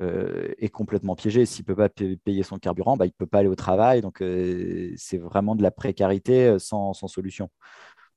euh, 0.00 0.52
est 0.58 0.68
complètement 0.68 1.16
piégé. 1.16 1.46
S'il 1.46 1.64
ne 1.64 1.66
peut 1.66 1.76
pas 1.76 1.88
payer 1.88 2.42
son 2.42 2.58
carburant, 2.58 2.96
bah, 2.96 3.06
il 3.06 3.10
ne 3.10 3.14
peut 3.14 3.26
pas 3.26 3.38
aller 3.38 3.48
au 3.48 3.54
travail. 3.54 4.02
Donc, 4.02 4.20
euh, 4.22 4.92
c'est 4.96 5.18
vraiment 5.18 5.56
de 5.56 5.62
la 5.62 5.70
précarité 5.70 6.58
sans, 6.58 6.92
solution. 6.94 7.50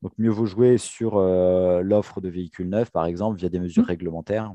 Donc, 0.02 0.14
mieux 0.18 0.30
vaut 0.30 0.46
jouer 0.46 0.78
sur 0.78 1.20
l'offre 1.20 2.22
de 2.22 2.30
véhicules 2.30 2.70
neufs, 2.70 2.92
par 2.92 3.06
exemple, 3.06 3.38
via 3.38 3.50
des 3.50 3.60
mesures 3.60 3.84
mmh. 3.84 3.88
réglementaires, 3.88 4.54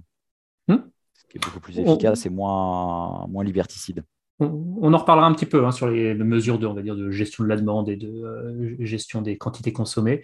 mmh. 0.69 0.77
ce 1.13 1.25
qui 1.29 1.37
est 1.37 1.45
beaucoup 1.45 1.61
plus 1.61 1.79
efficace 1.79 2.27
et 2.27 2.31
moins, 2.31 3.27
moins 3.29 3.45
liberticide. 3.45 4.05
On, 4.41 4.93
en 4.93 4.99
reparlera 4.99 5.27
un 5.27 5.33
petit 5.33 5.47
peu 5.47 5.65
hein, 5.65 5.71
sur 5.71 5.89
les, 5.89 6.15
mesures 6.15 6.59
de, 6.59 6.67
on 6.67 6.75
va 6.75 6.83
dire, 6.83 6.97
de 6.97 7.11
gestion 7.11 7.45
de 7.45 7.49
la 7.49 7.57
demande 7.57 7.89
et 7.89 7.97
de 7.97 8.09
euh, 8.09 8.77
gestion 8.81 9.23
des 9.23 9.39
quantités 9.39 9.73
consommées. 9.73 10.23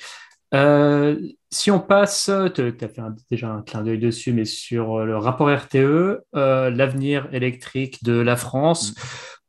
Euh, 0.53 1.17
si 1.51 1.71
on 1.71 1.79
passe, 1.79 2.29
tu 2.55 2.61
as 2.61 2.89
fait 2.89 3.03
déjà 3.31 3.51
un 3.51 3.63
clin 3.63 3.83
d'œil 3.83 4.01
dessus, 4.01 4.33
mais 4.33 4.45
sur 4.45 4.99
euh, 4.99 5.05
le 5.05 5.17
rapport 5.17 5.49
RTE, 5.49 6.23
l'avenir 6.33 7.29
électrique 7.33 8.03
de 8.03 8.15
la 8.15 8.35
France, 8.35 8.95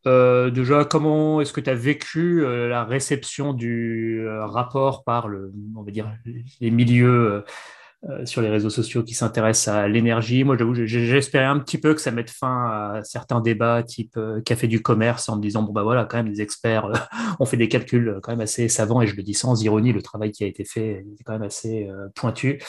mm. 0.06 0.52
déjà, 0.52 0.86
comment 0.86 1.42
est-ce 1.42 1.54
que 1.54 1.62
tu 1.62 1.70
as 1.72 1.76
vécu 1.76 2.44
la 2.44 2.84
réception 2.84 3.54
du 3.54 4.28
rapport 4.28 5.04
par 5.04 5.28
le, 5.28 5.52
on 5.76 5.82
va 5.82 5.92
dire, 5.92 6.12
les 6.60 6.70
milieux 6.70 7.44
euh, 8.10 8.26
sur 8.26 8.42
les 8.42 8.50
réseaux 8.50 8.72
sociaux 8.72 9.04
qui 9.04 9.14
s'intéressent 9.14 9.68
à 9.68 9.88
l'énergie. 9.88 10.44
Moi, 10.44 10.58
j'avoue, 10.58 10.74
j'espérais 10.74 11.46
un 11.46 11.60
petit 11.60 11.78
peu 11.78 11.94
que 11.94 12.02
ça 12.02 12.10
mette 12.10 12.32
fin 12.32 12.66
à 12.66 13.04
certains 13.04 13.42
débats 13.42 13.84
type 13.84 14.18
euh, 14.18 14.42
café 14.42 14.68
du 14.68 14.82
commerce 14.82 15.30
en 15.30 15.36
me 15.36 15.42
disant, 15.44 15.62
bon, 15.62 15.72
bah 15.72 15.84
voilà, 15.84 16.06
quand 16.06 16.18
même, 16.18 16.26
les 16.26 16.42
experts 16.42 16.86
euh, 16.86 16.94
ont 17.40 17.46
fait 17.46 17.58
des 17.58 17.68
calculs 17.68 18.18
quand 18.24 18.32
même 18.32 18.42
assez 18.42 18.70
savants 18.70 19.04
et 19.04 19.08
je 19.08 19.16
le 19.16 19.22
dis 19.22 19.36
sans 19.36 19.62
ironie, 19.62 19.94
le 19.94 20.02
travail 20.02 20.32
qui 20.32 20.44
a 20.44 20.48
été 20.48 20.66
fait 20.66 21.06
est 21.20 21.24
quand 21.24 21.34
même 21.34 21.44
assez 21.44 21.88
pointu. 22.16 22.60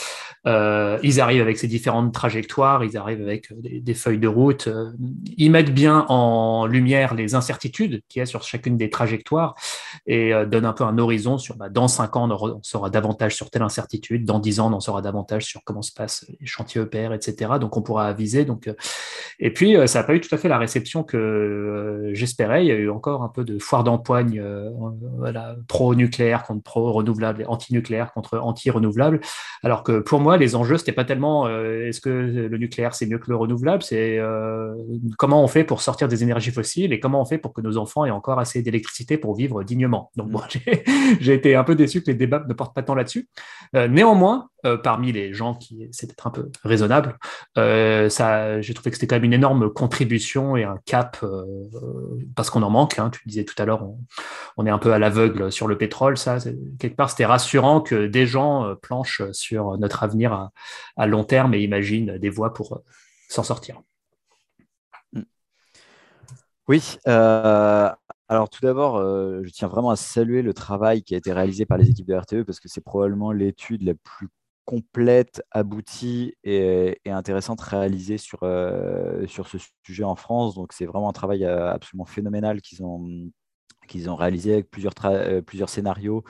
ils 0.45 1.21
arrivent 1.21 1.41
avec 1.41 1.57
ces 1.57 1.67
différentes 1.67 2.13
trajectoires, 2.13 2.85
ils 2.85 2.99
arrivent 2.99 3.23
avec 3.23 3.49
des, 3.59 3.95
feuilles 3.95 4.19
de 4.19 4.29
route, 4.29 4.69
ils 5.39 5.51
mettent 5.51 5.73
bien 5.73 6.05
en 6.11 6.67
lumière 6.67 7.15
les 7.15 7.35
incertitudes 7.35 8.03
qu'il 8.09 8.21
y 8.21 8.23
a 8.23 8.27
sur 8.27 8.43
chacune 8.43 8.77
des 8.77 8.91
trajectoires 8.91 9.55
et 10.07 10.33
donnent 10.47 10.67
un 10.67 10.73
peu 10.73 10.85
un 10.85 10.99
horizon 10.99 11.39
sur, 11.39 11.57
bah, 11.57 11.71
dans 11.71 11.89
cinq 11.89 12.17
ans, 12.17 12.29
on, 12.31 12.57
on 12.57 12.63
saura 12.63 12.91
davantage 12.91 13.35
sur 13.35 13.51
telle 13.51 13.63
incertitude, 13.63 14.27
dans 14.27 14.39
dix 14.39 14.61
ans, 14.61 14.71
on 14.71 14.75
en 14.75 14.81
saura 14.81 15.01
davantage 15.01 15.22
sur 15.41 15.63
comment 15.65 15.83
se 15.83 15.93
passent 15.93 16.27
les 16.41 16.47
chantiers 16.47 16.83
EPR, 16.83 17.13
etc. 17.13 17.53
Donc 17.61 17.77
on 17.77 17.83
pourra 17.83 18.07
aviser. 18.07 18.45
Donc, 18.45 18.69
euh, 18.69 18.75
et 19.39 19.53
puis 19.53 19.77
euh, 19.77 19.87
ça 19.87 20.01
n'a 20.01 20.05
pas 20.05 20.15
eu 20.15 20.21
tout 20.21 20.35
à 20.35 20.39
fait 20.39 20.49
la 20.49 20.59
réception 20.59 21.03
que 21.03 21.17
euh, 21.17 22.15
j'espérais. 22.15 22.65
Il 22.65 22.69
y 22.69 22.73
a 22.73 22.77
eu 22.77 22.91
encore 22.91 23.23
un 23.23 23.29
peu 23.29 23.45
de 23.45 23.59
foire 23.59 23.85
d'empoigne 23.85 24.43
voilà, 25.19 25.57
pro-nucléaire 25.69 26.45
contre 26.45 26.63
pro-renouvelable, 26.63 27.45
anti-nucléaire 27.49 28.13
contre 28.13 28.39
anti-renouvelable. 28.39 29.21
Alors 29.63 29.83
que 29.83 30.01
pour 30.01 30.21
moi, 30.21 30.37
les 30.37 30.55
enjeux, 30.55 30.77
c'était 30.77 30.93
pas 30.93 31.05
tellement 31.05 31.49
est-ce 31.49 32.01
que 32.01 32.09
le 32.09 32.59
nucléaire 32.59 32.95
c'est 32.95 33.07
mieux 33.07 33.19
que 33.19 33.31
le 33.31 33.37
renouvelable, 33.37 33.83
c'est 33.83 34.21
comment 35.19 35.43
on 35.43 35.49
fait 35.49 35.65
pour 35.65 35.81
sortir 35.81 36.09
des 36.09 36.23
énergies 36.23 36.51
fossiles 36.51 36.93
et 36.93 37.01
comment 37.01 37.21
on 37.21 37.25
fait 37.25 37.39
pour 37.39 37.53
que 37.53 37.61
nos 37.61 37.77
enfants 37.77 38.05
aient 38.05 38.11
encore 38.11 38.39
assez 38.39 38.63
d'électricité 38.63 39.17
pour 39.17 39.35
vivre 39.35 39.63
dignement? 39.63 40.11
Donc 40.17 40.31
bon, 40.31 40.41
j'ai 41.21 41.35
été 41.35 41.55
un 41.55 41.65
peu 41.65 41.75
déçu 41.75 42.03
que 42.03 42.11
les 42.11 42.17
débats 42.17 42.45
ne 42.47 42.55
portent 42.55 42.75
pas 42.75 42.83
tant 42.83 42.95
là-dessus. 42.95 43.29
néanmoins, 43.75 44.49
parmi 44.83 45.13
les 45.13 45.33
gens 45.35 45.55
qui 45.55 45.89
c'est 45.93 46.07
d'être 46.07 46.27
un 46.27 46.31
peu 46.31 46.51
raisonnable. 46.65 47.19
Euh, 47.59 48.09
ça, 48.09 48.61
j'ai 48.61 48.75
trouvé 48.75 48.91
que 48.91 48.97
c'était 48.97 49.07
quand 49.07 49.17
même 49.17 49.25
une 49.25 49.33
énorme 49.33 49.71
contribution 49.71 50.57
et 50.57 50.65
un 50.65 50.79
cap 50.85 51.19
euh, 51.23 51.45
parce 52.35 52.51
qu'on 52.51 52.63
en 52.63 52.71
manque. 52.71 52.99
Hein. 52.99 53.11
tu 53.11 53.21
disais 53.27 53.45
tout 53.45 53.55
à 53.59 53.65
l'heure, 53.65 53.87
on, 54.57 54.67
est 54.67 54.71
un 54.71 54.79
peu 54.79 54.93
à 54.93 54.99
l'aveugle 54.99 55.53
sur 55.53 55.69
le 55.69 55.77
pétrole. 55.79 56.17
Ça, 56.17 56.39
quelque 56.79 56.97
part, 56.97 57.11
c'était 57.11 57.27
rassurant 57.27 57.81
que 57.81 58.07
des 58.07 58.27
gens 58.27 58.65
euh, 58.65 58.75
planchent 58.75 59.23
sur 59.33 59.79
notre 59.79 60.03
avenir 60.03 60.51
à, 60.97 61.07
long 61.07 61.25
terme 61.25 61.55
et 61.55 61.61
imaginent 61.61 62.19
des 62.19 62.31
voies 62.31 62.53
pour 62.53 62.83
s'en 63.29 63.43
sortir. 63.43 63.83
Oui. 66.69 66.97
alors 67.05 68.49
tout 68.49 68.61
d'abord, 68.63 68.99
je 68.99 69.51
tiens 69.51 69.69
vraiment 69.69 69.91
à 69.91 69.97
saluer 69.97 70.43
le 70.43 70.55
travail 70.55 71.03
qui 71.03 71.15
a 71.15 71.19
été 71.19 71.33
réalisé 71.33 71.67
par 71.67 71.77
les 71.77 71.91
équipes 71.91 72.07
de 72.07 72.15
RTE 72.15 72.45
parce 72.45 72.61
que 72.61 72.69
c'est 72.69 72.81
probablement 72.81 73.33
l'étude 73.33 73.83
la 73.83 73.95
plus 73.95 74.29
complète, 74.65 75.43
aboutie 75.51 76.35
et, 76.45 76.99
intéressante 77.07 77.61
réalisée 77.61 78.19
sur, 78.19 78.43
euh, 78.43 79.27
sur 79.27 79.49
ce 79.49 79.59
sujet 79.85 80.05
en 80.05 80.17
France. 80.17 80.55
Donc 80.55 80.73
c'est 80.73 80.87
vraiment 80.87 81.09
un 81.09 81.13
travail 81.13 81.45
euh, 81.45 81.73
absolument 81.73 82.05
phénoménal 82.05 82.61
qu'ils 82.61 82.83
ont, 82.83 83.31
qu'ils 83.93 84.09
ont 84.09 84.17
réalisé 84.17 84.55
avec 84.55 84.71
plusieurs, 84.71 84.95
euh, 85.05 85.43
plusieurs 85.43 85.69
scénarios 85.69 86.25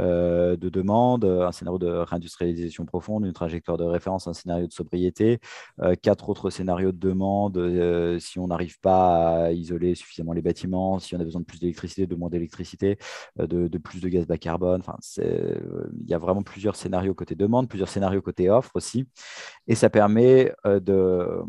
euh, 0.00 0.56
de 0.56 0.68
demande, 0.68 1.24
un 1.24 1.50
scénario 1.50 1.78
de 1.78 1.88
réindustrialisation 1.88 2.84
profonde, 2.84 3.26
une 3.26 3.32
trajectoire 3.32 3.76
de 3.76 3.84
référence, 3.84 4.28
un 4.28 4.32
scénario 4.32 4.68
de 4.68 4.72
sobriété, 4.72 5.40
euh, 5.82 5.96
quatre 6.00 6.28
autres 6.28 6.50
scénarios 6.50 6.92
de 6.92 6.98
demande 6.98 7.58
si 8.20 8.38
on 8.38 8.46
n'arrive 8.46 8.78
pas 8.80 9.46
à 9.46 9.52
isoler 9.52 9.96
suffisamment 9.96 10.32
les 10.32 10.42
bâtiments, 10.42 11.00
si 11.00 11.16
on 11.16 11.20
a 11.20 11.24
besoin 11.24 11.40
de 11.40 11.46
plus 11.46 11.58
d'électricité, 11.58 12.06
de 12.06 12.14
moins 12.14 12.28
d'électricité, 12.28 12.98
de, 13.36 13.78
plus 13.78 14.00
de 14.00 14.08
gaz 14.08 14.26
bas 14.26 14.38
carbone. 14.38 14.80
Enfin, 14.80 14.96
il 15.18 16.08
y 16.08 16.14
a 16.14 16.18
vraiment 16.18 16.42
plusieurs 16.42 16.76
scénarios 16.76 17.14
côté 17.14 17.34
demande, 17.34 17.68
plusieurs 17.68 17.88
scénarios 17.88 18.22
côté 18.22 18.48
offre 18.48 18.70
aussi. 18.74 19.08
Et 19.66 19.74
ça 19.74 19.90
permet 19.90 20.52
de, 20.64 21.42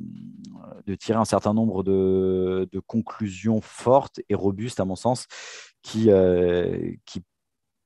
de 0.88 0.96
tirer 0.96 1.20
un 1.20 1.26
certain 1.26 1.54
nombre 1.54 1.84
de, 1.84 2.68
de 2.72 2.80
conclusions 2.80 3.62
fortes 3.62 4.20
et 4.30 4.36
robustes, 4.36 4.80
à 4.80 4.86
mon 4.86 4.96
sens, 4.96 5.28
qui, 5.82 6.10
euh, 6.10 6.94
qui, 7.06 7.24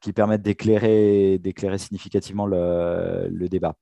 qui, 0.02 0.14
permettent 0.14 0.42
d'éclairer 0.42 1.40
significativement 1.78 2.46
le, 2.46 3.28
le 3.30 3.50
débat. 3.50 3.76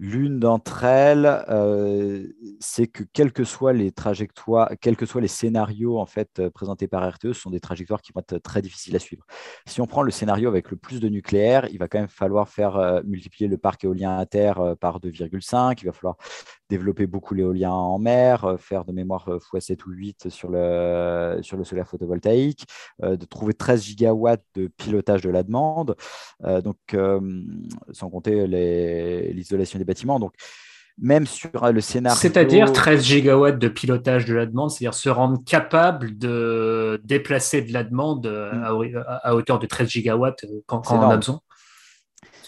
L'une 0.00 0.38
d'entre 0.38 0.84
elles, 0.84 1.26
euh, 1.48 2.24
c'est 2.60 2.86
que 2.86 3.02
quels 3.12 3.32
que 3.32 3.42
soient 3.42 3.72
les 3.72 3.90
trajectoires, 3.90 4.70
quels 4.80 4.96
que 4.96 5.06
soient 5.06 5.20
les 5.20 5.26
scénarios 5.26 5.98
en 5.98 6.06
fait 6.06 6.38
euh, 6.38 6.50
présentés 6.50 6.86
par 6.86 7.02
RTE, 7.02 7.32
ce 7.32 7.40
sont 7.40 7.50
des 7.50 7.58
trajectoires 7.58 8.00
qui 8.00 8.12
vont 8.12 8.20
être 8.20 8.38
très 8.38 8.62
difficiles 8.62 8.94
à 8.94 9.00
suivre. 9.00 9.24
Si 9.66 9.80
on 9.80 9.88
prend 9.88 10.02
le 10.02 10.12
scénario 10.12 10.48
avec 10.48 10.70
le 10.70 10.76
plus 10.76 11.00
de 11.00 11.08
nucléaire, 11.08 11.66
il 11.72 11.78
va 11.78 11.88
quand 11.88 11.98
même 11.98 12.06
falloir 12.06 12.48
faire 12.48 13.02
multiplier 13.04 13.48
le 13.48 13.58
parc 13.58 13.82
éolien 13.82 14.16
à 14.16 14.24
terre 14.24 14.76
par 14.80 15.00
2,5. 15.00 15.80
Il 15.82 15.86
va 15.86 15.92
falloir 15.92 16.16
développer 16.68 17.06
beaucoup 17.06 17.34
l'éolien 17.34 17.72
en 17.72 17.98
mer, 17.98 18.44
euh, 18.44 18.56
faire 18.56 18.84
de 18.84 18.92
mémoire 18.92 19.28
x7 19.28 19.78
ou 19.86 19.90
8 19.90 20.28
sur 20.28 20.50
le, 20.50 21.38
sur 21.42 21.56
le 21.56 21.64
solaire 21.64 21.88
photovoltaïque, 21.88 22.66
euh, 23.02 23.16
de 23.16 23.24
trouver 23.24 23.54
13 23.54 23.82
gigawatts 23.82 24.44
de 24.54 24.68
pilotage 24.68 25.22
de 25.22 25.30
la 25.30 25.42
demande, 25.42 25.96
euh, 26.44 26.60
donc, 26.60 26.76
sans 27.92 28.10
compter 28.10 28.46
l'isolation 28.46 29.78
des 29.78 29.84
bâtiments. 29.84 30.18
Donc, 30.18 30.34
même 31.00 31.26
sur 31.26 31.50
le 31.72 31.80
scénario. 31.80 32.18
C'est-à-dire 32.18 32.72
13 32.72 33.04
gigawatts 33.04 33.58
de 33.58 33.68
pilotage 33.68 34.24
de 34.24 34.34
la 34.34 34.46
demande, 34.46 34.70
c'est-à-dire 34.70 34.94
se 34.94 35.08
rendre 35.08 35.38
capable 35.44 36.18
de 36.18 37.00
déplacer 37.04 37.62
de 37.62 37.72
la 37.72 37.84
demande 37.84 38.26
mm. 38.26 39.04
à, 39.22 39.34
hauteur 39.34 39.58
de 39.58 39.66
13 39.66 39.88
gigawatts 39.88 40.44
quand, 40.66 40.90
on 40.90 40.96
en 40.96 41.10
a 41.10 41.16
besoin. 41.16 41.40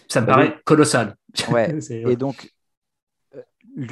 Ça 0.08 0.20
me 0.20 0.26
paraît 0.26 0.58
colossal. 0.64 1.14
Ouais. 1.50 1.78
Et 1.90 2.16
donc, 2.16 2.50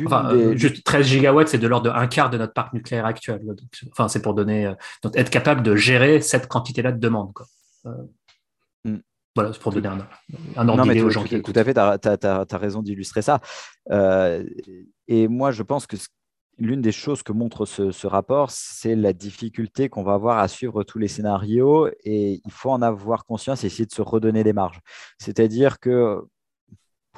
Enfin, 0.05 0.31
euh, 0.33 0.57
juste 0.57 0.85
13 0.85 1.07
gigawatts, 1.07 1.49
c'est 1.49 1.59
de 1.59 1.69
l'ordre 1.69 1.93
d'un 1.93 2.07
quart 2.07 2.31
de 2.31 2.38
notre 2.38 2.53
parc 2.53 2.73
nucléaire 2.73 3.07
actuel. 3.07 3.41
enfin, 3.93 4.09
c'est 4.09 4.21
pour 4.23 4.35
donner, 4.35 4.67
euh, 4.67 4.75
donc 5.03 5.17
être 5.17 5.31
capable 5.31 5.62
de 5.62 5.77
gérer 5.77 6.21
cette 6.21 6.49
quantité-là 6.49 6.93
de 6.93 6.99
demande. 6.99 7.33
Quoi. 7.33 7.47
Euh, 7.87 7.91
mm. 8.85 8.98
Voilà, 9.35 9.52
c'est 9.52 9.63
pour 9.63 9.73
donner 9.73 9.88
un, 9.88 9.98
un 10.57 10.69
ordre 10.69 10.83
d'idée 10.83 11.02
aux 11.02 11.11
gens 11.11 11.23
qui 11.23 11.40
Tout 11.40 11.52
à 11.55 11.65
fait, 11.65 11.75
tu 11.75 11.81
as, 11.81 12.59
raison 12.59 12.83
d'illustrer 12.83 13.23
ça. 13.23 13.40
et 15.07 15.29
moi, 15.29 15.52
je 15.52 15.63
pense 15.63 15.87
que 15.87 15.96
l'une 16.59 16.83
des 16.83 16.92
choses 16.92 17.23
que 17.23 17.33
montre 17.33 17.65
ce, 17.67 18.07
rapport, 18.07 18.50
c'est 18.50 18.96
la 18.96 19.13
difficulté 19.13 19.88
qu'on 19.88 20.02
va 20.02 20.15
avoir 20.15 20.38
à 20.38 20.48
suivre 20.48 20.83
tous 20.83 20.98
les 20.98 21.09
scénarios 21.09 21.88
et 22.05 22.40
il 22.44 22.50
faut 22.50 22.71
en 22.71 22.83
avoir 22.83 23.25
conscience 23.25 23.63
et 23.63 23.69
essayer 23.69 23.87
de 23.87 23.92
se 23.92 24.02
redonner 24.02 24.44
des 24.44 24.52
marges. 24.52 24.81
C'est-à-dire 25.19 25.79
que, 25.79 26.21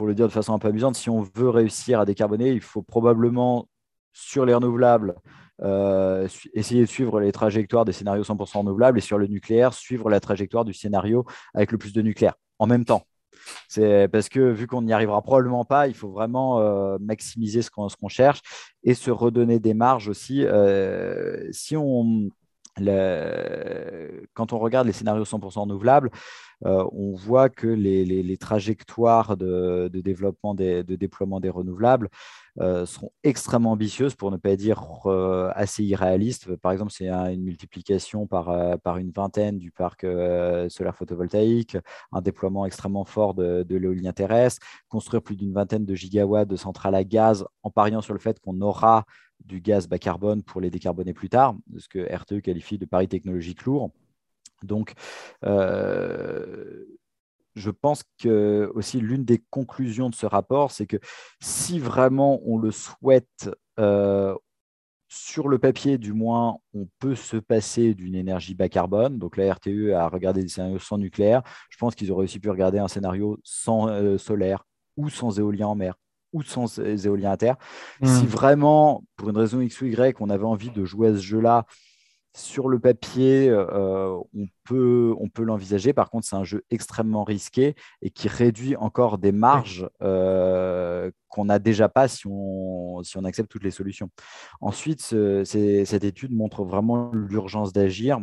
pour 0.01 0.07
le 0.07 0.15
dire 0.15 0.29
de 0.29 0.33
façon 0.33 0.55
un 0.55 0.59
peu 0.59 0.69
amusante, 0.69 0.97
si 0.97 1.11
on 1.11 1.21
veut 1.21 1.51
réussir 1.51 2.01
à 2.01 2.07
décarboner, 2.07 2.53
il 2.53 2.63
faut 2.63 2.81
probablement, 2.81 3.69
sur 4.15 4.47
les 4.47 4.55
renouvelables, 4.55 5.15
euh, 5.61 6.27
essayer 6.55 6.81
de 6.81 6.87
suivre 6.87 7.21
les 7.21 7.33
trajectoires 7.33 7.85
des 7.85 7.93
scénarios 7.93 8.23
100% 8.23 8.61
renouvelables 8.61 8.97
et 8.97 9.03
sur 9.03 9.19
le 9.19 9.27
nucléaire, 9.27 9.75
suivre 9.75 10.09
la 10.09 10.19
trajectoire 10.19 10.65
du 10.65 10.73
scénario 10.73 11.27
avec 11.53 11.71
le 11.71 11.77
plus 11.77 11.93
de 11.93 12.01
nucléaire 12.01 12.33
en 12.59 12.67
même 12.67 12.87
temps. 12.87 13.03
C'est 13.69 14.09
parce 14.09 14.31
que 14.31 14.41
vu 14.41 14.67
qu'on 14.67 14.81
n'y 14.81 14.95
arrivera 14.95 15.21
probablement 15.21 15.67
pas, 15.67 15.87
il 15.87 15.93
faut 15.93 16.09
vraiment 16.09 16.61
euh, 16.61 16.97
maximiser 16.99 17.61
ce 17.61 17.71
qu'on 17.71 18.09
cherche 18.09 18.41
et 18.85 18.95
se 18.95 19.11
redonner 19.11 19.59
des 19.59 19.75
marges 19.75 20.09
aussi. 20.09 20.47
Euh, 20.47 21.47
si 21.53 21.77
on, 21.77 22.31
quand 24.35 24.53
on 24.53 24.59
regarde 24.59 24.87
les 24.87 24.93
scénarios 24.93 25.25
100% 25.25 25.61
renouvelables, 25.61 26.11
euh, 26.67 26.87
on 26.93 27.15
voit 27.15 27.49
que 27.49 27.67
les, 27.67 28.37
trajectoires 28.37 29.37
de, 29.37 29.91
développement, 29.93 30.55
de 30.55 30.83
déploiement 30.83 31.41
des 31.41 31.49
renouvelables 31.49 32.09
euh, 32.61 32.85
seront 32.85 33.13
extrêmement 33.23 33.73
ambitieuses, 33.73 34.15
pour 34.15 34.31
ne 34.31 34.37
pas 34.37 34.57
dire 34.57 34.83
euh, 35.07 35.51
assez 35.55 35.85
irréalistes. 35.85 36.55
Par 36.57 36.73
exemple, 36.73 36.93
c'est 36.93 37.09
une 37.09 37.43
multiplication 37.43 38.27
par, 38.27 38.79
par 38.81 38.99
une 38.99 39.11
vingtaine 39.11 39.59
du 39.59 39.71
parc 39.71 40.03
solaire 40.69 40.97
photovoltaïque, 40.97 41.77
un 42.13 42.21
déploiement 42.21 42.67
extrêmement 42.67 43.05
fort 43.05 43.35
de 43.35 43.77
l'éolien 43.77 44.13
terrestre, 44.13 44.67
construire 44.89 45.23
plus 45.23 45.37
d'une 45.37 45.53
vingtaine 45.53 45.85
de 45.85 45.95
gigawatts 45.95 46.49
de 46.49 46.57
centrales 46.57 46.95
à 46.95 47.05
gaz 47.05 47.47
en 47.63 47.71
pariant 47.71 48.01
sur 48.01 48.15
le 48.15 48.21
fait 48.21 48.39
qu'on 48.41 48.61
aura 48.61 49.05
du 49.45 49.61
gaz 49.61 49.89
bas 49.89 49.99
carbone 49.99 50.43
pour 50.43 50.61
les 50.61 50.71
décarboner 50.71 51.13
plus 51.13 51.29
tard, 51.29 51.57
ce 51.79 51.89
que 51.89 51.99
RTE 51.99 52.41
qualifie 52.41 52.79
de 52.79 52.87
pari 52.87 53.09
technologique 53.09 53.65
lourd. 53.65 53.91
Donc, 54.63 54.95
euh, 55.45 56.85
je 57.55 57.71
pense 57.71 58.05
que 58.19 58.71
aussi 58.75 59.01
l'une 59.01 59.25
des 59.25 59.43
conclusions 59.51 60.11
de 60.11 60.15
ce 60.15 60.27
rapport, 60.27 60.71
c'est 60.71 60.87
que 60.87 60.99
si 61.41 61.79
vraiment 61.79 62.41
on 62.45 62.59
le 62.59 62.71
souhaite, 62.71 63.51
euh, 63.79 64.35
sur 65.09 65.49
le 65.49 65.59
papier, 65.59 65.99
du 65.99 66.13
moins, 66.13 66.59
on 66.73 66.87
peut 67.01 67.17
se 67.17 67.37
passer 67.37 67.95
d'une 67.95 68.15
énergie 68.15 68.55
bas 68.55 68.69
carbone. 68.69 69.19
Donc 69.19 69.37
la 69.37 69.53
RTE 69.53 69.93
a 69.93 70.09
regardé 70.09 70.43
des 70.43 70.49
scénarios 70.49 70.79
sans 70.79 70.99
nucléaire. 70.99 71.43
Je 71.69 71.77
pense 71.79 71.97
qu'ils 71.97 72.13
auraient 72.13 72.25
aussi 72.25 72.39
pu 72.39 72.49
regarder 72.49 72.79
un 72.79 72.87
scénario 72.87 73.39
sans 73.43 73.89
euh, 73.89 74.19
solaire 74.19 74.65
ou 74.97 75.09
sans 75.09 75.39
éolien 75.41 75.67
en 75.67 75.75
mer 75.75 75.97
ou 76.33 76.43
sans 76.43 76.79
éolien 76.79 77.31
à 77.31 77.37
terre. 77.37 77.57
Si 78.03 78.25
hmm. 78.25 78.27
vraiment, 78.27 79.05
pour 79.17 79.31
une 79.31 79.37
raison 79.37 79.61
X 79.61 79.81
ou 79.81 79.87
Y, 79.87 80.21
on 80.21 80.31
avait 80.31 80.45
envie 80.45 80.71
de 80.71 80.85
jouer 80.85 81.09
à 81.09 81.13
ce 81.13 81.23
jeu-là, 81.23 81.67
sur 82.37 82.69
le 82.69 82.79
papier, 82.79 83.49
euh, 83.49 84.17
on 84.35 84.47
peut, 84.65 85.15
on 85.19 85.29
peut 85.29 85.43
l'envisager. 85.43 85.93
Par 85.93 86.11
contre, 86.11 86.27
c'est 86.29 86.37
un 86.37 86.45
jeu 86.45 86.65
extrêmement 86.71 87.25
risqué 87.25 87.75
et 88.03 88.11
qui 88.11 88.29
réduit 88.29 88.77
encore 88.77 89.19
des 89.19 89.33
marges 89.33 89.89
euh, 90.03 91.11
qu'on 91.29 91.47
n'a 91.47 91.59
déjà 91.59 91.89
pas 91.89 92.07
si 92.07 92.27
on, 92.29 93.03
si 93.03 93.17
on 93.17 93.25
accepte 93.25 93.51
toutes 93.51 93.65
les 93.65 93.73
solutions. 93.73 94.11
Ensuite, 94.61 95.03
cette 95.45 96.05
étude 96.05 96.33
montre 96.33 96.65
vraiment 96.65 97.11
l'urgence 97.13 97.73
d'agir. 97.73 98.21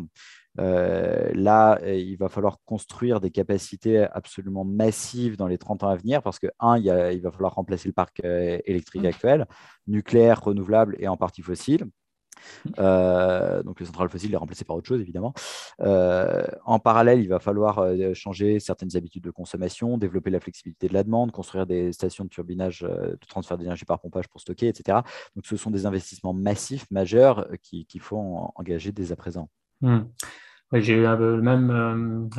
Euh, 0.60 1.30
là, 1.34 1.80
il 1.86 2.16
va 2.18 2.30
falloir 2.30 2.60
construire 2.66 3.20
des 3.22 3.32
capacités 3.32 4.08
absolument 4.12 4.66
massives 4.66 5.38
dans 5.38 5.48
les 5.48 5.58
30 5.58 5.84
ans 5.84 5.90
à 5.90 5.96
venir 5.96 6.22
parce 6.22 6.40
que, 6.40 6.48
un, 6.60 6.78
il, 6.78 7.22
va 7.22 7.32
falloir 7.32 7.56
remplacer 7.56 7.90
le 7.90 7.94
parc 7.94 8.22
électrique 8.24 9.04
mmh. 9.04 9.08
actuel, 9.08 9.46
nucléaire, 9.88 10.42
renouvelable 10.42 10.96
et 11.00 11.08
en 11.08 11.18
partie 11.18 11.42
fossile. 11.42 11.88
Euh, 12.80 13.64
donc 13.64 13.80
les 13.80 13.86
centrales 13.86 14.10
fossiles, 14.10 14.32
les 14.32 14.38
remplacer 14.38 14.66
par 14.66 14.76
autre 14.76 14.88
chose, 14.88 15.02
évidemment. 15.02 15.34
Euh, 15.82 16.46
en 16.66 16.80
parallèle, 16.80 17.20
il 17.20 17.28
va 17.28 17.40
falloir 17.40 17.80
euh, 17.80 18.14
changer 18.14 18.60
certaines 18.60 18.96
habitudes 18.96 19.24
de 19.24 19.32
consommation, 19.32 19.98
développer 19.98 20.30
la 20.30 20.40
flexibilité 20.40 20.88
de 20.88 20.94
la 20.94 21.04
demande, 21.04 21.32
construire 21.32 21.66
des 21.66 21.92
stations 21.94 22.24
de 22.24 22.30
turbinage, 22.30 22.82
de 22.82 23.20
transfert 23.28 23.58
d'énergie 23.58 23.86
par 23.86 24.00
pompage 24.00 24.28
pour 24.28 24.42
stocker, 24.42 24.68
etc. 24.68 25.00
Donc 25.36 25.46
ce 25.46 25.58
sont 25.58 25.72
des 25.72 25.86
investissements 25.86 26.34
massifs, 26.34 26.90
majeurs, 26.92 27.48
qu'il 27.62 27.86
qui 27.86 28.00
faut 28.00 28.18
engager 28.56 28.92
dès 28.92 29.12
à 29.12 29.16
présent. 29.16 29.50
J'ai 30.74 30.94
eu 30.94 31.08
même 31.08 32.30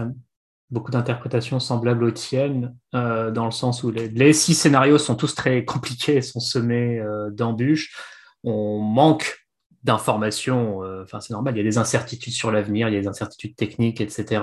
beaucoup 0.70 0.90
d'interprétations 0.90 1.60
semblables 1.60 2.04
aux 2.04 2.10
tiennes, 2.10 2.76
dans 2.92 3.44
le 3.44 3.50
sens 3.50 3.82
où 3.82 3.90
les, 3.90 4.32
six 4.32 4.54
scénarios 4.54 4.98
sont 4.98 5.14
tous 5.14 5.34
très 5.34 5.64
compliqués, 5.64 6.20
sont 6.22 6.40
semés 6.40 7.02
d'embûches. 7.32 7.96
On 8.44 8.78
manque 8.80 9.48
d'informations. 9.84 10.82
Euh, 10.82 11.02
enfin, 11.02 11.20
c'est 11.20 11.32
normal, 11.32 11.54
il 11.54 11.58
y 11.58 11.60
a 11.60 11.64
des 11.64 11.78
incertitudes 11.78 12.32
sur 12.32 12.50
l'avenir, 12.50 12.88
il 12.88 12.94
y 12.94 12.96
a 12.96 13.00
des 13.00 13.08
incertitudes 13.08 13.56
techniques, 13.56 14.00
etc. 14.00 14.42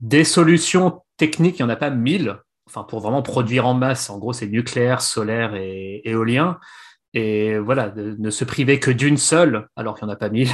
Des 0.00 0.24
solutions 0.24 1.02
techniques, 1.16 1.58
il 1.58 1.62
n'y 1.64 1.70
en 1.70 1.74
a 1.74 1.76
pas 1.76 1.90
mille. 1.90 2.36
Enfin, 2.66 2.82
pour 2.82 3.00
vraiment 3.00 3.22
produire 3.22 3.66
en 3.66 3.74
masse, 3.74 4.10
en 4.10 4.18
gros, 4.18 4.32
c'est 4.32 4.46
nucléaire, 4.46 5.02
solaire 5.02 5.54
et 5.54 6.02
éolien. 6.04 6.58
Et 7.12 7.58
voilà, 7.58 7.92
ne 7.94 8.30
se 8.30 8.44
priver 8.44 8.80
que 8.80 8.90
d'une 8.90 9.18
seule, 9.18 9.68
alors 9.76 9.96
qu'il 9.96 10.06
n'y 10.06 10.10
en 10.10 10.14
a 10.14 10.18
pas 10.18 10.30
mille, 10.30 10.50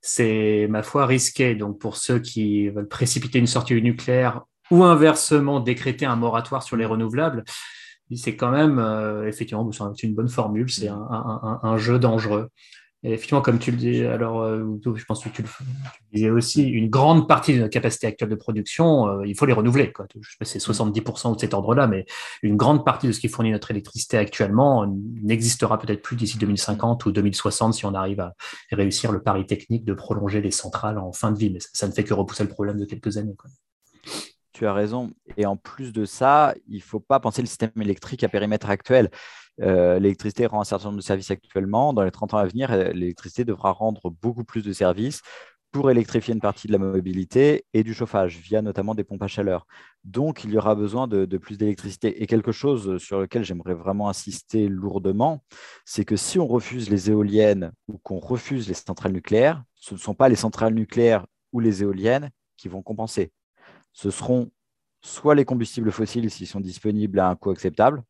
c'est, 0.00 0.66
ma 0.68 0.82
foi, 0.82 1.06
risqué. 1.06 1.54
Donc, 1.54 1.78
pour 1.78 1.96
ceux 1.96 2.18
qui 2.18 2.68
veulent 2.68 2.88
précipiter 2.88 3.38
une 3.38 3.46
sortie 3.46 3.74
du 3.74 3.82
nucléaire 3.82 4.42
ou 4.70 4.84
inversement 4.84 5.60
décréter 5.60 6.06
un 6.06 6.16
moratoire 6.16 6.62
sur 6.62 6.76
les 6.76 6.84
renouvelables, 6.84 7.44
c'est 8.16 8.36
quand 8.36 8.50
même, 8.50 8.78
euh, 8.78 9.26
effectivement, 9.28 9.68
c'est 9.72 10.06
une 10.06 10.14
bonne 10.14 10.28
formule, 10.28 10.70
c'est 10.70 10.88
un, 10.88 11.76
jeu 11.76 11.98
dangereux. 11.98 12.48
Et 13.04 13.12
effectivement, 13.12 13.40
comme 13.40 13.60
tu 13.60 13.70
le 13.70 13.76
dis, 13.76 14.02
alors 14.02 14.42
euh, 14.42 14.64
je 14.96 15.04
pense 15.04 15.22
que 15.22 15.28
tu 15.28 15.42
le, 15.42 15.48
disais 16.12 16.30
aussi, 16.30 16.64
une 16.64 16.90
grande 16.90 17.28
partie 17.28 17.54
de 17.54 17.60
notre 17.60 17.70
capacité 17.70 18.08
actuelle 18.08 18.28
de 18.28 18.34
production, 18.34 19.06
euh, 19.06 19.26
il 19.26 19.36
faut 19.36 19.46
les 19.46 19.52
renouveler. 19.52 19.92
Quoi. 19.92 20.06
Je 20.20 20.28
sais 20.28 20.36
pas 20.36 20.44
si 20.44 20.58
c'est 20.58 20.72
70% 20.72 21.36
de 21.36 21.40
cet 21.40 21.54
ordre-là, 21.54 21.86
mais 21.86 22.06
une 22.42 22.56
grande 22.56 22.84
partie 22.84 23.06
de 23.06 23.12
ce 23.12 23.20
qui 23.20 23.28
fournit 23.28 23.52
notre 23.52 23.70
électricité 23.70 24.16
actuellement 24.16 24.84
n'existera 25.22 25.78
peut-être 25.78 26.02
plus 26.02 26.16
d'ici 26.16 26.38
2050 26.38 27.06
ou 27.06 27.12
2060 27.12 27.74
si 27.74 27.86
on 27.86 27.94
arrive 27.94 28.18
à 28.18 28.34
réussir 28.72 29.12
le 29.12 29.22
pari 29.22 29.46
technique 29.46 29.84
de 29.84 29.94
prolonger 29.94 30.40
les 30.40 30.50
centrales 30.50 30.98
en 30.98 31.12
fin 31.12 31.30
de 31.30 31.38
vie. 31.38 31.50
Mais 31.50 31.60
ça, 31.72 31.86
ne 31.86 31.92
fait 31.92 32.02
que 32.02 32.14
repousser 32.14 32.42
le 32.42 32.48
problème 32.48 32.78
de 32.78 32.84
quelques 32.84 33.16
années. 33.16 33.36
Quoi. 33.36 33.48
Tu 34.52 34.66
as 34.66 34.72
raison. 34.72 35.12
Et 35.36 35.46
en 35.46 35.56
plus 35.56 35.92
de 35.92 36.04
ça, 36.04 36.52
il 36.66 36.78
ne 36.78 36.82
faut 36.82 36.98
pas 36.98 37.20
penser 37.20 37.42
le 37.42 37.46
système 37.46 37.70
électrique 37.80 38.24
à 38.24 38.28
périmètre 38.28 38.68
actuel. 38.68 39.08
Euh, 39.60 39.98
l'électricité 39.98 40.46
rend 40.46 40.60
un 40.60 40.64
certain 40.64 40.86
nombre 40.88 40.98
de 40.98 41.02
services 41.02 41.30
actuellement. 41.30 41.92
Dans 41.92 42.02
les 42.02 42.10
30 42.10 42.34
ans 42.34 42.38
à 42.38 42.46
venir, 42.46 42.70
euh, 42.72 42.90
l'électricité 42.92 43.44
devra 43.44 43.72
rendre 43.72 44.10
beaucoup 44.22 44.44
plus 44.44 44.62
de 44.62 44.72
services 44.72 45.22
pour 45.70 45.90
électrifier 45.90 46.34
une 46.34 46.40
partie 46.40 46.66
de 46.66 46.72
la 46.72 46.78
mobilité 46.78 47.66
et 47.74 47.82
du 47.82 47.92
chauffage, 47.92 48.38
via 48.38 48.62
notamment 48.62 48.94
des 48.94 49.04
pompes 49.04 49.22
à 49.22 49.26
chaleur. 49.26 49.66
Donc, 50.04 50.44
il 50.44 50.50
y 50.50 50.56
aura 50.56 50.74
besoin 50.74 51.06
de, 51.06 51.26
plus 51.36 51.58
d'électricité. 51.58 52.22
Et 52.22 52.26
quelque 52.26 52.52
chose 52.52 52.96
sur 52.98 53.20
lequel 53.20 53.44
j'aimerais 53.44 53.74
vraiment 53.74 54.08
insister 54.08 54.68
lourdement, 54.68 55.44
c'est 55.84 56.06
que 56.06 56.16
si 56.16 56.38
on 56.38 56.46
refuse 56.46 56.88
les 56.88 57.10
éoliennes 57.10 57.72
ou 57.86 57.98
qu'on 57.98 58.18
refuse 58.18 58.66
les 58.66 58.74
centrales 58.74 59.12
nucléaires, 59.12 59.62
ce 59.74 59.94
ne 59.94 59.98
sont 59.98 60.14
pas 60.14 60.30
les 60.30 60.36
centrales 60.36 60.74
nucléaires 60.74 61.26
ou 61.52 61.60
les 61.60 61.82
éoliennes 61.82 62.30
qui 62.56 62.68
vont 62.68 62.82
compenser. 62.82 63.32
Ce 63.92 64.10
seront 64.10 64.50
soit 65.02 65.34
les 65.34 65.44
combustibles 65.44 65.92
fossiles 65.92 66.30
s'ils 66.30 66.46
sont 66.46 66.60
disponibles 66.60 67.18
à 67.20 67.28
un 67.28 67.36
coût 67.36 67.50
acceptable, 67.50 68.02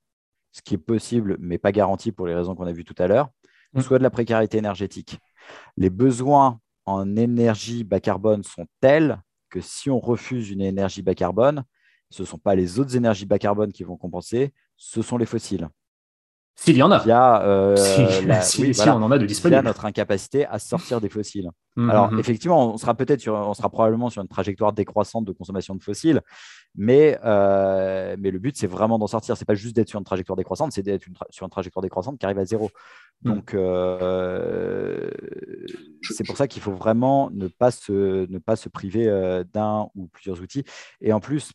ce 0.58 0.62
qui 0.62 0.74
est 0.74 0.78
possible, 0.78 1.36
mais 1.38 1.56
pas 1.56 1.72
garanti 1.72 2.10
pour 2.10 2.26
les 2.26 2.34
raisons 2.34 2.54
qu'on 2.54 2.66
a 2.66 2.72
vues 2.72 2.84
tout 2.84 2.94
à 2.98 3.06
l'heure, 3.06 3.30
mm. 3.74 3.80
soit 3.80 3.98
de 3.98 4.02
la 4.02 4.10
précarité 4.10 4.58
énergétique. 4.58 5.18
Les 5.76 5.90
besoins 5.90 6.60
en 6.84 7.16
énergie 7.16 7.84
bas 7.84 8.00
carbone 8.00 8.42
sont 8.42 8.66
tels 8.80 9.22
que 9.50 9.60
si 9.60 9.88
on 9.88 10.00
refuse 10.00 10.50
une 10.50 10.60
énergie 10.60 11.02
bas 11.02 11.14
carbone, 11.14 11.64
ce 12.10 12.22
ne 12.22 12.26
sont 12.26 12.38
pas 12.38 12.54
les 12.54 12.80
autres 12.80 12.96
énergies 12.96 13.26
bas 13.26 13.38
carbone 13.38 13.72
qui 13.72 13.84
vont 13.84 13.96
compenser, 13.96 14.52
ce 14.76 15.00
sont 15.00 15.16
les 15.16 15.26
fossiles. 15.26 15.68
S'il 16.56 16.76
y 16.76 16.82
en 16.82 16.90
a. 16.90 17.00
Il 17.04 17.08
y 17.08 17.12
a 17.12 17.76
si, 18.42 18.80
on 18.88 18.90
en 18.90 19.12
a 19.12 19.18
de 19.18 19.26
disponible. 19.26 19.62
notre 19.62 19.84
incapacité 19.84 20.44
à 20.44 20.58
sortir 20.58 21.00
des 21.00 21.08
fossiles. 21.08 21.50
Mm, 21.76 21.90
Alors, 21.90 22.10
mm, 22.10 22.18
effectivement, 22.18 22.74
on 22.74 22.76
sera 22.78 22.94
peut-être 22.94 23.28
on 23.28 23.54
sera 23.54 23.70
probablement 23.70 24.10
sur 24.10 24.22
une 24.22 24.28
trajectoire 24.28 24.72
décroissante 24.72 25.24
de 25.24 25.30
consommation 25.30 25.76
de 25.76 25.82
fossiles, 25.82 26.20
mais, 26.76 27.18
euh, 27.24 28.16
mais 28.18 28.30
le 28.30 28.38
but, 28.38 28.56
c'est 28.56 28.66
vraiment 28.66 28.98
d'en 28.98 29.06
sortir. 29.06 29.36
Ce 29.36 29.42
n'est 29.42 29.46
pas 29.46 29.54
juste 29.54 29.74
d'être 29.74 29.88
sur 29.88 29.98
une 29.98 30.04
trajectoire 30.04 30.36
décroissante, 30.36 30.72
c'est 30.72 30.82
d'être 30.82 31.04
sur 31.30 31.44
une 31.44 31.50
trajectoire 31.50 31.82
décroissante 31.82 32.18
qui 32.18 32.26
arrive 32.26 32.38
à 32.38 32.44
zéro. 32.44 32.70
Hmm. 33.22 33.34
Donc, 33.34 33.54
euh, 33.54 35.10
c'est 36.02 36.24
pour 36.24 36.36
ça 36.36 36.46
qu'il 36.46 36.62
faut 36.62 36.72
vraiment 36.72 37.30
ne 37.32 37.48
pas 37.48 37.70
se, 37.70 38.30
ne 38.30 38.38
pas 38.38 38.56
se 38.56 38.68
priver 38.68 39.08
euh, 39.08 39.44
d'un 39.52 39.88
ou 39.94 40.06
plusieurs 40.08 40.40
outils. 40.40 40.64
Et 41.00 41.12
en 41.12 41.20
plus, 41.20 41.52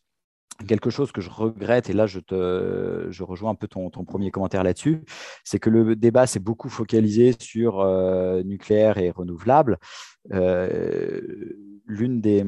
quelque 0.67 0.89
chose 0.89 1.11
que 1.11 1.21
je 1.21 1.29
regrette, 1.29 1.89
et 1.89 1.93
là 1.93 2.05
je, 2.05 2.19
te, 2.19 3.07
je 3.09 3.23
rejoins 3.23 3.51
un 3.51 3.55
peu 3.55 3.67
ton, 3.67 3.89
ton 3.89 4.05
premier 4.05 4.29
commentaire 4.29 4.63
là-dessus, 4.63 5.03
c'est 5.43 5.57
que 5.57 5.69
le 5.69 5.95
débat 5.95 6.27
s'est 6.27 6.39
beaucoup 6.39 6.69
focalisé 6.69 7.33
sur 7.39 7.83
nucléaire 8.45 8.99
et 8.99 9.09
renouvelable. 9.09 9.79
L'une 10.29 12.21
des 12.21 12.43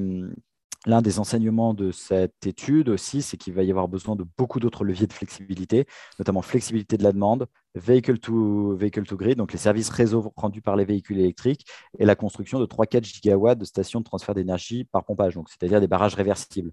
l'un 0.86 1.02
des 1.02 1.20
enseignements 1.20 1.74
de 1.74 1.92
cette 1.92 2.46
étude 2.46 2.90
aussi, 2.90 3.22
c'est 3.22 3.38
qu'il 3.38 3.54
va 3.54 3.64
y 3.64 3.72
avoir 3.72 3.88
besoin 3.88 4.16
de 4.16 4.26
beaucoup 4.38 4.60
d'autres 4.60 4.84
leviers 4.84 5.08
de 5.08 5.14
flexibilité, 5.14 5.86
notamment 6.20 6.42
flexibilité 6.42 6.98
de 6.98 7.04
la 7.04 7.12
demande, 7.12 7.48
vehicle 7.76 8.18
to, 8.20 8.76
vehicle 8.76 9.04
to 9.04 9.18
grid, 9.18 9.38
donc 9.38 9.52
les 9.52 9.58
services 9.58 9.90
réseau 9.90 10.32
rendus 10.36 10.62
par 10.62 10.76
les 10.76 10.86
véhicules 10.86 11.20
électriques, 11.20 11.66
et 12.00 12.06
la 12.06 12.16
construction 12.16 12.60
de 12.60 12.66
3-4 12.66 13.04
gigawatts 13.04 13.60
de 13.60 13.66
stations 13.66 14.00
de 14.00 14.06
transfert 14.06 14.36
d'énergie 14.36 14.86
par 14.86 15.04
pompage, 15.04 15.36
donc 15.36 15.50
c'est-à-dire 15.50 15.82
des 15.82 15.88
barrages 15.88 16.16
réversibles. 16.16 16.72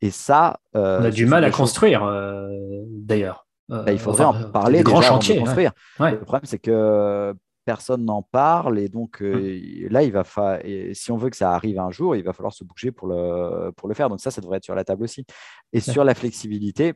Et 0.00 0.10
ça, 0.10 0.60
euh, 0.76 1.00
on 1.00 1.04
a 1.04 1.10
du 1.10 1.26
mal 1.26 1.44
à 1.44 1.50
construire, 1.50 2.04
euh, 2.04 2.48
d'ailleurs. 2.88 3.46
Bah, 3.68 3.84
il 3.88 3.98
faudrait 3.98 4.24
en 4.24 4.50
parler. 4.50 4.78
Des 4.78 4.84
grands 4.84 5.00
chantiers. 5.00 5.38
construire. 5.38 5.72
Le 5.98 6.20
problème, 6.20 6.42
c'est 6.44 6.58
que 6.58 7.34
personne 7.64 8.04
n'en 8.04 8.22
parle 8.22 8.78
et 8.78 8.88
donc 8.88 9.20
mmh. 9.20 9.88
là, 9.88 10.02
il 10.02 10.12
va 10.12 10.24
si 10.92 11.10
on 11.10 11.16
veut 11.16 11.30
que 11.30 11.36
ça 11.36 11.52
arrive 11.52 11.78
un 11.78 11.90
jour, 11.90 12.16
il 12.16 12.22
va 12.22 12.32
falloir 12.32 12.52
se 12.52 12.64
bouger 12.64 12.92
pour 12.92 13.08
le, 13.08 13.70
pour 13.72 13.88
le 13.88 13.94
faire. 13.94 14.08
Donc 14.08 14.20
ça, 14.20 14.30
ça 14.30 14.40
devrait 14.40 14.58
être 14.58 14.64
sur 14.64 14.74
la 14.74 14.84
table 14.84 15.04
aussi. 15.04 15.24
Et 15.72 15.80
sur 15.80 16.04
la 16.04 16.14
flexibilité, 16.14 16.94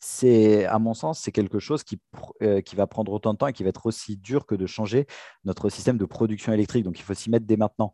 c'est, 0.00 0.66
à 0.66 0.78
mon 0.78 0.92
sens, 0.92 1.20
c'est 1.20 1.32
quelque 1.32 1.58
chose 1.58 1.82
qui, 1.82 1.98
euh, 2.42 2.60
qui 2.60 2.76
va 2.76 2.86
prendre 2.86 3.10
autant 3.10 3.32
de 3.32 3.38
temps 3.38 3.46
et 3.46 3.54
qui 3.54 3.62
va 3.62 3.70
être 3.70 3.86
aussi 3.86 4.18
dur 4.18 4.44
que 4.44 4.54
de 4.54 4.66
changer 4.66 5.06
notre 5.44 5.70
système 5.70 5.96
de 5.96 6.04
production 6.04 6.52
électrique. 6.52 6.84
Donc 6.84 6.98
il 6.98 7.02
faut 7.02 7.14
s'y 7.14 7.30
mettre 7.30 7.46
dès 7.46 7.56
maintenant 7.56 7.92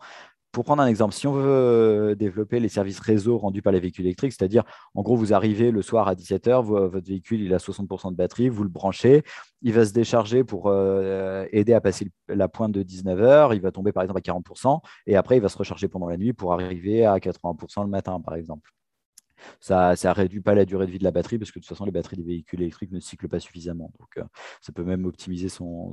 pour 0.52 0.64
prendre 0.64 0.82
un 0.82 0.86
exemple, 0.86 1.14
si 1.14 1.26
on 1.26 1.32
veut 1.32 2.16
développer 2.16 2.58
les 2.58 2.68
services 2.68 2.98
réseau 2.98 3.38
rendus 3.38 3.62
par 3.62 3.72
les 3.72 3.80
véhicules 3.80 4.04
électriques, 4.04 4.32
c'est-à-dire, 4.32 4.64
en 4.94 5.02
gros, 5.02 5.16
vous 5.16 5.32
arrivez 5.32 5.70
le 5.70 5.82
soir 5.82 6.08
à 6.08 6.14
17h, 6.14 6.62
votre 6.62 7.06
véhicule 7.06 7.40
il 7.40 7.54
a 7.54 7.58
60% 7.58 8.10
de 8.10 8.16
batterie, 8.16 8.48
vous 8.48 8.64
le 8.64 8.68
branchez, 8.68 9.22
il 9.62 9.72
va 9.72 9.84
se 9.84 9.92
décharger 9.92 10.42
pour 10.42 10.66
euh, 10.66 11.46
aider 11.52 11.72
à 11.72 11.80
passer 11.80 12.10
la 12.28 12.48
pointe 12.48 12.72
de 12.72 12.82
19h, 12.82 13.54
il 13.54 13.60
va 13.60 13.70
tomber 13.70 13.92
par 13.92 14.02
exemple 14.02 14.18
à 14.18 14.32
40%, 14.32 14.80
et 15.06 15.16
après, 15.16 15.36
il 15.36 15.40
va 15.40 15.48
se 15.48 15.58
recharger 15.58 15.88
pendant 15.88 16.08
la 16.08 16.16
nuit 16.16 16.32
pour 16.32 16.52
arriver 16.52 17.04
à 17.04 17.16
80% 17.18 17.82
le 17.82 17.88
matin, 17.88 18.20
par 18.20 18.34
exemple. 18.34 18.72
Ça 19.60 19.92
ne 19.92 20.14
réduit 20.14 20.40
pas 20.40 20.54
la 20.54 20.64
durée 20.64 20.86
de 20.86 20.90
vie 20.90 20.98
de 20.98 21.04
la 21.04 21.10
batterie 21.10 21.38
parce 21.38 21.50
que 21.50 21.58
de 21.58 21.64
toute 21.64 21.68
façon, 21.68 21.84
les 21.84 21.90
batteries 21.90 22.16
des 22.16 22.22
véhicules 22.22 22.60
électriques 22.62 22.92
ne 22.92 23.00
cyclent 23.00 23.28
pas 23.28 23.40
suffisamment. 23.40 23.92
Donc, 23.98 24.16
euh, 24.18 24.24
ça 24.60 24.72
peut 24.72 24.84
même 24.84 25.04
optimiser 25.04 25.48
son, 25.48 25.92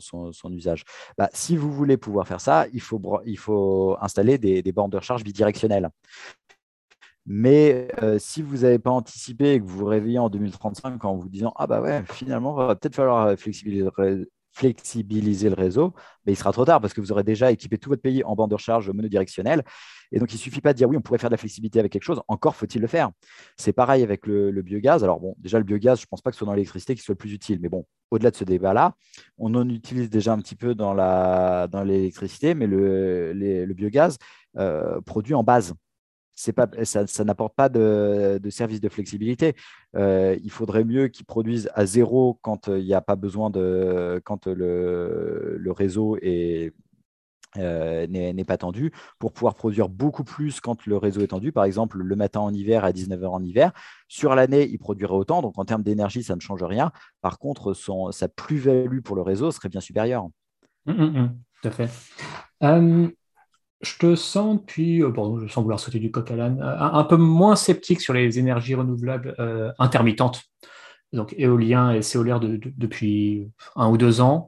usage. 0.49 0.83
Bah, 1.17 1.29
si 1.33 1.57
vous 1.57 1.71
voulez 1.71 1.97
pouvoir 1.97 2.27
faire 2.27 2.41
ça, 2.41 2.65
il 2.73 2.81
faut, 2.81 3.01
il 3.25 3.37
faut 3.37 3.97
installer 4.01 4.37
des, 4.37 4.71
bornes 4.71 4.91
de 4.91 4.97
recharge 4.97 5.23
bidirectionnelles. 5.23 5.89
Mais 7.25 7.89
euh, 8.01 8.17
si 8.19 8.41
vous 8.41 8.59
n'avez 8.59 8.79
pas 8.79 8.91
anticipé 8.91 9.53
et 9.53 9.59
que 9.59 9.65
vous 9.65 9.79
vous 9.79 9.85
réveillez 9.85 10.19
en 10.19 10.29
2035 10.29 11.03
en 11.03 11.17
vous 11.17 11.27
disant 11.27 11.51
Ah 11.57 11.67
bah 11.67 11.81
ouais, 11.81 12.03
finalement, 12.13 12.53
va 12.53 12.73
peut-être 12.75 12.95
falloir 12.95 13.37
flexibiliser, 13.37 13.89
flexibiliser 14.57 15.49
le 15.49 15.55
réseau, 15.55 15.93
mais 16.25 16.33
il 16.33 16.35
sera 16.35 16.51
trop 16.51 16.65
tard 16.65 16.81
parce 16.81 16.93
que 16.93 17.01
vous 17.01 17.11
aurez 17.11 17.23
déjà 17.23 17.51
équipé 17.51 17.77
tout 17.77 17.89
votre 17.89 18.01
pays 18.01 18.23
en 18.23 18.35
bande 18.35 18.49
de 18.49 18.55
recharge 18.55 18.89
monodirectionnelle. 18.89 19.63
Et 20.11 20.19
donc, 20.19 20.31
il 20.31 20.35
ne 20.35 20.39
suffit 20.39 20.61
pas 20.61 20.73
de 20.73 20.77
dire 20.77 20.89
oui, 20.89 20.97
on 20.97 21.01
pourrait 21.01 21.19
faire 21.19 21.29
de 21.29 21.33
la 21.33 21.37
flexibilité 21.37 21.79
avec 21.79 21.91
quelque 21.91 22.03
chose, 22.03 22.21
encore 22.27 22.55
faut-il 22.55 22.81
le 22.81 22.87
faire. 22.87 23.11
C'est 23.55 23.73
pareil 23.73 24.01
avec 24.03 24.25
le, 24.25 24.51
biogaz. 24.61 25.03
Alors, 25.03 25.19
bon, 25.19 25.35
déjà, 25.37 25.59
le 25.59 25.63
biogaz, 25.63 25.99
je 25.99 26.03
ne 26.03 26.07
pense 26.07 26.21
pas 26.21 26.31
que 26.31 26.35
ce 26.35 26.39
soit 26.39 26.47
dans 26.47 26.53
l'électricité 26.53 26.95
qui 26.95 27.01
soit 27.01 27.13
le 27.13 27.17
plus 27.17 27.33
utile, 27.33 27.59
mais 27.61 27.69
bon, 27.69 27.85
au-delà 28.09 28.31
de 28.31 28.35
ce 28.35 28.45
débat-là, 28.45 28.95
on 29.37 29.53
en 29.53 29.69
utilise 29.69 30.09
déjà 30.09 30.33
un 30.33 30.39
petit 30.39 30.55
peu 30.55 30.73
dans 30.73 30.93
l'électricité, 31.83 32.53
dans 32.53 32.59
mais 32.59 32.67
le, 32.67 33.73
biogaz 33.75 34.17
euh, 34.57 35.01
produit 35.01 35.35
en 35.35 35.43
base 35.43 35.75
pas, 36.53 36.67
ça, 36.83 37.23
n'apporte 37.23 37.55
pas 37.55 37.69
de, 37.69 38.39
service 38.49 38.81
de 38.81 38.89
flexibilité. 38.89 39.55
Euh, 39.95 40.38
il 40.43 40.51
faudrait 40.51 40.83
mieux 40.83 41.07
qu'ils 41.07 41.25
produisent 41.25 41.69
à 41.73 41.85
zéro 41.85 42.39
quand 42.41 42.69
euh, 42.69 42.79
il 42.79 42.85
n'y 42.85 42.93
a 42.93 43.01
pas 43.01 43.15
besoin 43.15 43.49
de, 43.49 44.21
quand 44.23 44.47
le, 44.47 45.71
réseau 45.71 46.17
est, 46.21 46.73
euh, 47.57 48.07
n'est 48.07 48.45
pas 48.45 48.57
tendu, 48.57 48.91
pour 49.19 49.33
pouvoir 49.33 49.55
produire 49.55 49.89
beaucoup 49.89 50.23
plus 50.23 50.59
quand 50.59 50.85
le 50.85 50.97
réseau 50.97 51.21
est 51.21 51.27
tendu. 51.27 51.51
Par 51.51 51.63
exemple, 51.63 51.97
le 51.97 52.15
matin 52.15 52.41
en 52.41 52.53
hiver 52.53 52.85
à 52.85 52.91
19h 52.91 53.25
en 53.27 53.43
hiver. 53.43 53.71
Sur 54.07 54.35
l'année, 54.35 54.67
il 54.67 54.77
produirait 54.77 55.13
autant, 55.13 55.41
donc 55.41 55.57
en 55.57 55.65
termes 55.65 55.83
d'énergie, 55.83 56.23
ça 56.23 56.35
ne 56.35 56.41
change 56.41 56.63
rien. 56.63 56.91
Par 57.21 57.39
contre, 57.39 57.73
son, 57.73 58.11
sa 58.11 58.27
plus-value 58.27 59.01
pour 59.01 59.15
le 59.15 59.21
réseau 59.23 59.51
serait 59.51 59.69
bien 59.69 59.81
supérieure. 59.81 60.27
Mmh, 60.85 60.91
mmh, 60.93 61.19
mmh. 61.19 61.38
tout 61.61 61.67
à 61.67 61.71
fait. 61.71 61.89
Je 63.82 63.97
te 63.97 64.15
sens, 64.15 64.59
puis, 64.65 65.03
euh, 65.03 65.09
bon, 65.09 65.39
je 65.39 65.47
sens 65.47 65.61
vouloir 65.61 65.80
sauter 65.80 65.99
du 65.99 66.09
coq 66.09 66.30
à 66.32 66.36
l'âne, 66.36 66.61
euh, 66.61 66.80
un, 66.80 67.03
peu 67.03 67.15
moins 67.15 67.55
sceptique 67.55 68.01
sur 68.01 68.13
les 68.13 68.39
énergies 68.39 68.73
renouvelables 68.73 69.36
euh, 69.39 69.71
intermittentes, 69.78 70.41
donc 71.13 71.36
éolien 71.38 71.93
et 71.93 72.01
céolaire 72.01 72.39
depuis 72.39 73.47
un 73.75 73.89
ou 73.89 73.97
deux 73.97 74.19
ans. 74.19 74.47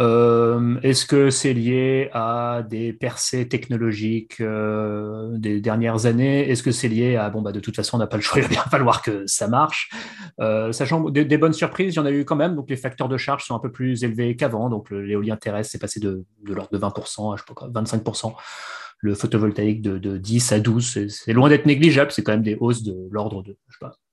Euh, 0.00 0.78
est-ce 0.82 1.06
que 1.06 1.30
c'est 1.30 1.52
lié 1.52 2.08
à 2.12 2.62
des 2.68 2.92
percées 2.92 3.48
technologiques 3.48 4.40
euh, 4.40 5.36
des 5.36 5.60
dernières 5.60 6.06
années? 6.06 6.48
Est-ce 6.48 6.62
que 6.62 6.70
c'est 6.70 6.88
lié 6.88 7.16
à 7.16 7.30
bon 7.30 7.42
bah 7.42 7.50
de 7.50 7.60
toute 7.60 7.74
façon 7.74 7.96
on 7.96 7.98
n'a 7.98 8.06
pas 8.06 8.16
le 8.16 8.22
choix, 8.22 8.38
il 8.40 8.42
va 8.42 8.48
bien 8.48 8.62
falloir 8.62 9.02
que 9.02 9.26
ça 9.26 9.48
marche. 9.48 9.90
Euh, 10.40 10.72
sachant 10.72 11.10
des, 11.10 11.38
bonnes 11.38 11.52
surprises, 11.52 11.94
il 11.94 11.96
y 11.96 12.00
en 12.00 12.06
a 12.06 12.12
eu 12.12 12.24
quand 12.24 12.36
même. 12.36 12.54
Donc 12.54 12.70
les 12.70 12.76
facteurs 12.76 13.08
de 13.08 13.16
charge 13.16 13.44
sont 13.44 13.54
un 13.54 13.60
peu 13.60 13.72
plus 13.72 14.04
élevés 14.04 14.36
qu'avant. 14.36 14.68
Donc 14.68 14.90
l'éolien 14.90 15.36
terrestre 15.36 15.72
c'est 15.72 15.80
passé 15.80 16.00
de, 16.00 16.24
l'ordre 16.44 16.70
de 16.70 16.78
20% 16.78 17.34
à 17.34 17.36
je 17.36 17.42
sais 17.42 17.54
pas 17.54 17.82
25%. 17.82 18.34
Le 19.00 19.14
photovoltaïque 19.14 19.80
de, 19.80 20.16
10 20.16 20.52
à 20.52 20.58
12, 20.58 21.06
c'est 21.08 21.32
loin 21.32 21.48
d'être 21.48 21.66
négligeable. 21.66 22.10
C'est 22.10 22.24
quand 22.24 22.32
même 22.32 22.42
des 22.42 22.56
hausses 22.58 22.82
de 22.82 22.96
l'ordre 23.12 23.44
de 23.44 23.56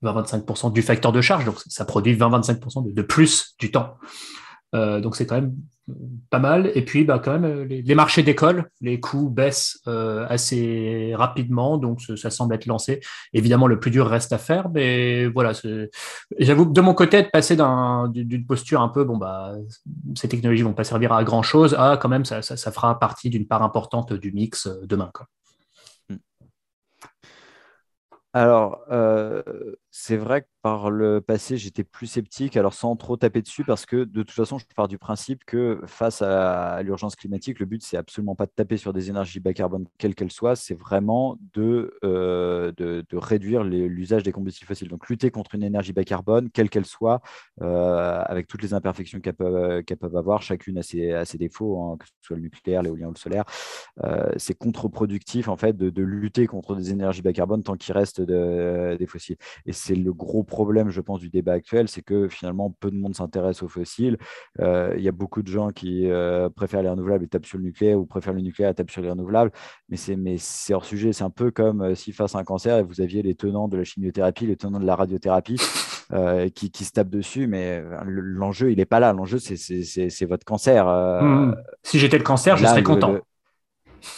20-25% 0.04 0.72
du 0.72 0.80
facteur 0.80 1.10
de 1.10 1.20
charge. 1.20 1.44
Donc 1.44 1.56
ça 1.66 1.84
produit 1.84 2.14
20-25% 2.14 2.92
de, 2.92 3.02
plus 3.02 3.56
du 3.58 3.72
temps. 3.72 3.96
Donc 4.72 5.16
c'est 5.16 5.26
quand 5.26 5.36
même 5.36 5.54
pas 6.30 6.38
mal. 6.38 6.70
Et 6.74 6.84
puis, 6.84 7.04
bah, 7.04 7.20
quand 7.22 7.32
même, 7.32 7.44
euh, 7.44 7.64
les, 7.64 7.94
marchés 7.94 8.22
d'école, 8.22 8.70
les 8.80 9.00
coûts 9.00 9.28
baissent 9.30 9.78
euh, 9.86 10.26
assez 10.28 11.12
rapidement, 11.14 11.78
donc 11.78 12.00
ça 12.16 12.30
semble 12.30 12.54
être 12.54 12.66
lancé. 12.66 13.00
Évidemment, 13.32 13.66
le 13.66 13.78
plus 13.78 13.90
dur 13.90 14.06
reste 14.06 14.32
à 14.32 14.38
faire, 14.38 14.68
mais 14.70 15.26
voilà. 15.26 15.52
J'avoue 16.38 16.66
que 16.66 16.72
de 16.72 16.80
mon 16.80 16.94
côté, 16.94 17.22
de 17.22 17.28
passer 17.28 17.56
d'une 17.56 18.46
posture 18.46 18.80
un 18.80 18.88
peu, 18.88 19.04
bon, 19.04 19.16
bah, 19.16 19.54
ces 20.16 20.28
technologies 20.28 20.62
vont 20.62 20.74
pas 20.74 20.84
servir 20.84 21.12
à 21.12 21.22
grand 21.24 21.42
chose, 21.42 21.74
à 21.78 21.96
quand 21.96 22.08
même, 22.08 22.24
ça, 22.24 22.42
ça, 22.42 22.72
fera 22.72 22.98
partie 22.98 23.30
d'une 23.30 23.46
part 23.46 23.62
importante 23.62 24.12
du 24.12 24.32
mix 24.32 24.66
euh, 24.66 24.86
demain. 24.86 25.10
Quoi. 25.14 25.26
Alors, 28.32 28.80
c'est 29.98 30.18
vrai 30.18 30.42
que 30.42 30.46
par 30.60 30.90
le 30.90 31.22
passé, 31.22 31.56
j'étais 31.56 31.84
plus 31.84 32.06
sceptique, 32.06 32.56
alors 32.56 32.74
sans 32.74 32.96
trop 32.96 33.16
taper 33.16 33.40
dessus, 33.40 33.64
parce 33.64 33.86
que 33.86 34.04
de 34.04 34.22
toute 34.22 34.32
façon, 34.32 34.58
je 34.58 34.66
pars 34.74 34.88
du 34.88 34.98
principe 34.98 35.44
que 35.46 35.80
face 35.86 36.20
à 36.20 36.82
l'urgence 36.82 37.16
climatique, 37.16 37.60
le 37.60 37.66
but, 37.66 37.82
c'est 37.82 37.96
absolument 37.96 38.34
pas 38.34 38.44
de 38.44 38.50
taper 38.50 38.76
sur 38.76 38.92
des 38.92 39.08
énergies 39.08 39.40
bas 39.40 39.54
carbone, 39.54 39.86
quelles 39.96 40.14
qu'elles 40.14 40.32
soient, 40.32 40.54
c'est 40.54 40.74
vraiment 40.74 41.38
de, 41.54 41.96
euh, 42.04 42.72
de, 42.76 43.04
réduire 43.16 43.64
l'usage 43.64 44.22
des 44.22 44.32
combustibles 44.32 44.66
fossiles. 44.66 44.88
Donc, 44.88 45.08
lutter 45.08 45.30
contre 45.30 45.54
une 45.54 45.62
énergie 45.62 45.94
bas 45.94 46.04
carbone, 46.04 46.50
quelle 46.50 46.68
qu'elle 46.68 46.84
soit, 46.84 47.22
euh, 47.62 48.22
avec 48.26 48.48
toutes 48.48 48.62
les 48.62 48.74
imperfections 48.74 49.20
qu'elles 49.20 49.34
peuvent, 49.34 49.82
peuvent, 49.82 50.16
avoir, 50.16 50.42
chacune 50.42 50.78
a 50.78 50.82
ses, 50.82 51.38
défauts, 51.38 51.80
hein, 51.80 51.96
que 51.98 52.06
ce 52.06 52.12
soit 52.20 52.36
le 52.36 52.42
nucléaire, 52.42 52.82
l'éolien 52.82 53.06
ou 53.06 53.12
le 53.12 53.18
solaire, 53.18 53.44
euh, 54.04 54.30
c'est 54.36 54.58
contre-productif, 54.58 55.48
en 55.48 55.56
fait, 55.56 55.74
de, 55.74 55.88
de, 55.88 56.02
lutter 56.02 56.46
contre 56.46 56.74
des 56.74 56.90
énergies 56.90 57.22
bas 57.22 57.32
carbone 57.32 57.62
tant 57.62 57.76
qu'il 57.76 57.94
reste 57.94 58.20
des 58.20 59.06
fossiles. 59.06 59.36
C'est 59.86 59.94
le 59.94 60.12
gros 60.12 60.42
problème, 60.42 60.90
je 60.90 61.00
pense, 61.00 61.20
du 61.20 61.30
débat 61.30 61.52
actuel, 61.52 61.88
c'est 61.88 62.02
que 62.02 62.28
finalement, 62.28 62.74
peu 62.80 62.90
de 62.90 62.96
monde 62.96 63.14
s'intéresse 63.14 63.62
aux 63.62 63.68
fossiles. 63.68 64.18
Euh, 64.60 64.94
il 64.96 65.02
y 65.02 65.08
a 65.08 65.12
beaucoup 65.12 65.42
de 65.42 65.48
gens 65.48 65.70
qui 65.70 66.10
euh, 66.10 66.48
préfèrent 66.48 66.82
les 66.82 66.88
renouvelables 66.88 67.24
et 67.24 67.28
tapent 67.28 67.46
sur 67.46 67.58
le 67.58 67.64
nucléaire 67.64 67.98
ou 67.98 68.04
préfèrent 68.04 68.34
le 68.34 68.40
nucléaire 68.40 68.70
et 68.70 68.74
tapent 68.74 68.90
sur 68.90 69.02
les 69.02 69.10
renouvelables. 69.10 69.52
Mais 69.88 69.96
c'est, 69.96 70.16
mais 70.16 70.38
c'est 70.38 70.74
hors 70.74 70.84
sujet. 70.84 71.12
C'est 71.12 71.24
un 71.24 71.30
peu 71.30 71.52
comme 71.52 71.82
euh, 71.82 71.94
si 71.94 72.12
face 72.12 72.34
à 72.34 72.38
un 72.40 72.44
cancer, 72.44 72.84
vous 72.84 73.00
aviez 73.00 73.22
les 73.22 73.36
tenants 73.36 73.68
de 73.68 73.76
la 73.76 73.84
chimiothérapie, 73.84 74.46
les 74.46 74.56
tenants 74.56 74.80
de 74.80 74.86
la 74.86 74.96
radiothérapie. 74.96 75.60
qui, 76.54 76.70
qui, 76.70 76.84
se 76.84 76.92
tapent 76.92 77.10
dessus, 77.10 77.48
mais 77.48 77.82
l'enjeu, 78.04 78.70
il 78.70 78.76
n'est 78.76 78.84
pas 78.84 79.00
là. 79.00 79.12
L'enjeu, 79.12 79.38
c'est, 79.40 79.56
c'est, 79.56 79.82
c'est, 79.82 80.24
votre 80.24 80.44
cancer. 80.44 80.86
Mmh, 80.86 81.26
mmh. 81.26 81.56
Si 81.82 81.98
j'étais 81.98 82.18
le 82.18 82.22
cancer, 82.22 82.56
je 82.56 82.64
serais 82.64 82.84
content. 82.84 83.16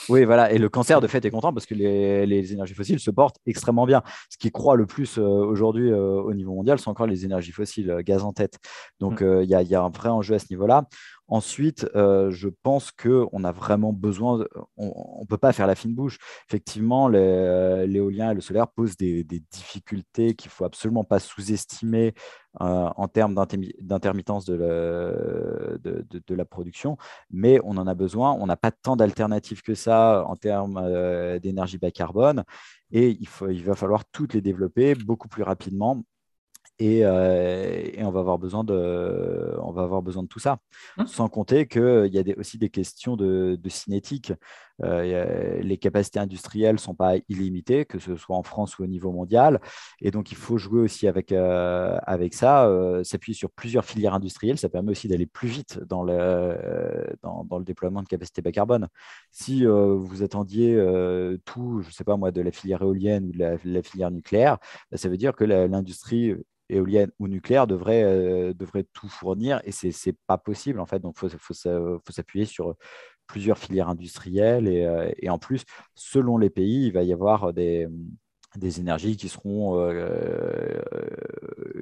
Oui, 0.08 0.24
voilà. 0.24 0.52
Et 0.52 0.58
le 0.58 0.68
cancer, 0.68 1.00
de 1.00 1.06
fait, 1.06 1.24
est 1.24 1.30
content 1.30 1.52
parce 1.52 1.66
que 1.66 1.74
les, 1.74 2.52
énergies 2.52 2.74
fossiles 2.74 3.00
se 3.00 3.10
portent 3.10 3.36
extrêmement 3.46 3.86
bien. 3.86 4.02
Ce 4.30 4.38
qui 4.38 4.50
croît 4.50 4.76
le 4.76 4.86
plus 4.86 5.18
euh, 5.18 5.22
aujourd'hui 5.22 5.90
euh, 5.90 6.20
au 6.20 6.34
niveau 6.34 6.54
mondial, 6.54 6.78
sont 6.78 6.90
encore 6.90 7.06
les 7.06 7.24
énergies 7.24 7.52
fossiles, 7.52 7.90
euh, 7.90 8.02
gaz 8.02 8.22
en 8.22 8.32
tête. 8.32 8.58
Donc, 9.00 9.22
mm. 9.22 9.42
il 9.42 9.50
y, 9.50 9.74
a 9.74 9.82
un 9.82 9.90
vrai 9.90 10.08
enjeu 10.08 10.34
à 10.34 10.38
ce 10.38 10.46
niveau-là. 10.50 10.84
Ensuite, 11.28 11.86
euh, 11.94 12.30
je 12.30 12.48
pense 12.48 12.90
qu'on 12.90 13.44
a 13.44 13.52
vraiment 13.52 13.92
besoin, 13.92 14.46
on 14.78 15.20
ne 15.20 15.26
peut 15.26 15.36
pas 15.36 15.52
faire 15.52 15.66
la 15.66 15.74
fine 15.74 15.94
bouche. 15.94 16.18
Effectivement, 16.48 17.06
l'éolien 17.06 18.30
et 18.30 18.34
le 18.34 18.40
solaire 18.40 18.68
posent 18.68 18.96
des, 18.96 19.24
difficultés 19.24 20.34
qu'il 20.34 20.48
ne 20.48 20.52
faut 20.52 20.64
absolument 20.64 21.04
pas 21.04 21.18
sous-estimer 21.18 22.14
euh, 22.62 22.88
en 22.96 23.08
termes 23.08 23.34
d'intermittence 23.34 24.46
de, 24.46 24.56
la 26.30 26.44
production, 26.46 26.96
mais 27.30 27.60
on 27.62 27.76
en 27.76 27.86
a 27.86 27.94
besoin. 27.94 28.32
On 28.32 28.46
n'a 28.46 28.56
pas 28.56 28.70
tant 28.70 28.96
d'alternatives 28.96 29.60
que 29.60 29.74
ça 29.74 30.24
en 30.26 30.36
termes 30.36 30.80
euh, 30.82 31.38
d'énergie 31.38 31.76
bas 31.76 31.90
carbone 31.90 32.44
et 32.90 33.18
il 33.20 33.64
va 33.64 33.74
falloir 33.74 34.06
toutes 34.06 34.32
les 34.32 34.40
développer 34.40 34.94
beaucoup 34.94 35.28
plus 35.28 35.42
rapidement 35.42 36.02
euh, 36.80 37.90
et, 37.92 38.04
on, 38.04 38.10
va 38.10 38.20
avoir 38.20 38.38
besoin 38.38 38.64
de, 38.64 39.56
on 39.60 39.72
va 39.72 39.82
avoir 39.82 40.02
besoin 40.02 40.22
de 40.22 40.28
tout 40.28 40.38
ça. 40.38 40.58
Mmh. 40.96 41.06
Sans 41.06 41.28
compter 41.28 41.66
qu'il 41.66 42.10
y 42.12 42.18
a 42.18 42.38
aussi 42.38 42.58
des 42.58 42.70
questions 42.70 43.16
de, 43.16 43.58
cinétique. 43.68 44.32
les 44.80 45.78
capacités 45.78 46.20
industrielles 46.20 46.76
ne 46.76 46.80
sont 46.80 46.94
pas 46.94 47.16
illimitées, 47.28 47.84
que 47.84 47.98
ce 47.98 48.16
soit 48.16 48.36
en 48.36 48.42
France 48.42 48.78
ou 48.78 48.84
au 48.84 48.86
niveau 48.86 49.12
mondial. 49.12 49.60
Et 50.00 50.10
donc, 50.10 50.30
il 50.30 50.36
faut 50.36 50.56
jouer 50.56 50.80
aussi 50.80 51.08
avec, 51.08 51.32
avec 51.32 52.34
ça, 52.34 52.70
s'appuyer 53.02 53.36
sur 53.36 53.50
plusieurs 53.50 53.84
filières 53.84 54.14
industrielles. 54.14 54.58
Ça 54.58 54.68
permet 54.68 54.92
aussi 54.92 55.08
d'aller 55.08 55.26
plus 55.26 55.48
vite 55.48 55.80
dans 55.80 56.02
le, 56.04 56.56
dans, 57.22 57.44
dans, 57.44 57.58
le 57.58 57.64
déploiement 57.64 58.02
de 58.02 58.08
capacités 58.08 58.40
bas 58.40 58.52
carbone. 58.52 58.88
Si 59.30 59.66
vous 59.66 60.22
attendiez 60.22 60.74
tout, 61.44 61.80
je 61.82 61.88
ne 61.88 61.92
sais 61.92 62.04
pas 62.04 62.16
moi, 62.16 62.30
de 62.30 62.40
la 62.40 62.52
filière 62.52 62.82
éolienne 62.82 63.26
ou 63.26 63.32
de 63.32 63.38
la, 63.38 63.82
filière 63.82 64.10
nucléaire, 64.10 64.58
bah, 64.90 64.96
ça 64.96 65.08
veut 65.08 65.16
dire 65.16 65.34
que 65.34 65.44
l'industrie 65.44 66.34
éolienne 66.68 67.10
ou 67.18 67.28
nucléaire 67.28 67.66
devrait, 67.66 68.02
euh, 68.02 68.54
devrait 68.54 68.86
tout 68.92 69.08
fournir 69.08 69.60
et 69.64 69.72
ce 69.72 69.86
n'est 69.86 70.16
pas 70.26 70.38
possible 70.38 70.80
en 70.80 70.86
fait. 70.86 70.98
Donc 71.00 71.16
il 71.22 71.28
faut, 71.28 71.38
faut, 71.38 72.12
s'appuyer 72.12 72.44
sur 72.44 72.74
plusieurs 73.26 73.58
filières 73.58 73.88
industrielles 73.88 74.68
et, 74.68 74.84
euh, 74.84 75.10
et, 75.18 75.30
en 75.30 75.38
plus, 75.38 75.64
selon 75.94 76.38
les 76.38 76.50
pays, 76.50 76.86
il 76.86 76.92
va 76.92 77.02
y 77.02 77.12
avoir 77.12 77.52
des, 77.52 77.86
des 78.56 78.80
énergies 78.80 79.16
qui 79.16 79.28
seront, 79.28 79.78
euh, 79.80 80.80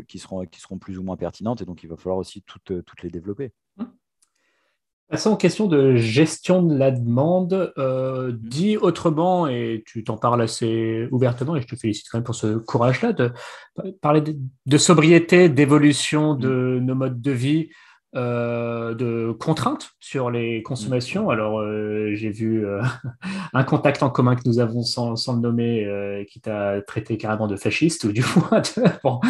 qui, 0.09 0.19
seront, 0.19 0.45
qui 0.47 0.61
seront 0.61 0.79
plus 0.79 0.99
ou 0.99 1.03
moins 1.03 1.17
pertinentes 1.17 1.63
et 1.63 1.65
donc 1.65 1.83
il 1.83 1.89
va 1.89 1.97
falloir 1.97 2.19
aussi 2.19 2.43
toutes, 2.43 2.85
toutes 2.85 3.03
les 3.03 3.11
développer. 3.11 3.53
Passons 5.09 5.35
aux 5.35 5.37
questions 5.37 5.69
de 5.69 5.95
gestion 5.95 6.63
de 6.63 6.77
la 6.77 6.91
demande. 6.91 7.73
Euh, 7.79 8.33
dit 8.41 8.77
autrement, 8.77 9.47
et 9.47 9.85
tu 9.87 10.03
t'en 10.03 10.17
parles 10.17 10.43
assez 10.43 11.07
ouvertement, 11.13 11.55
et 11.55 11.61
je 11.61 11.67
te 11.69 11.77
félicite 11.77 12.07
quand 12.11 12.19
même 12.19 12.25
pour 12.25 12.35
ce 12.35 12.57
courage-là, 12.57 13.13
de 13.13 13.33
parler 14.01 14.21
de, 14.67 14.79
sobriété, 14.79 15.49
d'évolution 15.49 16.35
de 16.35 16.81
nos 16.83 16.97
modes 16.97 17.21
de 17.21 17.31
vie, 17.31 17.69
euh, 18.17 18.95
de 18.95 19.31
contraintes 19.39 19.91
sur 20.01 20.29
les 20.29 20.65
consommations. 20.65 21.31
Alors, 21.31 21.61
euh, 21.61 22.11
j'ai 22.15 22.31
vu 22.31 22.67
un 23.55 23.63
contact 23.63 24.03
en 24.03 24.11
commun 24.11 24.35
que 24.35 24.43
nous 24.45 24.59
avons 24.59 24.83
sans, 24.83 25.15
le 25.35 25.41
nommer 25.41 26.27
qui 26.29 26.41
t'a 26.41 26.83
traité 26.83 27.17
carrément 27.17 27.47
de 27.47 27.55
fasciste, 27.55 28.03
ou 28.03 28.13
du 28.13 28.25
moins. 28.51 28.61
Bon. 29.05 29.21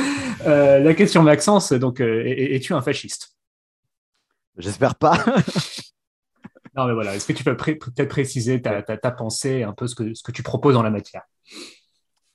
la 0.46 0.94
question, 0.94 1.22
Maxence, 1.22 1.74
donc, 1.74 2.00
es-tu 2.00 2.72
un 2.72 2.80
fasciste? 2.80 3.35
J'espère 4.58 4.94
pas. 4.94 5.16
non, 6.76 6.86
mais 6.86 6.94
voilà. 6.94 7.14
Est-ce 7.14 7.26
que 7.26 7.32
tu 7.32 7.44
peux 7.44 7.56
peut-être 7.56 8.08
préciser 8.08 8.62
ta, 8.62 9.10
pensée, 9.10 9.62
un 9.62 9.72
peu 9.72 9.86
ce 9.86 9.94
que, 9.94 10.14
ce 10.14 10.22
que 10.22 10.32
tu 10.32 10.42
proposes 10.42 10.76
en 10.76 10.82
la 10.82 10.90
matière? 10.90 11.22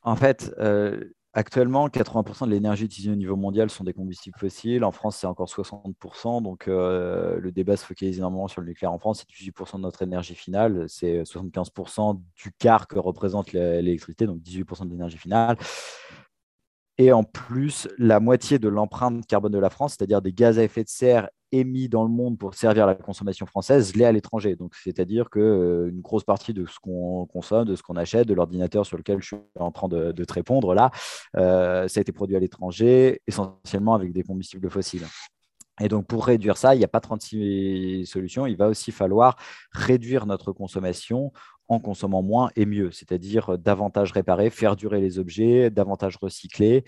En 0.03 0.15
fait, 0.15 0.53
euh, 0.59 1.03
actuellement, 1.34 1.88
80% 1.88 2.45
de 2.45 2.51
l'énergie 2.51 2.86
utilisée 2.86 3.11
au 3.11 3.15
niveau 3.15 3.36
mondial 3.36 3.69
sont 3.69 3.84
des 3.84 3.93
combustibles 3.93 4.38
fossiles. 4.38 4.84
En 4.84 4.91
France, 4.91 5.17
c'est 5.17 5.28
encore 5.28 5.47
60%. 5.47 6.41
Donc, 6.41 6.67
euh, 6.67 7.39
le 7.39 7.51
débat 7.51 7.78
se 7.78 7.86
focalise 7.86 8.17
énormément 8.17 8.47
sur 8.47 8.61
le 8.61 8.67
nucléaire 8.67 8.91
en 8.91 8.99
France. 8.99 9.19
C'est 9.19 9.51
18% 9.51 9.78
de 9.78 9.82
notre 9.82 10.01
énergie 10.01 10.36
finale. 10.36 10.86
C'est 10.88 11.24
75% 11.24 12.22
du 12.36 12.51
quart 12.57 12.88
que 12.88 12.99
représente 12.99 13.51
l'électricité, 13.53 14.26
donc 14.26 14.39
18% 14.41 14.86
de 14.86 14.91
l'énergie 14.91 15.17
finale. 15.17 15.57
Et 16.97 17.11
en 17.11 17.24
plus, 17.24 17.88
la 17.97 18.19
moitié 18.19 18.59
de 18.59 18.67
l'empreinte 18.67 19.26
carbone 19.26 19.51
de 19.51 19.57
la 19.57 19.69
France, 19.69 19.95
c'est-à-dire 19.97 20.22
des 20.22 20.34
gaz 20.34 20.59
à 20.59 20.63
effet 20.63 20.84
de 20.84 20.89
serre 20.89 21.30
émis 21.52 21.89
dans 21.89 22.04
le 22.04 22.10
monde 22.10 22.38
pour 22.38 22.54
servir 22.54 22.86
la 22.86 22.95
consommation 22.95 23.45
française 23.45 23.95
l'est 23.95 24.06
à 24.06 24.12
l'étranger. 24.12 24.58
C'est-à-dire 24.84 25.30
qu'une 25.30 25.41
euh, 25.43 25.91
grosse 25.93 26.24
partie 26.24 26.54
de 26.54 26.66
ce 26.66 26.80
qu'on 26.80 27.26
consomme, 27.26 27.66
de 27.66 27.76
ce 27.76 27.84
qu'on 27.84 27.95
achète, 27.95 28.28
de 28.28 28.34
l'ordinateur 28.34 28.86
sur 28.86 28.97
lequel 28.97 29.22
je 29.22 29.28
suis 29.28 29.36
en 29.60 29.72
train 29.72 29.88
de, 29.88 30.12
te 30.12 30.34
répondre 30.34 30.74
là, 30.74 30.91
euh, 31.38 31.88
ça 31.88 31.99
a 31.99 32.02
été 32.02 32.12
produit 32.12 32.36
à 32.36 32.39
l'étranger, 32.39 33.22
essentiellement 33.28 33.93
avec 33.93 34.14
des 34.14 34.24
combustibles 34.24 34.70
fossiles. 34.70 35.06
Et 35.80 35.88
donc, 35.88 36.06
pour 36.06 36.26
réduire 36.26 36.58
ça, 36.58 36.76
il 36.76 36.78
n'y 36.78 36.84
a 36.84 36.89
pas 36.89 36.99
36 36.99 38.06
solutions. 38.06 38.45
Il 38.45 38.56
va 38.56 38.68
aussi 38.68 38.91
falloir 38.91 39.36
réduire 39.72 40.26
notre 40.28 40.52
consommation 40.52 41.32
en 41.72 41.80
consommant 41.80 42.22
moins 42.22 42.51
et 42.57 42.65
mieux, 42.65 42.91
c'est-à-dire 42.91 43.57
davantage 43.57 44.11
réparer, 44.11 44.49
faire 44.49 44.76
durer 44.76 44.99
les 44.99 45.19
objets, 45.19 45.69
davantage 45.69 46.17
recycler 46.17 46.84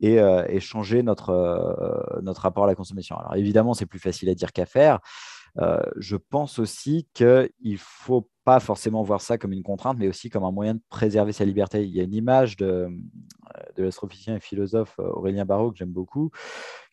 et, 0.00 0.20
euh, 0.20 0.60
changer 0.60 1.02
notre, 1.02 1.30
euh, 1.30 2.20
notre 2.22 2.42
rapport 2.42 2.62
à 2.62 2.66
la 2.68 2.76
consommation. 2.76 3.16
Alors 3.16 3.34
évidemment, 3.34 3.74
c'est 3.74 3.84
plus 3.84 3.98
facile 3.98 4.28
à 4.28 4.36
dire 4.36 4.52
qu'à 4.52 4.64
faire. 4.64 5.00
Euh, 5.58 5.82
je 5.96 6.14
pense 6.14 6.60
aussi 6.60 7.08
qu'il 7.14 7.50
ne 7.64 7.76
faut 7.76 8.30
pas 8.44 8.60
forcément 8.60 9.02
voir 9.02 9.20
ça 9.20 9.38
comme 9.38 9.52
une 9.52 9.64
contrainte, 9.64 9.98
mais 9.98 10.06
aussi 10.06 10.30
comme 10.30 10.44
un 10.44 10.52
moyen 10.52 10.74
de 10.74 10.80
préserver 10.88 11.32
sa 11.32 11.44
liberté. 11.44 11.82
Il 11.82 11.90
y 11.90 11.98
a 11.98 12.04
une 12.04 12.14
image 12.14 12.56
de, 12.56 12.88
de 13.74 13.82
l'astrophysicien 13.82 14.36
et 14.36 14.40
philosophe 14.40 14.94
Aurélien 15.00 15.46
Barraud 15.46 15.72
que 15.72 15.78
j'aime 15.78 15.90
beaucoup, 15.90 16.30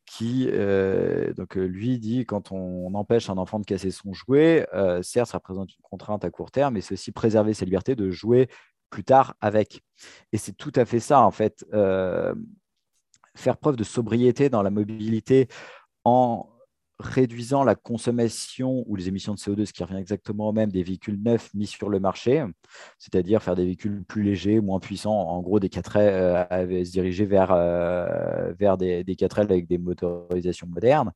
qui, 0.06 0.48
euh, 0.52 1.34
donc, 1.34 1.58
euh, 1.58 1.66
lui, 1.66 2.00
dit 2.00 2.26
quand 2.26 2.52
on, 2.52 2.94
empêche 2.94 3.30
un 3.30 3.38
enfant 3.38 3.60
de 3.60 3.66
casser 3.66 3.92
son 3.92 4.14
jouet, 4.14 4.68
euh, 4.74 5.02
certes, 5.02 5.32
ça 5.32 5.38
représente 5.38 5.74
une 5.76 5.82
contrainte 5.82 6.24
à 6.24 6.30
court 6.30 6.52
terme, 6.52 6.76
mais 6.76 6.82
c'est 6.82 6.94
aussi 6.94 7.12
préserver 7.12 7.54
sa 7.54 7.66
liberté 7.66 7.96
de 7.96 8.12
jouer 8.12 8.48
plus 8.90 9.04
tard 9.04 9.36
avec. 9.42 9.82
Et 10.32 10.38
c'est 10.38 10.54
tout 10.54 10.72
à 10.76 10.86
fait 10.86 11.00
ça, 11.00 11.22
en 11.22 11.32
fait. 11.32 11.66
faire 13.36 13.58
preuve 13.58 13.76
de 13.76 13.84
sobriété 13.84 14.50
dans 14.50 14.62
la 14.64 14.70
mobilité 14.70 15.50
en 16.06 16.48
réduisant 17.00 17.64
la 17.64 17.76
consommation 17.76 18.84
ou 18.88 18.96
les 18.96 19.08
émissions 19.08 19.34
de 19.34 19.40
CO2, 19.40 19.66
ce 19.66 19.74
qui 19.74 19.84
revient 19.84 19.98
exactement 19.98 20.50
au 20.50 20.54
même, 20.54 20.72
des 20.72 20.84
véhicules 20.84 21.22
neufs 21.22 21.54
mis 21.54 21.68
sur 21.68 21.90
le 21.90 22.00
marché, 22.00 22.44
c'est-à-dire 22.98 23.44
faire 23.44 23.56
des 23.56 23.66
véhicules 23.66 24.04
plus 24.04 24.24
légers, 24.24 24.62
moins 24.62 24.80
puissants, 24.80 25.12
en 25.14 25.42
gros 25.42 25.60
des 25.60 25.70
4 25.70 25.98
euh, 25.98 26.86
se 26.86 26.92
diriger 26.92 27.26
vers, 27.26 27.52
euh, 27.52 28.54
vers 28.58 28.78
des, 28.78 29.04
des 29.04 29.16
4 29.16 29.40
avec 29.40 29.68
des 29.68 29.78
motorisations 29.78 30.68
modernes 30.68 31.12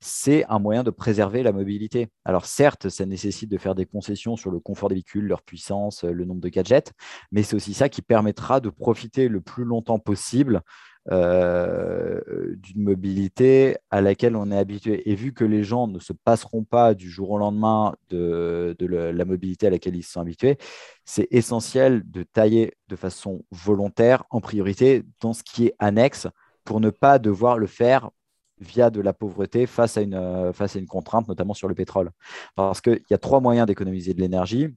c'est 0.00 0.46
un 0.48 0.58
moyen 0.58 0.82
de 0.82 0.90
préserver 0.90 1.42
la 1.42 1.52
mobilité. 1.52 2.08
Alors 2.24 2.46
certes, 2.46 2.88
ça 2.88 3.04
nécessite 3.04 3.50
de 3.50 3.58
faire 3.58 3.74
des 3.74 3.84
concessions 3.84 4.34
sur 4.34 4.50
le 4.50 4.58
confort 4.58 4.88
des 4.88 4.94
véhicules, 4.94 5.26
leur 5.26 5.42
puissance, 5.42 6.04
le 6.04 6.24
nombre 6.24 6.40
de 6.40 6.48
gadgets, 6.48 6.92
mais 7.30 7.42
c'est 7.42 7.54
aussi 7.54 7.74
ça 7.74 7.88
qui 7.88 8.00
permettra 8.00 8.60
de 8.60 8.70
profiter 8.70 9.28
le 9.28 9.40
plus 9.42 9.64
longtemps 9.64 9.98
possible 9.98 10.62
euh, 11.10 12.20
d'une 12.56 12.82
mobilité 12.82 13.78
à 13.90 14.02
laquelle 14.02 14.36
on 14.36 14.50
est 14.50 14.58
habitué. 14.58 15.10
Et 15.10 15.14
vu 15.14 15.32
que 15.32 15.44
les 15.44 15.64
gens 15.64 15.88
ne 15.88 15.98
se 15.98 16.12
passeront 16.12 16.62
pas 16.62 16.92
du 16.92 17.08
jour 17.08 17.30
au 17.30 17.38
lendemain 17.38 17.94
de, 18.10 18.76
la 18.78 19.24
mobilité 19.24 19.66
à 19.66 19.70
laquelle 19.70 19.96
ils 19.96 20.02
sont 20.02 20.20
habitués, 20.20 20.58
c'est 21.06 21.26
essentiel 21.30 22.02
de 22.10 22.22
tailler 22.22 22.74
de 22.88 22.96
façon 22.96 23.42
volontaire 23.50 24.24
en 24.30 24.42
priorité 24.42 25.04
dans 25.20 25.32
ce 25.32 25.42
qui 25.42 25.66
est 25.66 25.74
annexe 25.78 26.28
pour 26.64 26.80
ne 26.80 26.90
pas 26.90 27.18
devoir 27.18 27.56
le 27.56 27.66
faire 27.66 28.10
via 28.58 28.90
de 28.90 29.00
la 29.00 29.14
pauvreté 29.14 29.66
face 29.66 29.96
à 29.96 30.02
une, 30.02 30.52
face 30.52 30.76
à 30.76 30.78
une 30.78 30.86
contrainte, 30.86 31.28
notamment 31.28 31.54
sur 31.54 31.66
le 31.66 31.74
pétrole. 31.74 32.10
Parce 32.56 32.82
qu'il 32.82 33.02
y 33.08 33.14
a 33.14 33.18
trois 33.18 33.40
moyens 33.40 33.66
d'économiser 33.66 34.12
de 34.12 34.20
l'énergie. 34.20 34.68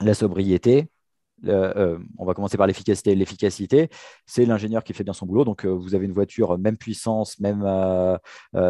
La 0.00 0.14
sobriété, 0.14 0.88
euh, 1.46 1.98
on 2.18 2.24
va 2.24 2.34
commencer 2.34 2.56
par 2.56 2.66
l'efficacité. 2.66 3.14
L'efficacité, 3.14 3.88
c'est 4.26 4.44
l'ingénieur 4.44 4.84
qui 4.84 4.92
fait 4.92 5.04
bien 5.04 5.12
son 5.12 5.26
boulot. 5.26 5.44
Donc, 5.44 5.64
euh, 5.64 5.70
vous 5.70 5.94
avez 5.94 6.06
une 6.06 6.12
voiture, 6.12 6.58
même 6.58 6.76
puissance, 6.76 7.38
même, 7.40 7.62
euh, 7.64 8.16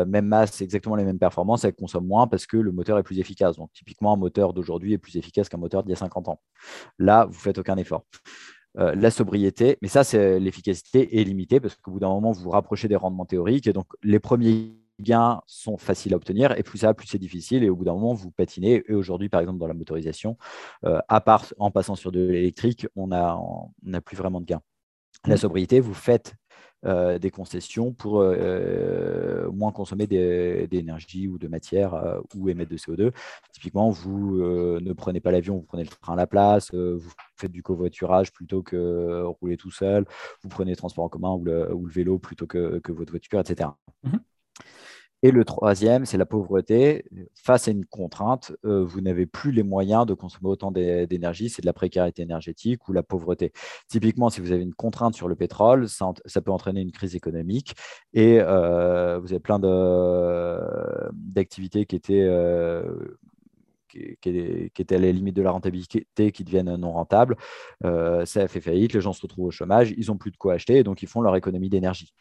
même 0.06 0.26
masse, 0.26 0.60
exactement 0.60 0.96
les 0.96 1.04
mêmes 1.04 1.18
performances, 1.18 1.64
elle 1.64 1.74
consomme 1.74 2.06
moins 2.06 2.26
parce 2.26 2.46
que 2.46 2.56
le 2.56 2.72
moteur 2.72 2.98
est 2.98 3.02
plus 3.02 3.18
efficace. 3.18 3.56
Donc, 3.56 3.72
typiquement, 3.72 4.12
un 4.12 4.16
moteur 4.16 4.52
d'aujourd'hui 4.52 4.92
est 4.92 4.98
plus 4.98 5.16
efficace 5.16 5.48
qu'un 5.48 5.58
moteur 5.58 5.82
d'il 5.82 5.90
y 5.90 5.94
a 5.94 5.96
50 5.96 6.28
ans. 6.28 6.40
Là, 6.98 7.24
vous 7.26 7.32
ne 7.32 7.38
faites 7.38 7.58
aucun 7.58 7.76
effort. 7.76 8.04
la 8.76 9.10
sobriété, 9.10 9.78
mais 9.82 9.88
ça, 9.88 10.04
c'est 10.04 10.38
l'efficacité 10.38 11.20
est 11.20 11.24
limitée 11.24 11.60
parce 11.60 11.74
qu'au 11.76 11.92
bout 11.92 12.00
d'un 12.00 12.08
moment, 12.08 12.32
vous 12.32 12.42
vous 12.42 12.50
rapprochez 12.50 12.88
des 12.88 12.96
rendements 12.96 13.26
théoriques 13.26 13.66
et 13.66 13.72
donc 13.72 13.86
les 14.02 14.20
premiers 14.20 14.80
gains 15.01 15.40
sont 15.46 15.76
faciles 15.76 16.14
à 16.14 16.16
obtenir 16.16 16.57
et 16.59 16.62
plus 16.62 16.78
ça 16.78 16.94
plus 16.94 17.07
c'est 17.07 17.18
difficile 17.18 17.62
et 17.64 17.70
au 17.70 17.76
bout 17.76 17.84
d'un 17.84 17.94
moment 17.94 18.14
vous 18.14 18.30
patinez 18.30 18.82
et 18.86 18.94
aujourd'hui 18.94 19.28
par 19.28 19.40
exemple 19.40 19.59
dans 19.59 19.66
la 19.66 19.74
motorisation 19.74 20.36
euh, 20.84 21.01
à 21.09 21.20
part 21.20 21.46
en 21.59 21.70
passant 21.70 21.96
sur 21.96 22.12
de 22.12 22.20
l'électrique 22.20 22.86
on 22.96 23.09
n'a 23.09 24.01
plus 24.05 24.16
vraiment 24.16 24.40
de 24.40 24.46
gains 24.46 24.62
la 25.26 25.34
mmh. 25.34 25.38
sobriété 25.38 25.80
vous 25.80 25.94
faites 25.94 26.34
euh, 26.86 27.18
des 27.18 27.30
concessions 27.30 27.92
pour 27.92 28.22
euh, 28.22 29.51
moins 29.53 29.70
consommer 29.70 30.07
d'énergie 30.07 31.28
ou 31.28 31.36
de 31.36 31.46
matière 31.46 32.22
ou 32.34 32.48
émettre 32.48 32.70
de 32.70 32.78
CO2. 32.78 33.12
Typiquement, 33.53 33.90
vous 33.90 34.38
ne 34.38 34.92
prenez 34.94 35.20
pas 35.20 35.30
l'avion, 35.30 35.57
vous 35.57 35.62
prenez 35.62 35.82
le 35.82 35.90
train 35.90 36.14
à 36.14 36.16
la 36.16 36.26
place, 36.26 36.72
vous 36.72 37.12
faites 37.36 37.53
du 37.53 37.62
covoiturage 37.62 38.32
plutôt 38.32 38.62
que 38.62 39.24
rouler 39.24 39.59
tout 39.59 39.70
seul, 39.70 40.07
vous 40.42 40.48
prenez 40.48 40.70
le 40.70 40.76
transport 40.78 41.05
en 41.05 41.11
commun 41.11 41.32
ou 41.32 41.44
le, 41.44 41.68
vélo 41.90 42.18
plutôt 42.18 42.46
que, 42.46 42.80
votre 42.88 43.12
voiture, 43.12 43.40
etc. 43.40 43.68
Et 45.22 45.30
le 45.32 45.44
troisième, 45.44 46.06
c'est 46.06 46.16
la 46.16 46.24
pauvreté. 46.24 47.04
Face 47.34 47.68
à 47.68 47.70
une 47.72 47.84
contrainte, 47.84 48.52
euh, 48.64 48.82
vous 48.84 49.02
n'avez 49.02 49.26
plus 49.26 49.52
les 49.52 49.62
moyens 49.62 50.06
de 50.06 50.14
consommer 50.14 50.48
autant 50.48 50.70
d'énergie, 50.70 51.50
c'est 51.50 51.60
de 51.60 51.66
la 51.66 51.74
précarité 51.74 52.22
énergétique 52.22 52.88
ou 52.88 52.92
la 52.92 53.02
pauvreté. 53.02 53.52
Typiquement, 53.88 54.30
si 54.30 54.40
vous 54.40 54.52
avez 54.52 54.62
une 54.62 54.74
contrainte 54.74 55.14
sur 55.14 55.28
le 55.28 55.36
pétrole, 55.36 55.88
ça, 55.88 56.12
peut 56.42 56.50
entraîner 56.50 56.80
une 56.80 56.92
crise 56.92 57.14
économique 57.16 57.74
et 58.14 58.40
euh, 58.40 59.18
vous 59.18 59.32
avez 59.32 59.40
plein 59.40 59.58
d'activités 61.12 61.86
qui 61.86 61.96
étaient... 61.96 62.26
Euh, 62.26 63.18
qui, 63.88 64.16
étaient 64.78 64.94
à 64.94 64.98
la 64.98 65.10
limite 65.10 65.34
de 65.34 65.42
la 65.42 65.50
rentabilité, 65.50 66.06
qui 66.32 66.44
deviennent 66.44 66.76
non 66.76 66.92
rentables. 66.92 67.36
ça 67.82 68.46
fait 68.46 68.60
faillite, 68.60 68.92
les 68.92 69.00
gens 69.00 69.12
se 69.12 69.20
retrouvent 69.22 69.46
au 69.46 69.50
chômage, 69.50 69.92
ils 69.96 70.06
n'ont 70.06 70.16
plus 70.16 70.30
de 70.30 70.36
quoi 70.36 70.54
acheter, 70.54 70.76
et 70.78 70.84
donc 70.84 71.02
ils 71.02 71.08
font 71.08 71.20
leur 71.20 71.34
économie 71.34 71.68
d'énergie. 71.68 72.14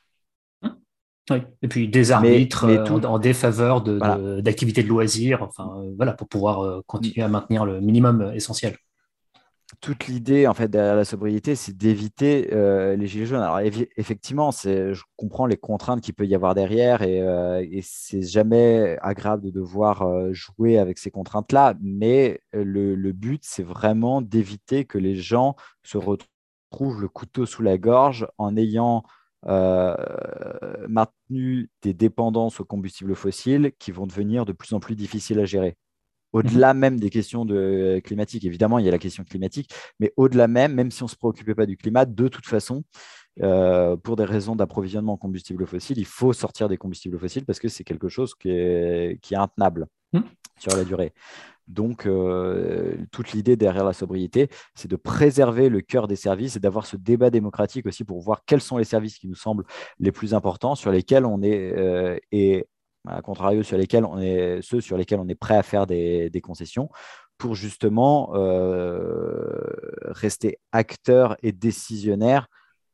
Et 1.62 1.68
puis 1.68 1.88
des 1.88 2.12
arbitres 2.12 2.66
euh, 2.66 2.86
en, 2.86 3.20
défaveur 3.20 3.82
d'activités 3.82 4.84
de, 4.84 4.88
loisirs, 4.88 5.44
enfin, 5.44 5.72
euh, 5.78 5.94
voilà, 5.96 6.14
pour 6.14 6.28
pouvoir 6.28 6.62
euh, 6.64 6.82
continuer 6.88 7.24
à 7.24 7.28
maintenir 7.28 7.66
le 7.66 7.82
minimum 7.82 8.32
essentiel. 8.34 8.78
toute 9.82 10.08
l'idée 10.08 10.48
en 10.48 10.54
fait 10.54 10.68
derrière 10.68 10.96
la 10.96 11.06
sobriété, 11.06 11.56
c'est 11.56 11.76
d'éviter 11.76 12.50
euh, 12.54 12.96
les 12.96 13.08
gilets 13.08 13.26
jaunes. 13.26 13.42
Alors 13.42 13.60
effectivement, 13.60 14.52
je 14.52 15.02
comprends 15.16 15.46
les 15.46 15.58
contraintes 15.58 16.02
qu'il 16.02 16.14
peut 16.14 16.26
y 16.26 16.36
avoir 16.36 16.56
derrière 16.56 17.02
et, 17.02 17.22
euh, 17.22 17.66
et 17.72 17.82
c'est 17.84 18.24
jamais 18.24 18.98
agréable 19.02 19.44
de 19.44 19.52
devoir 19.52 20.02
euh, 20.02 20.34
jouer 20.34 20.80
avec 20.80 20.98
ces 20.98 21.12
contraintes-là. 21.12 21.76
Mais 21.82 22.42
le, 22.54 22.96
le 22.96 23.12
but, 23.14 23.42
c'est 23.44 23.64
vraiment 23.64 24.22
d'éviter 24.22 24.86
que 24.86 24.98
les 24.98 25.16
gens 25.16 25.56
se 25.84 25.98
retrouvent 25.98 27.02
le 27.02 27.08
couteau 27.08 27.46
sous 27.46 27.62
la 27.62 27.78
gorge 27.78 28.28
en 28.38 28.58
ayant 28.58 29.04
maintenu 29.46 31.70
des 31.82 31.94
dépendances 31.94 32.60
aux 32.60 32.66
combustibles 32.66 33.16
fossiles 33.16 33.72
qui 33.80 33.92
vont 33.92 34.08
devenir 34.08 34.46
de 34.46 34.54
plus 34.54 34.74
en 34.74 34.80
plus 34.80 34.96
difficiles 34.96 35.40
à 35.40 35.46
gérer. 35.46 35.76
Au-delà 36.34 36.74
mhm. 36.74 36.80
même 36.80 37.00
des 37.00 37.10
questions 37.10 37.46
de, 37.46 37.56
euh, 37.56 38.02
climatiques, 38.02 38.46
évidemment, 38.46 38.80
il 38.80 38.86
y 38.86 38.88
a 38.88 38.92
la 38.92 39.00
question 39.00 39.24
climatique, 39.24 39.72
mais 40.00 40.14
au-delà 40.16 40.48
même, 40.48 40.74
même 40.74 40.92
si 40.92 41.02
on 41.02 41.08
ne 41.08 41.10
se 41.10 41.16
préoccupait 41.16 41.56
pas 41.56 41.66
du 41.66 41.76
climat, 41.76 42.06
de 42.06 42.28
toute 42.28 42.46
façon, 42.46 42.84
euh, 43.42 43.98
pour 43.98 44.16
des 44.16 44.26
raisons 44.26 44.56
d'approvisionnement 44.56 45.14
en 45.14 45.18
combustibles 45.18 45.66
fossiles, 45.66 45.98
il 45.98 46.06
faut 46.06 46.34
sortir 46.34 46.70
des 46.70 46.78
combustibles 46.78 47.18
fossiles 47.18 47.46
parce 47.46 47.60
que 47.60 47.68
c'est 47.68 47.84
quelque 47.84 48.10
chose 48.10 48.36
qui 48.36 48.50
est, 48.50 49.20
qui 49.22 49.34
est 49.34 49.38
intenable 49.38 49.88
mhm. 50.14 50.24
Sur 50.60 50.76
la 50.76 50.84
durée. 50.84 51.14
Donc, 51.68 52.08
euh, 52.08 52.96
toute 53.12 53.32
l'idée 53.32 53.56
derrière 53.56 53.84
la 53.84 53.94
sobriété, 53.94 54.50
c'est 54.74 54.90
de 54.90 54.96
préserver 54.96 55.70
le 55.70 55.82
cœur 55.82 56.08
des 56.08 56.16
services 56.16 56.56
et 56.56 56.60
d'avoir 56.60 56.86
ce 56.88 56.98
débat 56.98 57.30
démocratique 57.30 57.86
aussi 57.86 58.04
pour 58.04 58.20
voir 58.22 58.44
quels 58.46 58.62
sont 58.62 58.78
les 58.78 58.84
services 58.84 59.18
qui 59.18 59.28
nous 59.28 59.36
semblent 59.36 59.66
les 60.00 60.12
plus 60.12 60.34
importants, 60.34 60.76
sur 60.76 60.92
lesquels 60.92 61.26
on 61.26 61.44
est, 61.44 62.20
et 62.32 62.66
à 63.08 63.22
contrario 63.22 63.64
sur 63.64 63.78
lesquels 63.78 64.06
on 64.06 64.20
est, 64.20 64.62
ceux 64.62 64.82
sur 64.82 64.98
lesquels 64.98 65.20
on 65.20 65.28
est 65.28 65.36
prêt 65.36 65.58
à 65.58 65.64
faire 65.64 65.88
des, 65.88 66.42
concessions 66.44 66.90
pour 67.38 67.56
justement 67.56 68.32
euh, 68.36 69.62
rester 70.04 70.60
acteur 70.72 71.38
et 71.42 71.52
décisionnaire 71.52 72.48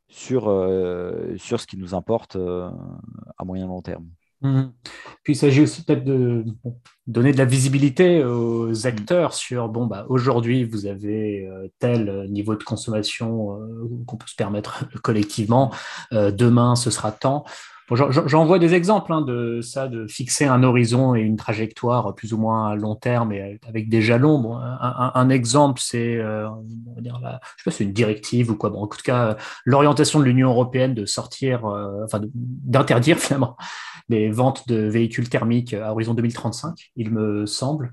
sur, 0.07 0.49
euh, 0.49 1.35
sur 1.37 1.59
ce 1.59 1.67
qui 1.67 1.77
nous 1.77 1.95
importe 1.95 2.35
euh, 2.35 2.69
à 3.37 3.43
moyen 3.43 3.67
long 3.67 3.81
terme. 3.81 4.07
Mmh. 4.45 4.71
Puis 5.23 5.33
il 5.33 5.35
s'agit 5.35 5.61
aussi 5.61 5.83
peut-être 5.83 6.03
de 6.03 6.45
donner 7.07 7.31
de 7.31 7.37
la 7.37 7.45
visibilité 7.45 8.23
aux 8.23 8.85
acteurs 8.85 9.33
sur 9.33 9.69
bon 9.69 9.87
bah 9.87 10.05
aujourd'hui 10.07 10.63
vous 10.63 10.85
avez 10.85 11.49
tel 11.79 12.27
niveau 12.29 12.55
de 12.55 12.63
consommation 12.63 13.59
qu'on 14.05 14.17
peut 14.17 14.27
se 14.27 14.35
permettre 14.35 14.85
collectivement, 15.01 15.71
demain 16.11 16.75
ce 16.75 16.91
sera 16.91 17.11
tant. 17.11 17.43
J'en 17.91 18.45
vois 18.45 18.57
des 18.57 18.73
exemples 18.73 19.13
hein, 19.13 19.21
de 19.21 19.61
ça, 19.61 19.87
de 19.87 20.07
fixer 20.07 20.45
un 20.45 20.63
horizon 20.63 21.13
et 21.13 21.21
une 21.21 21.35
trajectoire 21.35 22.15
plus 22.15 22.33
ou 22.33 22.37
moins 22.39 22.69
à 22.69 22.75
long 22.75 22.95
terme 22.95 23.31
et 23.31 23.59
avec 23.67 23.89
des 23.89 24.01
jalons. 24.01 24.57
un, 24.57 25.29
exemple, 25.29 25.79
c'est, 25.83 26.17
euh, 26.17 26.49
je 26.97 27.03
sais 27.03 27.11
pas, 27.63 27.71
c'est 27.71 27.83
une 27.83 27.93
directive 27.93 28.49
ou 28.49 28.55
quoi. 28.55 28.71
Bon, 28.71 28.81
en 28.81 28.87
tout 28.87 28.97
cas, 29.03 29.37
l'orientation 29.65 30.19
de 30.19 30.25
l'Union 30.25 30.49
européenne 30.49 30.95
de 30.95 31.05
sortir, 31.05 31.65
euh, 31.65 32.03
enfin, 32.03 32.21
d'interdire 32.33 33.17
finalement 33.19 33.55
les 34.09 34.29
ventes 34.29 34.67
de 34.67 34.77
véhicules 34.77 35.29
thermiques 35.29 35.73
à 35.73 35.91
horizon 35.91 36.15
2035, 36.15 36.91
il 36.95 37.11
me 37.11 37.45
semble. 37.45 37.91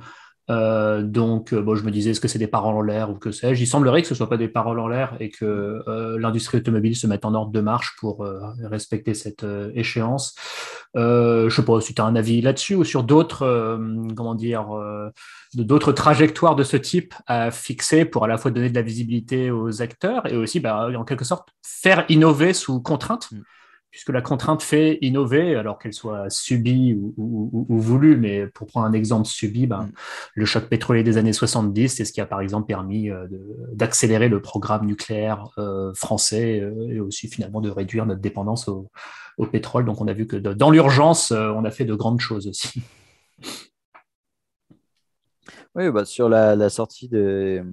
Euh, 0.50 1.02
donc, 1.02 1.52
euh, 1.52 1.62
bon, 1.62 1.76
je 1.76 1.84
me 1.84 1.90
disais, 1.90 2.10
est-ce 2.10 2.20
que 2.20 2.28
c'est 2.28 2.38
des 2.38 2.48
paroles 2.48 2.74
en 2.74 2.82
l'air 2.82 3.10
ou 3.10 3.14
que 3.14 3.30
sais-je? 3.30 3.62
Il 3.62 3.66
semblerait 3.66 4.02
que 4.02 4.08
ce 4.08 4.14
ne 4.14 4.16
soit 4.16 4.28
pas 4.28 4.36
des 4.36 4.48
paroles 4.48 4.80
en 4.80 4.88
l'air 4.88 5.16
et 5.20 5.30
que 5.30 5.82
euh, 5.86 6.18
l'industrie 6.18 6.58
automobile 6.58 6.96
se 6.96 7.06
mette 7.06 7.24
en 7.24 7.34
ordre 7.34 7.52
de 7.52 7.60
marche 7.60 7.94
pour 7.98 8.26
respecter 8.62 9.14
cette 9.14 9.46
échéance. 9.74 10.34
je 10.94 11.44
ne 11.44 11.50
sais 11.50 11.64
pas 11.64 11.80
si 11.80 11.94
tu 11.94 12.02
as 12.02 12.04
un 12.04 12.16
avis 12.16 12.40
là-dessus 12.40 12.74
ou 12.74 12.84
sur 12.84 13.04
d'autres, 13.04 13.78
comment 14.16 14.34
dire, 14.34 14.68
d'autres 15.54 15.92
trajectoires 15.92 16.56
de 16.56 16.62
ce 16.62 16.76
type 16.76 17.14
à 17.26 17.50
fixer 17.50 18.04
pour 18.04 18.24
à 18.24 18.28
la 18.28 18.38
fois 18.38 18.50
donner 18.50 18.70
de 18.70 18.74
la 18.74 18.82
visibilité 18.82 19.50
aux 19.50 19.82
acteurs 19.82 20.26
et 20.30 20.36
aussi, 20.36 20.60
bah, 20.60 20.88
en 20.96 21.04
quelque 21.04 21.24
sorte, 21.24 21.48
faire 21.62 22.04
innover 22.08 22.52
sous 22.52 22.80
contrainte. 22.80 23.30
Puisque 23.92 24.08
la 24.08 24.22
contrainte 24.22 24.62
fait 24.62 24.96
innover, 25.02 25.54
alors 25.54 25.78
qu'elle 25.78 25.92
soit 25.92 26.30
subie 26.30 26.94
ou, 26.94 27.66
voulue, 27.68 28.16
mais 28.16 28.46
pour 28.46 28.66
prendre 28.66 28.86
un 28.86 28.94
exemple 28.94 29.28
subi, 29.28 29.66
ben, 29.66 29.82
mm. 29.82 29.92
le 30.34 30.44
choc 30.46 30.64
pétrolier 30.64 31.02
des 31.02 31.18
années 31.18 31.34
70, 31.34 31.90
c'est 31.90 32.06
ce 32.06 32.12
qui 32.14 32.22
a 32.22 32.26
par 32.26 32.40
exemple 32.40 32.66
permis 32.66 33.10
euh, 33.10 33.26
d'accélérer 33.74 34.30
le 34.30 34.40
programme 34.40 34.86
nucléaire 34.86 35.50
euh, 35.58 35.92
français 35.92 36.60
euh, 36.60 36.88
et 36.88 37.00
aussi 37.00 37.28
finalement 37.28 37.60
de 37.60 37.68
réduire 37.68 38.06
notre 38.06 38.22
dépendance 38.22 38.66
au, 38.66 38.90
au 39.36 39.46
pétrole. 39.46 39.84
Donc 39.84 40.00
on 40.00 40.08
a 40.08 40.14
vu 40.14 40.26
que 40.26 40.36
dans 40.36 40.70
l'urgence, 40.70 41.30
on 41.30 41.62
a 41.66 41.70
fait 41.70 41.84
de 41.84 41.94
grandes 41.94 42.20
choses 42.20 42.48
aussi. 42.48 42.82
Oui, 45.74 45.90
bah, 45.90 46.04
sur 46.04 46.28
la, 46.28 46.68
sortie 46.68 47.08
euh, 47.14 47.64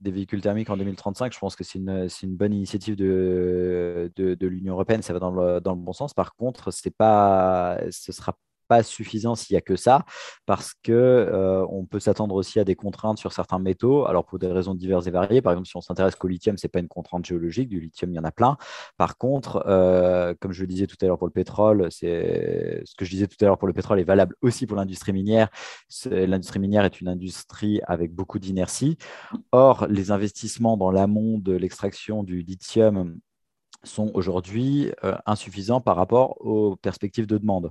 des 0.00 0.10
véhicules 0.10 0.40
thermiques 0.40 0.70
en 0.70 0.76
2035, 0.76 1.32
je 1.32 1.38
pense 1.38 1.54
que 1.54 1.62
c'est 1.62 1.78
une, 1.78 2.08
bonne 2.36 2.52
initiative 2.52 2.96
de, 2.96 4.10
de, 4.16 4.46
l'Union 4.46 4.74
européenne, 4.74 5.02
ça 5.02 5.12
va 5.12 5.20
dans 5.20 5.30
le, 5.30 5.60
dans 5.60 5.74
le, 5.74 5.80
bon 5.80 5.92
sens. 5.92 6.14
Par 6.14 6.34
contre, 6.34 6.72
c'est 6.72 6.90
pas, 6.90 7.78
ce 7.92 8.10
sera 8.10 8.36
pas 8.68 8.82
suffisant 8.82 9.34
s'il 9.34 9.54
n'y 9.54 9.58
a 9.58 9.62
que 9.62 9.76
ça, 9.76 10.04
parce 10.46 10.74
que 10.82 10.92
euh, 10.92 11.66
on 11.70 11.84
peut 11.84 12.00
s'attendre 12.00 12.34
aussi 12.34 12.60
à 12.60 12.64
des 12.64 12.74
contraintes 12.74 13.18
sur 13.18 13.32
certains 13.32 13.58
métaux, 13.58 14.06
alors 14.06 14.24
pour 14.24 14.38
des 14.38 14.48
raisons 14.48 14.74
diverses 14.74 15.06
et 15.06 15.10
variées. 15.10 15.42
Par 15.42 15.52
exemple, 15.52 15.68
si 15.68 15.76
on 15.76 15.80
s'intéresse 15.80 16.14
qu'au 16.14 16.28
lithium, 16.28 16.56
ce 16.56 16.66
n'est 16.66 16.70
pas 16.70 16.80
une 16.80 16.88
contrainte 16.88 17.24
géologique, 17.24 17.68
du 17.68 17.80
lithium, 17.80 18.10
il 18.12 18.16
y 18.16 18.18
en 18.18 18.24
a 18.24 18.32
plein. 18.32 18.56
Par 18.96 19.18
contre, 19.18 19.64
euh, 19.66 20.34
comme 20.40 20.52
je 20.52 20.62
le 20.62 20.66
disais 20.66 20.86
tout 20.86 20.96
à 21.02 21.06
l'heure 21.06 21.18
pour 21.18 21.26
le 21.26 21.32
pétrole, 21.32 21.88
c'est 21.90 22.82
ce 22.84 22.94
que 22.94 23.04
je 23.04 23.10
disais 23.10 23.26
tout 23.26 23.36
à 23.40 23.44
l'heure 23.46 23.58
pour 23.58 23.68
le 23.68 23.74
pétrole 23.74 24.00
est 24.00 24.04
valable 24.04 24.34
aussi 24.42 24.66
pour 24.66 24.76
l'industrie 24.76 25.12
minière. 25.12 25.48
L'industrie 26.10 26.58
minière 26.58 26.84
est 26.84 27.00
une 27.00 27.08
industrie 27.08 27.80
avec 27.86 28.14
beaucoup 28.14 28.38
d'inertie. 28.38 28.96
Or, 29.52 29.86
les 29.88 30.10
investissements 30.10 30.76
dans 30.76 30.90
l'amont 30.90 31.38
de 31.38 31.52
l'extraction 31.52 32.22
du 32.22 32.42
lithium 32.42 33.18
sont 33.86 34.10
aujourd'hui 34.14 34.90
euh, 35.04 35.16
insuffisants 35.26 35.80
par 35.80 35.96
rapport 35.96 36.44
aux 36.44 36.76
perspectives 36.76 37.26
de 37.26 37.38
demande. 37.38 37.70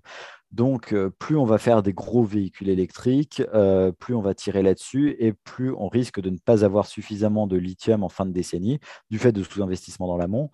Donc, 0.52 0.94
euh, 0.94 1.10
plus 1.10 1.38
on 1.38 1.46
va 1.46 1.58
faire 1.58 1.84
des 1.84 1.94
gros 1.94 2.24
véhicules 2.24 2.70
électriques, 2.70 3.42
euh, 3.54 3.92
plus 3.92 4.16
on 4.16 4.22
va 4.22 4.34
tirer 4.34 4.64
là-dessus 4.64 5.16
et 5.20 5.34
plus 5.34 5.74
on 5.74 5.88
risque 5.88 6.20
de 6.20 6.30
ne 6.30 6.38
pas 6.38 6.64
avoir 6.64 6.88
suffisamment 6.88 7.48
de 7.48 7.58
lithium 7.58 8.04
en 8.04 8.10
fin 8.10 8.26
de 8.26 8.32
décennie 8.32 8.80
du 9.10 9.20
fait 9.20 9.32
de 9.32 9.44
sous-investissement 9.44 10.08
dans 10.08 10.18
l'amont 10.18 10.50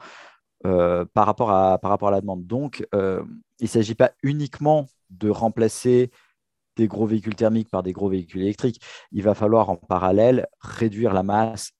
par, 0.63 1.25
rapport 1.25 1.49
à, 1.49 1.79
par 1.79 1.89
rapport 1.89 2.09
à 2.09 2.11
la 2.11 2.21
demande. 2.21 2.45
Donc, 2.45 2.85
il 2.93 3.25
ne 3.61 3.67
s'agit 3.67 3.95
pas 3.95 4.11
uniquement 4.21 4.85
de 5.09 5.29
remplacer 5.29 6.11
des 6.75 6.87
gros 6.87 7.07
véhicules 7.07 7.35
thermiques 7.35 7.69
par 7.69 7.81
des 7.81 7.93
gros 7.93 8.09
véhicules 8.09 8.41
électriques. 8.41 8.79
Il 9.11 9.23
va 9.23 9.33
falloir 9.33 9.71
en 9.71 9.75
parallèle 9.75 10.47
réduire 10.59 11.13
la 11.13 11.23
masse 11.23 11.71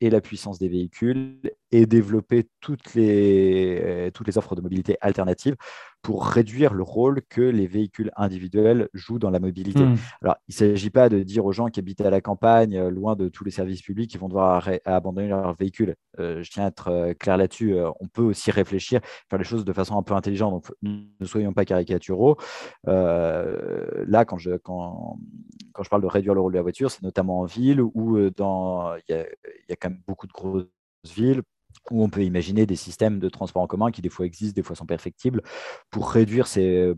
et 0.00 0.10
la 0.10 0.20
puissance 0.20 0.58
des 0.58 0.68
véhicules 0.68 1.40
et 1.72 1.86
développer 1.86 2.48
toutes 2.60 2.94
les, 2.94 4.10
toutes 4.14 4.26
les 4.26 4.38
offres 4.38 4.56
de 4.56 4.60
mobilité 4.60 4.96
alternatives 5.00 5.56
pour 6.02 6.26
réduire 6.26 6.72
le 6.72 6.82
rôle 6.82 7.20
que 7.28 7.42
les 7.42 7.66
véhicules 7.66 8.10
individuels 8.16 8.88
jouent 8.94 9.18
dans 9.18 9.30
la 9.30 9.38
mobilité. 9.38 9.84
Hmm. 9.84 9.96
Alors, 10.22 10.36
il 10.48 10.52
ne 10.52 10.54
s'agit 10.54 10.90
pas 10.90 11.08
de 11.08 11.22
dire 11.22 11.44
aux 11.44 11.52
gens 11.52 11.68
qui 11.68 11.80
habitent 11.80 12.00
à 12.00 12.10
la 12.10 12.20
campagne, 12.20 12.76
euh, 12.76 12.90
loin 12.90 13.16
de 13.16 13.28
tous 13.28 13.44
les 13.44 13.50
services 13.50 13.82
publics, 13.82 14.10
qu'ils 14.10 14.20
vont 14.20 14.28
devoir 14.28 14.68
abandonner 14.84 15.28
leur 15.28 15.54
véhicule. 15.54 15.96
Euh, 16.18 16.42
je 16.42 16.50
tiens 16.50 16.64
à 16.64 16.68
être 16.68 16.88
euh, 16.88 17.14
clair 17.14 17.36
là-dessus. 17.36 17.76
on 18.00 18.08
peut 18.08 18.22
aussi 18.22 18.50
réfléchir, 18.50 19.00
faire 19.28 19.38
les 19.38 19.44
choses 19.44 19.64
de 19.64 19.72
façon 19.72 19.98
un 19.98 20.02
peu 20.02 20.14
intelligente. 20.14 20.52
Donc, 20.52 20.66
ne 21.20 21.26
soyons 21.26 21.52
pas 21.52 21.64
caricaturaux. 21.64 22.36
là, 22.86 24.24
quand 24.24 24.38
je, 24.38 24.56
quand, 24.56 25.18
quand 25.72 25.82
je 25.82 25.90
parle 25.90 26.02
de 26.02 26.06
réduire 26.06 26.34
le 26.34 26.40
rôle 26.40 26.52
de 26.52 26.58
la 26.58 26.62
voiture, 26.62 26.90
c'est 26.90 27.02
notamment 27.02 27.40
en 27.40 27.44
ville 27.44 27.80
où 27.82 28.18
il 28.18 28.32
y, 28.38 29.12
a, 29.12 29.26
y 29.68 29.72
a 29.72 29.76
quand 29.76 29.90
même 29.90 30.00
beaucoup 30.06 30.26
de 30.26 30.32
grosses 30.32 30.66
villes 31.04 31.42
où 31.90 32.04
on 32.04 32.08
peut 32.08 32.22
imaginer 32.22 32.66
des 32.66 32.76
systèmes 32.76 33.18
de 33.18 33.28
transport 33.28 33.62
en 33.62 33.66
commun 33.66 33.90
qui 33.90 34.02
des 34.02 34.08
fois 34.08 34.26
existent, 34.26 34.54
des 34.54 34.62
fois 34.62 34.76
sont 34.76 34.86
perfectibles, 34.86 35.42
pour 35.90 36.10
réduire 36.10 36.46
ces, 36.46 36.94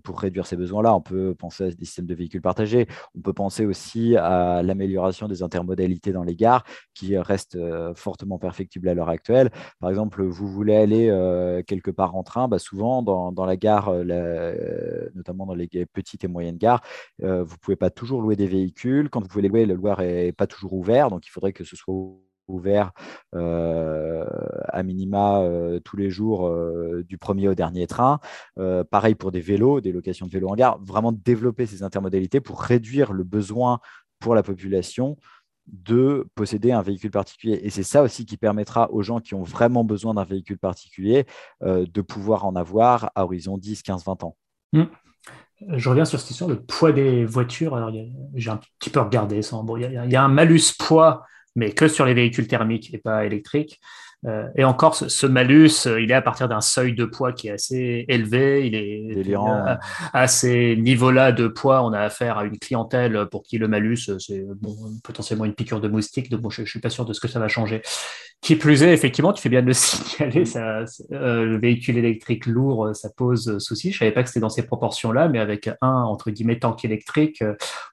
besoins-là. 0.56 0.94
On 0.94 1.00
peut 1.00 1.34
penser 1.34 1.64
à 1.64 1.70
des 1.70 1.84
systèmes 1.84 2.06
de 2.06 2.14
véhicules 2.14 2.42
partagés, 2.42 2.86
on 3.16 3.20
peut 3.20 3.32
penser 3.32 3.64
aussi 3.64 4.16
à 4.16 4.62
l'amélioration 4.62 5.28
des 5.28 5.42
intermodalités 5.42 6.12
dans 6.12 6.24
les 6.24 6.36
gares, 6.36 6.64
qui 6.94 7.16
restent 7.16 7.56
euh, 7.56 7.94
fortement 7.94 8.38
perfectibles 8.38 8.88
à 8.88 8.94
l'heure 8.94 9.08
actuelle. 9.08 9.50
Par 9.80 9.90
exemple, 9.90 10.22
vous 10.22 10.48
voulez 10.48 10.76
aller 10.76 11.08
euh, 11.08 11.62
quelque 11.62 11.90
part 11.90 12.14
en 12.16 12.22
train, 12.22 12.48
bah 12.48 12.58
souvent 12.58 13.02
dans, 13.02 13.32
dans, 13.32 13.46
la 13.46 13.56
gare, 13.56 13.88
euh, 13.88 15.08
notamment 15.14 15.46
dans 15.46 15.54
les 15.54 15.68
petites 15.86 16.24
et 16.24 16.28
moyennes 16.28 16.58
gares, 16.58 16.82
vous 17.18 17.26
ne 17.26 17.44
pouvez 17.44 17.76
pas 17.76 17.90
toujours 17.90 18.20
louer 18.22 18.36
des 18.36 18.46
véhicules. 18.46 19.08
Quand 19.10 19.20
vous 19.20 19.28
pouvez 19.28 19.42
les 19.42 19.48
louer, 19.48 19.66
le 19.66 19.74
loueur 19.74 20.00
n'est 20.00 20.32
pas 20.32 20.46
toujours 20.46 20.72
ouvert, 20.74 21.10
donc 21.10 21.26
il 21.26 21.30
faudrait 21.30 21.52
que 21.52 21.64
ce 21.64 21.76
soit 21.76 21.94
ouvert 22.52 22.92
euh, 23.34 24.24
à 24.68 24.82
minima 24.82 25.40
euh, 25.40 25.80
tous 25.80 25.96
les 25.96 26.10
jours 26.10 26.46
euh, 26.46 27.04
du 27.08 27.18
premier 27.18 27.48
au 27.48 27.54
dernier 27.54 27.86
train. 27.86 28.20
pareil 28.90 29.14
pour 29.14 29.32
des 29.32 29.40
vélos, 29.40 29.80
des 29.80 29.92
locations 29.92 30.26
de 30.26 30.30
vélos 30.30 30.48
en 30.48 30.54
gare. 30.54 30.78
Vraiment 30.82 31.12
développer 31.12 31.66
ces 31.66 31.82
intermodalités 31.82 32.40
pour 32.40 32.60
réduire 32.60 33.12
le 33.12 33.24
besoin 33.24 33.80
pour 34.18 34.34
la 34.34 34.42
population 34.42 35.16
de 35.66 36.26
posséder 36.34 36.72
un 36.72 36.82
véhicule 36.82 37.10
particulier. 37.10 37.60
Et 37.62 37.70
c'est 37.70 37.82
ça 37.82 38.02
aussi 38.02 38.26
qui 38.26 38.36
permettra 38.36 38.90
aux 38.90 39.02
gens 39.02 39.20
qui 39.20 39.34
ont 39.34 39.42
vraiment 39.42 39.84
besoin 39.84 40.14
d'un 40.14 40.24
véhicule 40.24 40.58
particulier 40.58 41.24
de 41.62 42.00
pouvoir 42.00 42.44
en 42.44 42.56
avoir 42.56 43.10
à 43.14 43.24
horizon 43.24 43.58
10, 43.58 43.82
15, 43.82 44.04
20 44.04 44.24
ans. 44.24 44.36
Mmh. 44.72 44.84
Je 45.68 45.88
reviens 45.88 46.04
sur 46.04 46.18
cette 46.18 46.28
question, 46.28 46.48
le 46.48 46.60
poids 46.60 46.92
des 46.92 47.24
voitures. 47.24 47.78
J'ai 48.34 48.50
un 48.50 48.60
petit 48.78 48.90
peu 48.90 49.00
regardé 49.00 49.42
ça. 49.42 49.56
Bon, 49.62 49.76
il 49.76 49.92
y, 49.92 50.16
a 50.16 50.24
un 50.24 50.28
malus 50.28 50.72
poids 50.78 51.24
mais 51.54 51.72
que 51.72 51.88
sur 51.88 52.04
les 52.06 52.14
véhicules 52.14 52.46
thermiques 52.46 52.92
et 52.94 52.98
pas 52.98 53.24
électriques. 53.24 53.80
Euh, 54.24 54.48
et 54.56 54.64
encore, 54.64 54.94
ce, 54.94 55.26
malus, 55.26 55.86
euh, 55.86 56.00
il 56.00 56.10
est 56.12 56.14
à 56.14 56.22
partir 56.22 56.48
d'un 56.48 56.60
seuil 56.60 56.94
de 56.94 57.04
poids 57.04 57.32
qui 57.32 57.48
est 57.48 57.52
assez 57.52 58.04
élevé. 58.08 58.66
Il 58.66 58.74
est 58.74 59.34
euh, 59.36 59.74
à, 60.12 60.28
ces 60.28 60.76
niveaux-là 60.76 61.32
de 61.32 61.48
poids, 61.48 61.82
on 61.82 61.92
a 61.92 62.00
affaire 62.00 62.38
à 62.38 62.44
une 62.44 62.58
clientèle 62.58 63.26
pour 63.30 63.42
qui 63.42 63.58
le 63.58 63.66
malus, 63.66 64.10
c'est 64.18 64.46
potentiellement 65.02 65.44
une 65.44 65.54
piqûre 65.54 65.80
de 65.80 65.88
moustique. 65.88 66.30
Donc, 66.30 66.40
bon, 66.40 66.50
je, 66.50 66.62
ne 66.62 66.66
suis 66.66 66.80
pas 66.80 66.90
sûr 66.90 67.04
de 67.04 67.12
ce 67.12 67.20
que 67.20 67.28
ça 67.28 67.40
va 67.40 67.48
changer. 67.48 67.82
Qui 68.40 68.56
plus 68.56 68.82
est, 68.82 68.92
effectivement, 68.92 69.32
tu 69.32 69.40
fais 69.40 69.48
bien 69.48 69.62
de 69.62 69.66
le 69.66 69.72
signaler, 69.72 70.44
ça, 70.44 70.84
le 71.10 71.58
véhicule 71.58 71.98
électrique 71.98 72.46
lourd, 72.46 72.94
ça 72.94 73.08
pose 73.08 73.58
souci. 73.58 73.92
Je 73.92 73.98
savais 73.98 74.12
pas 74.12 74.22
que 74.22 74.28
c'était 74.28 74.40
dans 74.40 74.48
ces 74.48 74.66
proportions-là, 74.66 75.28
mais 75.28 75.38
avec 75.38 75.68
un 75.80 76.02
entre 76.02 76.30
guillemets 76.30 76.58
tank 76.58 76.84
électrique, 76.84 77.42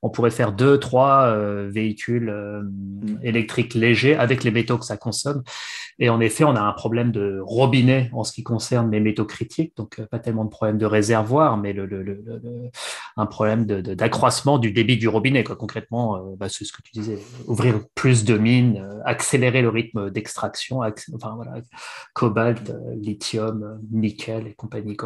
on 0.01 0.09
pourrait 0.09 0.32
faire 0.32 0.51
deux, 0.51 0.80
trois 0.80 1.36
véhicules 1.67 2.32
mm. 2.32 3.19
électriques 3.23 3.73
légers 3.73 4.15
avec 4.15 4.43
les 4.43 4.51
métaux 4.51 4.77
que 4.77 4.86
ça 4.86 4.97
consomme. 4.97 5.43
Et 5.99 6.09
en 6.20 6.22
effet, 6.22 6.43
on 6.43 6.53
a 6.57 6.61
un 6.61 6.74
problème 6.74 7.13
de 7.13 7.39
robinet 7.41 8.09
en 8.11 8.26
ce 8.26 8.34
qui 8.34 8.43
concerne 8.43 8.91
les 8.91 8.99
métaux 8.99 9.24
critiques, 9.24 9.78
donc 9.78 9.99
euh, 9.99 10.05
pas 10.05 10.20
tellement 10.20 10.43
de 10.43 10.49
problème 10.49 10.78
de 10.78 10.86
réservoir, 10.86 11.55
mais 11.55 11.74
un 13.15 13.26
problème 13.26 13.63
d'accroissement 13.63 14.59
du 14.59 14.74
débit 14.74 14.97
du 14.97 15.07
robinet. 15.07 15.45
Concrètement, 15.45 16.17
euh, 16.17 16.36
bah, 16.38 16.49
c'est 16.49 16.65
ce 16.65 16.74
que 16.74 16.82
tu 16.82 16.91
disais, 16.91 17.20
ouvrir 17.47 17.80
plus 17.95 18.26
de 18.26 18.38
mines, 18.38 18.86
euh, 18.86 18.99
accélérer 19.05 19.61
le 19.61 19.70
rythme 19.70 20.09
d'extraction, 20.09 20.82
cobalt, 22.13 22.74
lithium, 22.97 23.80
nickel 23.89 24.47
et 24.47 24.53
compagnie. 24.55 24.97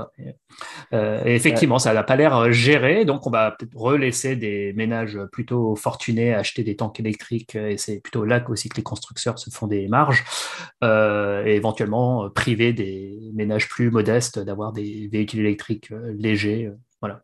Effectivement, 0.92 1.78
ça 1.78 1.94
n'a 1.94 2.02
pas 2.02 2.16
l'air 2.16 2.52
géré, 2.52 3.06
donc 3.06 3.28
on 3.28 3.30
va 3.30 3.52
peut-être 3.52 3.78
relaisser 3.78 4.36
des 4.36 4.74
ménages 4.74 5.20
plutôt 5.32 5.76
fortunés 5.76 6.34
à 6.34 6.40
acheter 6.40 6.64
des 6.64 6.76
tanks 6.76 7.00
électriques, 7.00 7.56
et 7.56 7.78
c'est 7.78 8.00
plutôt 8.00 8.26
là 8.26 8.44
aussi 8.50 8.68
que 8.68 8.78
les 8.78 8.84
constructeurs 8.84 9.38
se 9.38 9.52
font 9.52 9.68
des 9.68 9.88
marges. 9.88 10.24
Et 11.46 11.56
éventuellement 11.56 12.26
euh, 12.26 12.30
priver 12.30 12.74
des 12.74 13.32
ménages 13.34 13.70
plus 13.70 13.92
modestes 13.92 14.40
d'avoir 14.40 14.72
des 14.74 15.08
véhicules 15.08 15.42
électriques 15.42 15.92
euh, 15.92 16.14
légers. 16.18 16.72
voilà. 17.02 17.24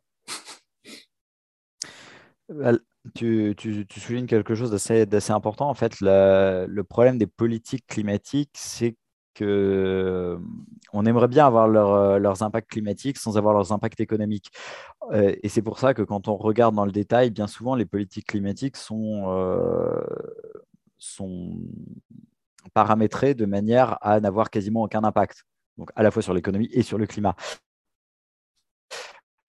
Tu, 3.16 3.56
soulignes 3.98 4.26
quelque 4.26 4.56
chose 4.56 4.72
d'assez 4.72 5.32
important. 5.32 5.70
En 5.70 5.74
fait, 5.74 6.02
le 6.02 6.82
problème 6.82 7.18
des 7.18 7.28
politiques 7.28 7.86
climatiques, 7.88 8.52
c'est 8.54 8.96
que 9.36 10.38
on 10.92 11.06
aimerait 11.06 11.28
bien 11.28 11.46
avoir 11.46 11.68
leurs 11.68 12.44
impacts 12.44 12.70
climatiques 12.70 13.18
sans 13.18 13.38
avoir 13.38 13.54
leurs 13.54 13.72
impacts 13.72 14.00
économiques. 14.00 14.50
et 15.14 15.48
c'est 15.48 15.62
pour 15.62 15.80
ça 15.80 15.94
que 15.94 16.02
quand 16.02 16.28
on 16.28 16.36
regarde 16.36 16.76
dans 16.76 16.86
le 16.86 16.92
détail, 16.92 17.30
bien 17.30 17.48
souvent, 17.48 17.76
les 17.76 17.86
politiques 17.86 18.28
climatiques 18.28 18.76
sont 18.76 19.70
paramétré 22.74 23.34
de 23.34 23.46
manière 23.46 23.98
à 24.02 24.20
n'avoir 24.20 24.50
quasiment 24.50 24.84
aucun 24.84 25.04
impact, 25.04 25.46
donc 25.78 25.90
à 25.96 26.04
la 26.04 26.12
fois 26.12 26.22
sur 26.22 26.34
l'économie 26.34 26.70
et 26.72 26.84
sur 26.84 26.98
le 26.98 27.08
climat. 27.08 27.36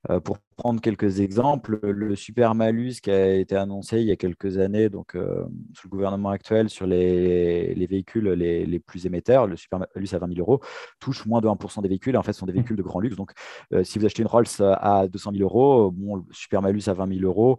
Euh, 0.09 0.19
pour 0.19 0.39
prendre 0.57 0.81
quelques 0.81 1.21
exemples, 1.21 1.79
le 1.83 2.17
super 2.17 2.55
malus 2.55 2.95
qui 3.03 3.11
a 3.11 3.35
été 3.35 3.55
annoncé 3.55 4.01
il 4.01 4.07
y 4.07 4.11
a 4.11 4.17
quelques 4.17 4.57
années, 4.57 4.89
donc 4.89 5.15
euh, 5.15 5.45
sous 5.75 5.89
le 5.89 5.91
gouvernement 5.91 6.31
actuel, 6.31 6.71
sur 6.71 6.87
les, 6.87 7.75
véhicules 7.87 8.31
les, 8.31 8.79
plus 8.79 9.05
émetteurs, 9.05 9.47
le 9.47 9.57
super 9.57 9.79
malus 9.79 10.09
à 10.15 10.19
20 10.19 10.35
000 10.35 10.41
euros, 10.41 10.61
touche 11.01 11.27
moins 11.27 11.43
de 11.43 11.49
1% 11.49 11.83
des 11.83 11.89
véhicules. 11.89 12.15
Et 12.15 12.19
en 12.19 12.23
fait, 12.23 12.33
ce 12.33 12.39
sont 12.41 12.47
des 12.47 12.53
véhicules 12.55 12.77
de 12.77 12.83
grand 12.83 13.01
luxe. 13.01 13.17
Donc, 13.17 13.33
euh, 13.75 13.85
si 13.85 13.99
vous 13.99 14.07
achetez 14.07 14.23
une 14.23 14.29
Rolls 14.29 14.47
à 14.61 15.07
200 15.07 15.33
000 15.33 15.43
euros, 15.43 15.91
bon, 15.91 16.17
le 16.17 16.23
super 16.31 16.63
malus 16.63 16.85
à 16.87 16.95
20 16.95 17.19
000 17.19 17.27
euros, 17.27 17.59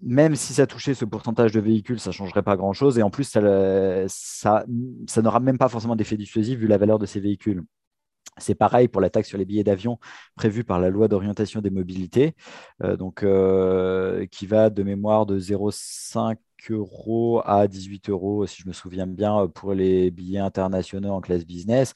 même 0.00 0.36
si 0.36 0.54
ça 0.54 0.66
touchait 0.66 0.94
ce 0.94 1.04
pourcentage 1.04 1.52
de 1.52 1.60
véhicules, 1.60 1.98
ça 1.98 2.10
ne 2.10 2.14
changerait 2.14 2.42
pas 2.42 2.56
grand-chose. 2.56 2.98
Et 2.98 3.02
en 3.02 3.10
plus, 3.10 3.24
ça, 3.24 4.64
n'aura 5.22 5.40
même 5.40 5.58
pas 5.58 5.68
forcément 5.68 5.96
d'effet 5.96 6.16
dissuasif 6.16 6.58
vu 6.58 6.66
la 6.66 6.78
valeur 6.78 6.98
de 6.98 7.06
ces 7.06 7.20
véhicules. 7.20 7.64
C'est 8.36 8.54
pareil 8.54 8.86
pour 8.86 9.00
la 9.00 9.10
taxe 9.10 9.28
sur 9.28 9.38
les 9.38 9.44
billets 9.44 9.64
d'avion 9.64 9.98
prévue 10.36 10.62
par 10.62 10.78
la 10.78 10.90
loi 10.90 11.08
d'orientation 11.08 11.60
des 11.60 11.70
mobilités, 11.70 12.36
euh, 12.84 12.96
donc, 12.96 13.24
euh, 13.24 14.26
qui 14.26 14.46
va 14.46 14.70
de 14.70 14.84
mémoire 14.84 15.26
de 15.26 15.40
0,5 15.40 16.36
euros 16.70 17.42
à 17.44 17.66
18 17.66 18.10
euros, 18.10 18.46
si 18.46 18.62
je 18.62 18.68
me 18.68 18.72
souviens 18.72 19.08
bien, 19.08 19.48
pour 19.48 19.74
les 19.74 20.12
billets 20.12 20.38
internationaux 20.38 21.10
en 21.10 21.20
classe 21.20 21.44
business 21.44 21.94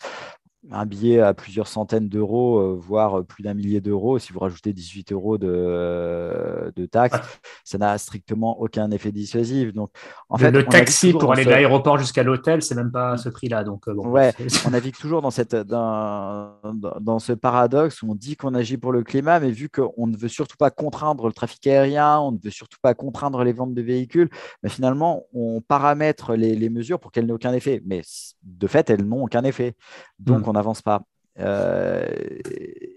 un 0.70 0.86
billet 0.86 1.18
à 1.18 1.34
plusieurs 1.34 1.66
centaines 1.66 2.08
d'euros, 2.08 2.60
euh, 2.60 2.76
voire 2.78 3.24
plus 3.24 3.42
d'un 3.42 3.54
millier 3.54 3.80
d'euros, 3.80 4.20
si 4.20 4.32
vous 4.32 4.38
rajoutez 4.38 4.72
18 4.72 5.12
euros 5.12 5.36
de, 5.36 6.72
de 6.76 6.86
taxes, 6.86 7.18
ça 7.64 7.78
n'a 7.78 7.98
strictement 7.98 8.60
aucun 8.60 8.90
effet 8.92 9.10
dissuasif. 9.10 9.72
Donc, 9.72 9.90
en 10.28 10.38
fait, 10.38 10.52
le 10.52 10.64
taxi 10.64 11.12
pour 11.12 11.32
aller 11.32 11.44
de 11.44 11.50
l'aéroport 11.50 11.98
jusqu'à 11.98 12.22
l'hôtel, 12.22 12.62
c'est 12.62 12.76
même 12.76 12.92
pas 12.92 13.16
ce 13.16 13.28
prix-là. 13.28 13.64
Donc, 13.64 13.88
euh, 13.88 13.94
ouais, 13.94 14.32
on 14.64 14.70
navigue 14.70 14.96
toujours 14.96 15.20
dans, 15.20 15.32
cette, 15.32 15.56
dans, 15.56 16.54
dans 17.00 17.18
ce 17.18 17.32
paradoxe 17.32 18.02
où 18.02 18.10
on 18.10 18.14
dit 18.14 18.36
qu'on 18.36 18.54
agit 18.54 18.76
pour 18.76 18.92
le 18.92 19.02
climat, 19.02 19.40
mais 19.40 19.50
vu 19.50 19.68
qu'on 19.68 20.06
ne 20.06 20.16
veut 20.16 20.28
surtout 20.28 20.56
pas 20.56 20.70
contraindre 20.70 21.26
le 21.26 21.32
trafic 21.32 21.66
aérien, 21.66 22.20
on 22.20 22.30
ne 22.30 22.38
veut 22.38 22.50
surtout 22.50 22.78
pas 22.80 22.94
contraindre 22.94 23.42
les 23.42 23.52
ventes 23.52 23.74
de 23.74 23.82
véhicules, 23.82 24.30
mais 24.62 24.68
finalement, 24.68 25.24
on 25.34 25.60
paramètre 25.60 26.34
les, 26.34 26.54
les 26.54 26.70
mesures 26.70 27.00
pour 27.00 27.10
qu'elles 27.10 27.26
n'aient 27.26 27.32
aucun 27.32 27.52
effet. 27.52 27.82
Mais 27.84 28.02
de 28.44 28.66
fait, 28.68 28.90
elles 28.90 29.04
n'ont 29.04 29.24
aucun 29.24 29.42
effet. 29.42 29.74
Donc, 30.20 30.46
hmm 30.46 30.51
on 30.51 30.51
n'avance 30.52 30.82
pas. 30.82 31.02
Euh, 31.38 32.06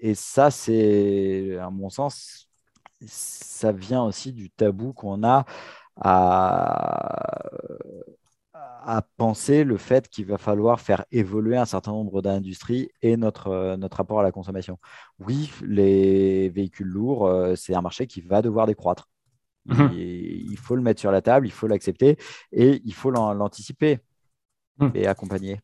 et 0.01 0.15
ça, 0.15 0.51
c'est, 0.51 1.57
à 1.57 1.69
mon 1.69 1.89
sens, 1.89 2.47
ça 3.05 3.71
vient 3.71 4.03
aussi 4.03 4.33
du 4.33 4.49
tabou 4.49 4.93
qu'on 4.93 5.23
a 5.23 5.45
à, 5.97 7.39
à 8.85 9.01
penser 9.17 9.63
le 9.63 9.77
fait 9.77 10.07
qu'il 10.07 10.25
va 10.27 10.37
falloir 10.37 10.79
faire 10.79 11.05
évoluer 11.11 11.57
un 11.57 11.65
certain 11.65 11.91
nombre 11.91 12.21
d'industries 12.21 12.89
et 13.01 13.17
notre, 13.17 13.75
notre 13.77 13.97
rapport 13.97 14.19
à 14.19 14.23
la 14.23 14.31
consommation. 14.31 14.77
Oui, 15.19 15.51
les 15.63 16.49
véhicules 16.49 16.87
lourds, 16.87 17.25
euh, 17.25 17.55
c'est 17.55 17.73
un 17.73 17.81
marché 17.81 18.05
qui 18.05 18.21
va 18.21 18.41
devoir 18.41 18.67
décroître. 18.67 19.09
Mhm. 19.67 19.93
il 19.95 20.57
faut 20.57 20.75
le 20.75 20.83
mettre 20.83 20.99
sur 20.99 21.11
la 21.11 21.23
table, 21.23 21.47
il 21.47 21.51
faut 21.51 21.65
l'accepter 21.65 22.19
et 22.51 22.83
il 22.85 22.93
faut 22.93 23.09
l'anticiper 23.09 23.97
mhm. 24.77 24.91
et 24.93 25.07
accompagner 25.07 25.59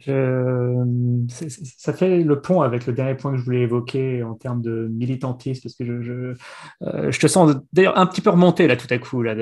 ça 0.00 1.92
fait 1.92 2.22
le 2.22 2.40
pont 2.40 2.62
avec 2.62 2.86
le 2.86 2.92
dernier 2.92 3.14
point 3.14 3.32
que 3.32 3.38
je 3.38 3.44
voulais 3.44 3.60
évoquer 3.60 4.22
en 4.22 4.34
termes 4.34 4.60
de 4.60 4.88
militantisme, 4.92 5.62
parce 5.62 5.74
que 5.74 5.84
je, 5.84 6.02
je, 6.02 6.34
euh, 6.82 7.10
te 7.10 7.26
sens 7.26 7.54
d'ailleurs 7.72 7.96
un 7.96 8.06
petit 8.06 8.20
peu 8.20 8.30
remonté 8.30 8.66
là 8.66 8.76
tout 8.76 8.88
à 8.90 8.98
coup, 8.98 9.22
là, 9.22 9.34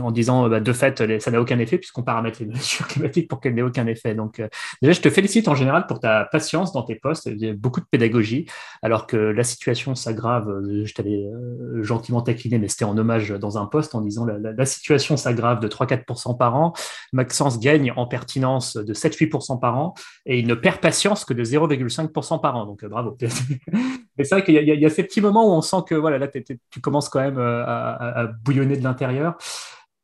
en 0.00 0.10
disant 0.10 0.48
bah, 0.48 0.60
de 0.60 0.72
fait, 0.72 1.20
ça 1.20 1.30
n'a 1.30 1.40
aucun 1.40 1.58
effet 1.58 1.78
puisqu'on 1.78 2.02
paramètre 2.02 2.40
les 2.40 2.46
mesures 2.52 2.86
climatiques 2.88 3.28
pour 3.28 3.40
qu'elles 3.40 3.54
n'aient 3.54 3.62
aucun 3.62 3.86
effet. 3.86 4.14
Donc 4.14 4.40
euh, 4.40 4.48
déjà, 4.82 4.92
je 4.92 5.00
te 5.00 5.08
félicite 5.08 5.48
en 5.48 5.54
général 5.54 5.86
pour 5.86 6.00
ta 6.00 6.24
patience 6.24 6.72
dans 6.72 6.82
tes 6.82 6.96
postes, 6.96 7.30
beaucoup 7.54 7.80
de 7.80 7.86
pédagogie, 7.90 8.46
alors 8.82 9.06
que 9.06 9.16
la 9.16 9.44
situation 9.44 9.94
s'aggrave, 9.94 10.52
je 10.84 10.92
t'avais 10.94 11.26
euh, 11.26 11.82
gentiment 11.82 12.22
taquiné, 12.22 12.58
mais 12.58 12.68
c'était 12.68 12.84
en 12.84 12.98
hommage 12.98 13.30
dans 13.30 13.56
un 13.56 13.66
poste 13.66 13.94
en 13.94 14.00
disant 14.00 14.24
la, 14.24 14.38
la 14.38 14.66
situation 14.66 15.16
s'aggrave 15.16 15.60
de 15.60 15.68
3-4% 15.68 16.36
par 16.36 16.56
an, 16.56 16.72
Maxence 17.12 17.60
gagne 17.60 17.92
en 17.96 18.06
pertinence 18.06 18.76
de 18.76 18.94
7-8% 19.08 19.60
par 19.60 19.78
an 19.78 19.94
et 20.24 20.38
il 20.38 20.46
ne 20.46 20.54
perd 20.54 20.78
patience 20.78 21.24
que 21.24 21.34
de 21.34 21.44
0,5% 21.44 22.40
par 22.40 22.56
an. 22.56 22.66
Donc 22.66 22.82
euh, 22.82 22.88
bravo. 22.88 23.16
Mais 24.18 24.24
c'est 24.24 24.34
vrai 24.34 24.44
qu'il 24.44 24.54
y, 24.54 24.86
a 24.86 24.90
ces 24.90 25.02
petits 25.02 25.20
moments 25.20 25.46
où 25.46 25.52
on 25.52 25.60
sent 25.60 25.76
que 25.86 25.94
voilà, 25.94 26.18
là, 26.18 26.28
tu 26.28 26.80
commences 26.80 27.08
quand 27.08 27.20
même 27.20 27.38
euh, 27.38 27.64
à, 27.66 28.28
bouillonner 28.44 28.76
de 28.76 28.84
l'intérieur. 28.84 29.36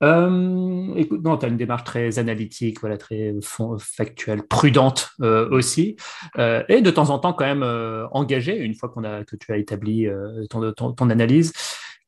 Euh, 0.02 0.94
écoute, 0.96 1.22
non, 1.22 1.38
tu 1.38 1.46
as 1.46 1.48
une 1.48 1.56
démarche 1.56 1.84
très 1.84 2.18
analytique, 2.18 2.80
voilà, 2.80 2.98
très 2.98 3.34
factuelle, 3.78 4.42
prudente 4.42 5.12
aussi, 5.20 5.96
et 6.36 6.82
de 6.82 6.90
temps 6.90 7.10
en 7.10 7.20
temps 7.20 7.32
quand 7.32 7.44
même 7.44 7.64
engagée, 8.10 8.58
une 8.58 8.74
fois 8.74 8.88
qu'on 8.88 9.04
a, 9.04 9.24
que 9.24 9.36
tu 9.36 9.52
as 9.52 9.58
établi 9.58 10.08
ton, 10.50 10.72
ton, 10.72 11.08
analyse. 11.08 11.52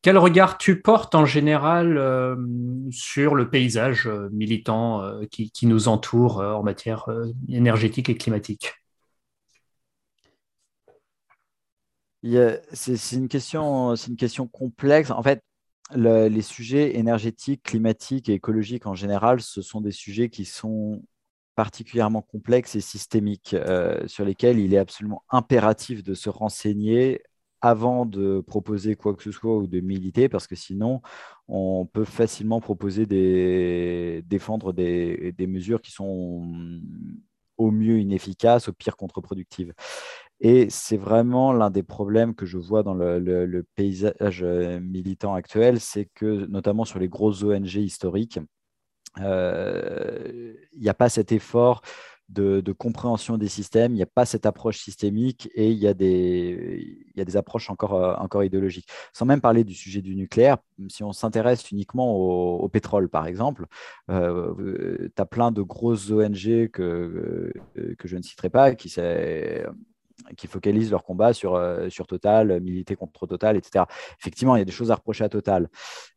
Quel 0.05 0.19
regard 0.19 0.59
tu 0.59 0.83
portes 0.83 1.15
en 1.15 1.25
général 1.25 1.97
euh, 1.97 2.37
sur 2.91 3.35
le 3.35 3.49
paysage 3.49 4.07
euh, 4.07 4.29
militant 4.33 5.01
euh, 5.01 5.25
qui, 5.25 5.67
nous 5.67 5.89
entoure 5.89 6.41
en 6.41 6.63
matière 6.63 7.07
énergétique 7.49 8.11
et 8.11 8.15
climatique? 8.15 8.75
C'est 12.23 13.13
une, 13.13 13.29
question, 13.29 13.95
une 13.95 14.17
question 14.17 14.47
complexe. 14.47 15.11
En 15.11 15.23
fait, 15.23 15.43
les 15.95 16.43
sujets 16.43 16.99
énergétiques, 16.99 17.63
climatiques 17.63 18.29
et 18.29 18.35
écologiques 18.35 18.87
en 18.87 18.95
général, 18.95 19.41
ce 19.41 19.63
sont 19.63 19.81
des 19.81 19.91
sujets 19.91 20.29
qui 20.29 20.45
sont 20.45 21.03
particulièrement 21.55 22.21
complexes 22.21 22.75
et 22.77 22.83
systémiques, 22.83 23.57
sur 24.07 24.27
lesquels 24.27 24.59
il 24.59 24.75
est 24.75 24.79
absolument 24.79 25.25
impératif 25.31 26.03
de 26.03 26.13
se 26.13 26.29
renseigner 26.29 27.23
avant 27.65 28.05
de 28.05 28.41
proposer 28.47 28.95
quoi 28.95 29.15
que 29.15 29.23
ce 29.23 29.33
soit 29.33 29.57
ou 29.57 29.67
de 29.67 29.81
militer, 29.81 30.29
parce 30.29 30.47
que 30.47 30.55
sinon, 30.55 31.01
on 31.49 31.87
peut 31.91 32.05
facilement 32.05 32.61
proposer 32.61 33.07
des, 33.07 34.23
défendre 34.27 34.75
des, 34.75 35.35
mesures 35.49 35.81
qui 35.81 35.91
sont 35.91 36.47
au 37.57 37.71
mieux 37.71 38.01
inefficaces, 38.01 38.69
au 38.69 38.75
pire 38.75 38.99
contre-productives. 38.99 39.73
Et 40.41 40.69
c'est 40.69 40.99
vraiment 40.99 41.55
l'un 41.55 41.71
des 41.71 41.83
problèmes 41.83 42.35
que 42.35 42.45
je 42.45 42.59
vois 42.59 42.83
dans 42.83 42.93
le, 42.93 43.67
paysage 43.77 44.43
euh, 44.43 44.79
militant 44.81 45.33
actuel, 45.33 45.81
c'est 45.81 46.11
que 46.12 46.45
notamment 46.45 46.85
sur 46.85 46.99
les 46.99 47.09
grosses 47.09 47.45
ONG 47.45 47.77
historiques, 47.77 48.41
il 49.17 50.55
n'y 50.79 50.89
a 50.89 50.95
pas 50.95 51.09
cet 51.09 51.33
effort 51.33 51.81
de, 52.29 52.72
compréhension 52.72 53.39
des 53.39 53.49
systèmes, 53.49 53.93
il 53.93 53.97
n'y 53.97 54.03
a 54.03 54.07
pas 54.07 54.25
cette 54.25 54.47
approche 54.47 54.79
systémique 54.79 55.49
et 55.55 55.70
il 55.70 55.79
y 55.79 55.87
a 55.87 55.95
des, 55.95 57.05
il 57.14 57.18
y 57.18 57.20
a 57.20 57.25
des 57.25 57.37
approches 57.37 57.70
encore, 57.70 57.95
euh, 57.95 58.14
encore 58.16 58.45
idéologiques. 58.45 58.89
Sans 59.12 59.27
même 59.27 59.41
parler 59.41 59.64
du 59.64 59.75
sujet 59.75 60.03
du 60.03 60.16
nucléaire, 60.16 60.59
si 60.89 61.03
on 61.03 61.12
s'intéresse 61.12 61.70
uniquement 61.70 62.14
au, 62.14 62.68
pétrole, 62.68 63.09
par 63.09 63.27
exemple, 63.27 63.66
euh, 64.11 65.09
tu 65.14 65.22
as 65.22 65.27
plein 65.27 65.53
de 65.53 65.62
grosses 65.62 66.11
ONG 66.11 66.68
que, 66.70 67.53
que 67.99 68.09
je 68.09 68.16
ne 68.16 68.22
citerai 68.22 68.51
pas 68.51 68.75
qui, 68.75 68.89
qui 70.37 70.47
focalisent 70.47 70.91
leur 70.91 71.05
combat 71.05 71.33
sur, 71.33 71.55
euh, 71.55 71.89
sur 71.89 72.07
Total, 72.07 72.61
militer 72.61 72.97
contre 72.97 73.27
Total, 73.27 73.57
etc. 73.57 73.85
Effectivement, 74.21 74.57
il 74.57 74.61
y 74.61 74.62
a 74.62 74.65
des 74.65 74.73
choses 74.73 74.91
à 74.91 74.95
reprocher 74.95 75.25
à 75.25 75.29
Total, 75.29 75.69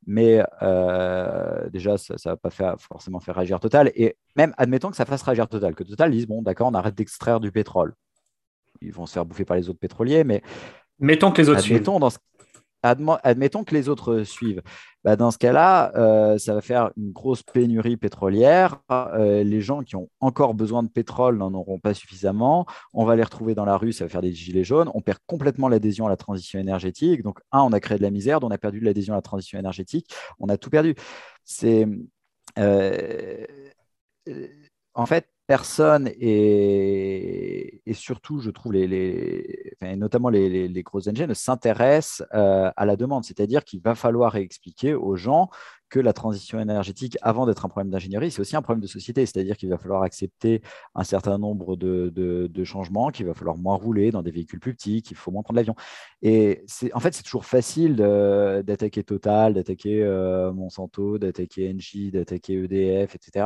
mais 0.06 0.44
euh, 0.62 1.70
déjà, 1.70 1.98
ça 1.98 2.14
ne 2.14 2.30
va 2.32 2.38
pas 2.38 2.50
faire, 2.50 2.76
forcément 2.80 3.20
faire 3.20 3.36
réagir 3.36 3.60
Total. 3.60 3.92
Et 3.96 4.16
même, 4.36 4.54
admettons 4.58 4.90
que 4.90 4.96
ça 4.96 5.06
fasse 5.06 5.24
réagir 5.24 5.48
Total, 5.48 5.76
que 5.76 5.84
Total 5.84 6.12
dise, 6.12 6.28
bon, 6.28 6.42
d'accord, 6.42 6.68
on 6.68 6.74
arrête 6.74 6.96
d'extraire 6.96 7.40
du 7.40 7.52
pétrole. 7.52 7.94
Ils 8.82 8.94
vont 8.94 9.06
se 9.06 9.14
faire 9.14 9.26
bouffer 9.26 9.46
par 9.46 9.58
les 9.58 9.70
autres 9.70 9.80
pétroliers, 9.80 10.24
mais... 10.24 10.42
Mettons 11.00 11.32
que 11.32 11.42
les 11.42 11.50
autres 11.50 11.64
admettons, 11.66 12.00
dans 12.00 12.10
ce 12.10 12.18
admettons 12.84 13.64
que 13.64 13.74
les 13.74 13.90
autres 13.90 14.24
suivent. 14.24 14.62
Bah, 15.04 15.16
dans 15.16 15.32
ce 15.32 15.38
cas-là, 15.38 15.94
euh, 15.96 16.38
ça 16.38 16.54
va 16.54 16.62
faire 16.62 16.92
une 16.98 17.12
grosse 17.12 17.44
pénurie 17.44 17.98
pétrolière. 17.98 18.82
Euh, 18.92 19.44
les 19.44 19.62
gens 19.62 19.82
qui 19.82 19.96
ont 19.96 20.10
encore 20.20 20.54
besoin 20.54 20.84
de 20.84 20.90
pétrole 20.90 21.38
n'en 21.38 21.54
auront 21.54 21.80
pas 21.80 21.94
suffisamment. 21.94 22.66
On 22.94 23.06
va 23.06 23.16
les 23.16 23.24
retrouver 23.24 23.56
dans 23.56 23.66
la 23.66 23.78
rue, 23.78 23.94
ça 23.94 24.06
va 24.06 24.10
faire 24.10 24.22
des 24.22 24.34
gilets 24.34 24.64
jaunes. 24.64 24.92
On 24.94 25.02
perd 25.02 25.20
complètement 25.26 25.70
l'adhésion 25.70 26.08
à 26.08 26.10
la 26.10 26.18
transition 26.18 26.60
énergétique. 26.60 27.24
Donc, 27.24 27.40
un, 27.52 27.62
on 27.62 27.72
a 27.72 27.80
créé 27.80 27.98
de 27.98 28.04
la 28.04 28.12
misère, 28.12 28.40
on 28.44 28.52
a 28.52 28.58
perdu 28.58 28.80
l'adhésion 28.80 29.14
à 29.14 29.18
la 29.18 29.22
transition 29.22 29.58
énergétique. 29.58 30.14
On 30.40 30.50
a 30.50 30.58
tout 30.58 30.70
perdu. 30.70 30.96
C'est. 31.46 31.88
Euh, 32.60 33.46
en 34.94 35.06
fait, 35.06 35.30
personne 35.48 36.10
et, 36.20 37.82
surtout, 37.94 38.42
je 38.42 38.52
trouve, 38.52 38.74
les, 38.74 39.76
notamment 39.96 40.30
les, 40.30 40.68
les, 40.68 40.84
grosses 40.84 41.08
NG 41.08 41.26
ne 41.26 41.34
s'intéressent 41.34 42.28
euh, 42.34 42.70
à 42.76 42.86
la 42.86 42.96
demande. 42.98 43.24
C'est-à-dire 43.24 43.64
qu'il 43.64 43.82
va 43.82 43.96
falloir 43.96 44.36
expliquer 44.36 44.94
aux 44.94 45.16
gens 45.16 45.50
que 45.90 46.00
la 46.00 46.14
transition 46.14 46.60
énergétique, 46.60 47.18
avant 47.22 47.46
d'être 47.46 47.66
un 47.66 47.70
problème 47.70 47.92
d'ingénierie, 47.92 48.32
c'est 48.32 48.42
aussi 48.42 48.56
un 48.56 48.62
problème 48.62 48.82
de 48.82 48.88
société. 48.88 49.26
C'est-à-dire 49.26 49.58
qu'il 49.58 49.70
va 49.70 49.78
falloir 49.78 50.04
accepter 50.04 50.62
un 50.96 51.04
certain 51.04 51.38
nombre 51.38 51.76
de, 51.76 52.64
changements, 52.64 53.10
qu'il 53.10 53.26
va 53.26 53.34
falloir 53.34 53.58
moins 53.58 53.76
rouler 53.76 54.12
dans 54.12 54.22
des 54.22 54.32
véhicules 54.32 54.60
plus 54.60 54.74
petits, 54.74 55.02
qu'il 55.02 55.16
faut 55.16 55.32
moins 55.32 55.44
prendre 55.44 55.58
l'avion. 55.58 55.76
Et 56.22 56.66
en 56.94 57.00
fait, 57.00 57.14
c'est 57.14 57.24
toujours 57.24 57.46
facile 57.46 57.96
d'attaquer 57.96 59.04
Total, 59.08 59.54
d'attaquer 59.54 60.04
euh, 60.04 60.52
Monsanto, 60.52 61.18
d'attaquer 61.18 61.72
Engie, 61.74 62.12
d'attaquer 62.12 62.56
EDF, 62.64 63.16
etc. 63.16 63.46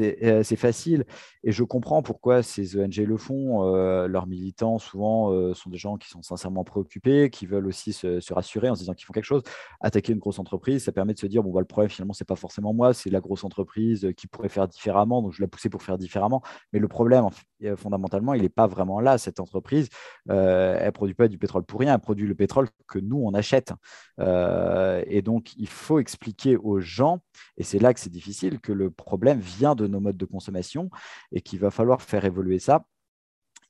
Euh, 0.00 0.42
c'est 0.42 0.56
facile. 0.56 1.04
Et 1.44 1.52
je 1.52 1.62
comprends 1.62 2.02
pourquoi 2.02 2.42
ces 2.42 2.78
ONG 2.78 2.96
le 2.96 3.16
font. 3.16 3.74
Euh, 3.74 4.06
leurs 4.08 4.26
militants, 4.26 4.78
souvent, 4.78 5.54
sont 5.54 5.70
des 5.70 5.76
gens 5.76 5.96
qui 5.96 6.08
sont 6.08 6.22
sincèrement 6.22 6.64
préoccupés, 6.64 7.30
qui 7.30 7.46
veulent 7.46 7.66
aussi 7.66 7.92
se, 7.92 8.32
rassurer 8.32 8.70
en 8.70 8.74
se 8.74 8.80
disant 8.80 8.94
qu'ils 8.94 9.06
font 9.06 9.12
quelque 9.12 9.24
chose. 9.24 9.42
Attaquer 9.80 10.12
une 10.12 10.18
grosse 10.18 10.38
entreprise, 10.38 10.84
ça 10.84 10.92
permet 10.92 11.14
de 11.14 11.18
se 11.18 11.26
dire, 11.26 11.42
bon, 11.42 11.50
voilà, 11.50 11.65
le 11.66 11.68
problème, 11.68 11.90
finalement, 11.90 12.12
c'est 12.12 12.24
pas 12.24 12.36
forcément 12.36 12.72
moi, 12.72 12.94
c'est 12.94 13.10
la 13.10 13.20
grosse 13.20 13.44
entreprise 13.44 14.04
euh, 14.04 14.12
qui 14.12 14.26
pourrait 14.26 14.48
faire 14.48 14.68
différemment. 14.68 15.20
Donc, 15.20 15.32
je 15.32 15.42
l'ai 15.42 15.48
poussé 15.48 15.68
pour 15.68 15.82
faire 15.82 15.98
différemment. 15.98 16.42
Mais 16.72 16.78
le 16.78 16.88
problème, 16.88 17.26
euh, 17.64 17.76
fondamentalement, 17.76 18.34
il 18.34 18.42
n'est 18.42 18.48
pas 18.48 18.66
vraiment 18.66 19.00
là. 19.00 19.18
Cette 19.18 19.40
entreprise, 19.40 19.88
euh, 20.30 20.78
elle 20.80 20.92
produit 20.92 21.14
pas 21.14 21.28
du 21.28 21.38
pétrole 21.38 21.64
pour 21.64 21.80
rien. 21.80 21.94
Elle 21.94 22.00
produit 22.00 22.26
le 22.26 22.34
pétrole 22.34 22.68
que 22.86 22.98
nous, 22.98 23.18
on 23.18 23.34
achète. 23.34 23.72
et 24.18 25.22
donc, 25.22 25.54
il 25.56 25.68
faut 25.68 25.98
expliquer 25.98 26.56
aux 26.56 26.80
gens, 26.80 27.20
et 27.56 27.64
c'est 27.64 27.78
là 27.78 27.92
que 27.92 28.00
c'est 28.00 28.10
difficile, 28.10 28.60
que 28.60 28.72
le 28.72 28.90
problème 28.90 29.40
vient 29.40 29.74
de 29.74 29.86
nos 29.86 30.00
modes 30.00 30.16
de 30.16 30.24
consommation 30.24 30.90
et 31.32 31.40
qu'il 31.40 31.58
va 31.58 31.70
falloir 31.70 32.00
faire 32.02 32.24
évoluer 32.24 32.58
ça. 32.58 32.84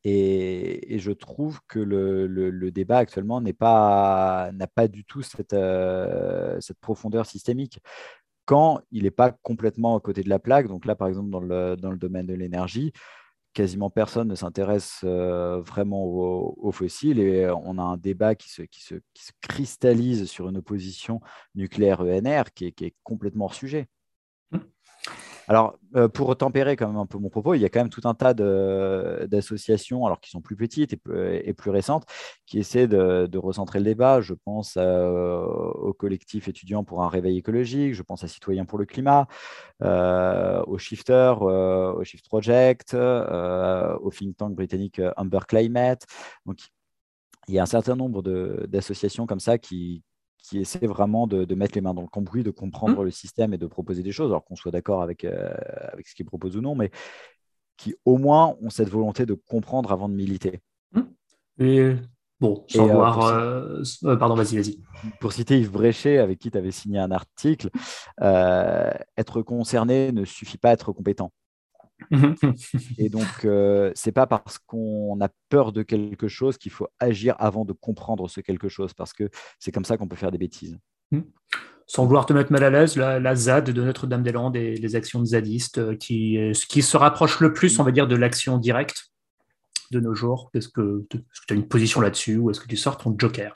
Et, 0.09 0.99
je 1.01 1.11
trouve 1.11 1.59
que 1.67 1.81
le, 1.81 2.71
débat 2.71 2.99
actuellement 2.99 3.41
n'a 3.41 3.53
pas, 3.53 4.53
pas 4.77 4.87
du 4.87 5.05
tout 5.05 5.23
cette, 5.23 5.53
euh, 5.53 6.61
profondeur 6.81 7.27
systémique 7.27 7.81
quand 8.45 8.81
il 8.93 9.03
n'est 9.03 9.11
pas 9.11 9.33
complètement 9.33 9.97
à 9.97 10.01
côté 10.01 10.23
de 10.23 10.29
la 10.29 10.39
plaque. 10.39 10.69
Donc 10.69 10.87
là, 10.87 10.95
par 10.95 11.09
exemple, 11.09 11.31
dans 11.31 11.41
le, 11.41 11.97
domaine 11.97 12.27
de 12.27 12.35
l'énergie, 12.35 12.93
quasiment 13.53 13.91
personne 13.91 14.29
ne 14.29 14.37
s'intéresse 14.37 15.01
euh, 15.03 15.61
vraiment 15.61 16.05
aux, 16.05 16.71
fossiles 16.71 17.19
et 17.19 17.51
on 17.51 17.77
a 17.79 17.83
un 17.83 17.97
débat 17.97 18.37
qui 18.37 18.49
se 18.49 18.63
cristallise 19.41 20.27
sur 20.27 20.49
une 20.49 20.59
opposition 20.59 21.21
nucléaire-ENR 21.57 22.45
qui 22.55 22.67
est, 22.67 22.73
qui 22.73 22.85
est 22.85 22.95
complètement 23.03 23.47
hors 23.47 23.55
sujet. 23.55 23.89
Alors, 25.49 25.79
euh, 25.95 26.09
pour 26.09 26.37
tempérer 26.37 26.77
quand 26.77 26.89
même 26.89 26.97
un 26.97 27.07
peu 27.07 27.19
mon 27.19 27.29
propos, 27.29 27.55
il 27.55 27.61
y 27.61 27.65
a 27.65 27.69
quand 27.69 27.81
même 27.81 27.89
tout 27.89 28.03
un 28.05 28.15
tas 28.15 28.35
d'associations, 28.35 30.05
alors 30.05 30.21
qui 30.21 30.31
sont 30.31 30.41
plus 30.41 30.57
petites 30.57 30.93
et, 30.93 31.53
plus 31.55 31.71
récentes, 31.71 32.05
qui 32.47 32.59
essaient 32.59 32.89
de, 32.89 33.39
recentrer 33.39 33.79
le 33.79 33.85
débat. 33.85 34.21
Je 34.21 34.35
pense 34.35 34.77
euh, 34.77 35.45
au 35.45 35.93
collectif 35.93 36.49
étudiant 36.49 36.85
pour 36.85 37.03
un 37.03 37.09
réveil 37.09 37.39
écologique, 37.39 37.95
je 37.95 38.03
pense 38.03 38.25
à 38.25 38.29
Citoyens 38.29 38.65
pour 38.65 38.79
le 38.79 38.87
climat, 38.87 39.29
euh, 39.83 40.63
au 40.67 40.79
Shifter, 40.79 41.35
au 41.41 42.03
Shift 42.05 42.29
Project, 42.29 42.95
au 42.95 44.11
think 44.11 44.37
tank 44.37 44.55
britannique 44.55 45.01
Amber 45.17 45.41
Climate. 45.47 46.07
Donc, 46.45 46.59
il 47.49 47.55
y 47.55 47.59
a 47.59 47.63
un 47.63 47.67
certain 47.67 47.95
nombre 47.95 48.23
d'associations 48.67 49.27
comme 49.27 49.41
ça 49.41 49.59
qui, 49.59 50.03
qui 50.47 50.59
essaie 50.59 50.87
vraiment 50.87 51.27
de, 51.27 51.55
mettre 51.55 51.75
les 51.75 51.81
mains 51.81 51.95
dans 51.95 52.03
le 52.03 52.09
cambouis, 52.09 52.45
de 52.45 52.51
comprendre 52.51 53.03
mmh. 53.03 53.05
le 53.05 53.11
système 53.11 53.55
et 53.55 53.59
de 53.59 53.67
proposer 53.67 54.03
des 54.03 54.13
choses, 54.13 54.31
alors 54.31 54.45
qu'on 54.45 54.55
soit 54.55 54.71
d'accord 54.71 55.03
avec, 55.03 55.25
euh, 55.25 55.53
avec 55.93 56.07
ce 56.07 56.15
qu'ils 56.15 56.25
proposent 56.25 56.57
ou 56.57 56.61
non, 56.61 56.77
mais 56.77 56.91
qui 57.77 57.97
au 58.05 58.17
moins 58.17 58.57
ont 58.63 58.71
cette 58.71 58.89
volonté 58.89 59.27
de 59.27 59.35
comprendre 59.35 59.91
avant 59.91 60.09
de 60.09 60.15
militer. 60.15 60.61
Mmh. 60.93 61.01
Et 61.59 61.97
bon, 62.39 62.65
sans 62.69 62.89
euh, 62.89 62.93
voir. 62.93 63.27
Euh, 63.27 63.83
pardon, 64.19 64.37
vas-y, 64.37 64.57
vas-y. 64.57 64.79
Pour 65.21 65.33
citer 65.33 65.59
Yves 65.59 65.73
Bréchet, 65.73 66.19
avec 66.19 66.39
qui 66.39 66.51
tu 66.51 66.59
avais 66.59 66.71
signé 66.71 67.01
un 67.01 67.11
article, 67.11 67.71
être 68.21 69.43
concerné 69.43 70.13
ne 70.13 70.25
suffit 70.25 70.59
pas 70.59 70.71
à 70.71 70.73
être 70.75 70.93
compétent. 70.93 71.33
Et 72.99 73.09
donc, 73.09 73.45
euh, 73.45 73.91
c'est 73.95 74.13
pas 74.13 74.27
parce 74.27 74.59
qu'on 74.59 75.19
a 75.21 75.29
peur 75.49 75.73
de 75.73 75.83
quelque 75.83 76.29
chose 76.29 76.59
qu'il 76.59 76.73
faut 76.73 76.89
agir 76.99 77.35
avant 77.39 77.65
de 77.65 77.73
comprendre 77.73 78.29
ce 78.29 78.41
quelque 78.41 78.69
chose, 78.69 78.95
parce 78.95 79.13
que 79.13 79.29
c'est 79.59 79.73
comme 79.73 79.85
ça 79.85 79.97
qu'on 79.97 80.09
peut 80.09 80.17
faire 80.17 80.31
des 80.31 80.39
bêtises. 80.39 80.79
Mmh. 81.11 81.21
Sans 81.87 82.05
vouloir 82.05 82.27
te 82.27 82.33
mettre 82.33 82.51
mal 82.51 82.65
à 82.65 82.71
l'aise, 82.71 82.97
la, 82.97 83.35
ZAD 83.37 83.71
de 83.71 83.83
Notre-Dame-des-Landes 83.83 84.57
et 84.57 84.75
les 84.75 84.97
actions 84.97 85.21
de 85.21 85.27
zadistes 85.27 85.79
euh, 85.79 85.95
qui, 85.95 86.37
euh, 86.39 86.53
qui 86.69 86.83
se 86.83 86.97
rapprochent 86.97 87.41
le 87.41 87.53
plus, 87.53 87.79
on 87.79 87.85
va 87.85 87.93
dire, 87.93 88.09
de 88.09 88.17
l'action 88.17 88.59
directe 88.59 89.13
de 89.93 90.01
nos 90.01 90.15
jours. 90.15 90.51
Est-ce 90.53 90.69
que 90.69 91.07
tu 91.11 91.23
as 91.51 91.55
une 91.55 91.69
position 91.69 92.01
là-dessus 92.01 92.39
ou 92.39 92.51
est-ce 92.51 92.61
que 92.61 92.67
tu 92.67 92.77
sors 92.77 92.99
ton 92.99 93.15
joker? 93.17 93.55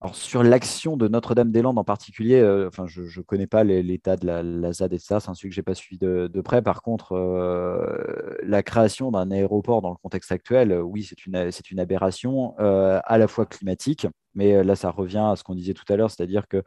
Alors, 0.00 0.14
sur 0.14 0.44
l'action 0.44 0.96
de 0.96 1.08
Notre-Dame-des-Landes 1.08 1.76
en 1.76 1.82
particulier, 1.82 2.36
euh, 2.36 2.70
je 2.86 3.02
ne 3.02 3.24
connais 3.24 3.48
pas 3.48 3.64
l'état 3.64 4.16
de 4.16 4.26
la, 4.26 4.72
ZAD 4.72 4.92
et 4.92 4.98
ça, 5.00 5.18
c'est 5.18 5.28
un 5.28 5.34
sujet 5.34 5.48
que 5.48 5.54
je 5.56 5.60
n'ai 5.60 5.64
pas 5.64 5.74
suivi 5.74 5.98
de, 5.98 6.40
près. 6.40 6.62
Par 6.62 6.82
contre, 6.82 7.16
euh, 7.16 8.36
la 8.44 8.62
création 8.62 9.10
d'un 9.10 9.32
aéroport 9.32 9.82
dans 9.82 9.90
le 9.90 9.96
contexte 9.96 10.30
actuel, 10.30 10.70
euh, 10.70 10.82
oui, 10.82 11.02
c'est 11.02 11.26
une, 11.26 11.80
aberration 11.80 12.54
à 12.58 13.18
la 13.18 13.26
fois 13.26 13.44
climatique, 13.46 14.06
mais 14.34 14.62
là, 14.62 14.76
ça 14.76 14.90
revient 14.90 15.30
à 15.32 15.34
ce 15.36 15.42
qu'on 15.42 15.56
disait 15.56 15.74
tout 15.74 15.84
à 15.92 15.96
l'heure, 15.96 16.10
c'est-à-dire 16.12 16.46
que 16.46 16.58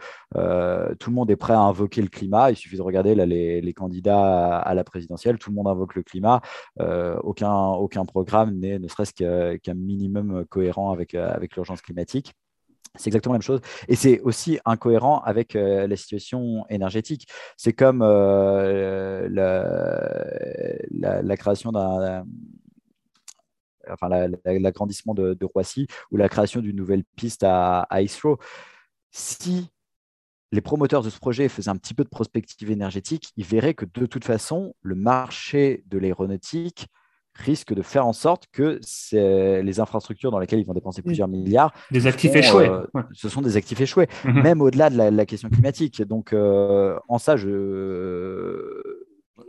tout 1.00 1.10
le 1.10 1.16
monde 1.16 1.32
est 1.32 1.36
prêt 1.38 1.54
à 1.54 1.60
invoquer 1.62 2.02
le 2.02 2.10
climat. 2.10 2.52
Il 2.52 2.58
suffit 2.58 2.76
de 2.78 2.82
regarder 2.82 3.16
les, 3.16 3.74
candidats 3.74 4.58
à, 4.58 4.74
la 4.74 4.84
présidentielle, 4.84 5.38
tout 5.38 5.52
le 5.52 5.56
monde 5.56 5.68
invoque 5.68 5.96
le 5.96 6.04
climat. 6.04 6.42
aucun, 7.24 8.06
programme 8.06 8.60
n'est 8.60 8.78
ne 8.80 8.88
serait-ce 8.90 9.14
qu'un 9.58 9.74
minimum 9.74 10.46
cohérent 10.50 10.92
avec 10.92 11.56
l'urgence 11.56 11.82
climatique. 11.82 12.34
C'est 12.96 13.08
exactement 13.08 13.34
la 13.34 13.38
même 13.38 13.44
chose. 13.44 13.62
Et 13.88 13.96
c'est 13.96 14.20
aussi 14.22 14.60
incohérent 14.66 15.22
avec 15.22 15.56
euh, 15.56 15.88
la 15.88 15.96
situation 15.96 16.66
énergétique. 16.70 17.28
C'est 17.56 17.72
comme 17.74 18.02
euh, 18.02 19.30
la, 20.92 21.38
création 21.38 21.72
d'un. 21.72 22.26
Enfin, 23.90 24.10
l'agrandissement 24.46 25.14
de, 25.14 25.38
Roissy 25.54 25.88
ou 26.12 26.18
la 26.18 26.30
création 26.30 26.60
d'une 26.60 26.76
nouvelle 26.76 27.04
piste 27.16 27.44
à, 27.44 27.88
à 27.90 28.00
Si 29.12 29.70
les 30.52 30.62
promoteurs 30.62 31.02
de 31.02 31.10
ce 31.10 31.18
projet 31.18 31.48
faisaient 31.48 31.70
un 31.70 31.78
petit 31.78 31.94
peu 31.94 32.04
de 32.04 32.10
prospective 32.10 32.72
énergétique, 32.72 33.32
ils 33.38 33.46
verraient 33.46 33.74
que 33.74 33.86
de 33.86 34.06
toute 34.06 34.26
façon, 34.26 34.76
le 34.82 34.96
marché 34.96 35.84
de 35.88 35.98
l'aéronautique 35.98 36.88
risque 37.36 37.74
de 37.74 37.82
faire 37.82 38.06
en 38.06 38.14
sorte 38.14 38.48
que 38.52 38.80
les 39.12 39.80
infrastructures 39.80 40.32
dans 40.32 40.40
lesquelles 40.40 40.60
ils 40.60 40.66
vont 40.66 40.74
dépenser 40.74 41.02
plusieurs 41.02 41.28
milliards. 41.28 41.74
Des 41.92 42.08
actifs 42.08 42.36
échoués. 42.36 42.70
Euh, 42.70 42.86
ce 43.14 43.30
sont 43.30 43.42
des 43.42 43.58
actifs 43.58 43.82
échoués, 43.82 44.08
mhm. 44.26 44.42
même 44.42 44.62
au-delà 44.62 44.90
de 44.90 44.98
la, 44.98 45.26
question 45.26 45.50
climatique. 45.50 46.02
Donc, 46.02 46.34
euh, 46.34 46.98
en 47.08 47.18
ça, 47.18 47.38
je, 47.38 48.82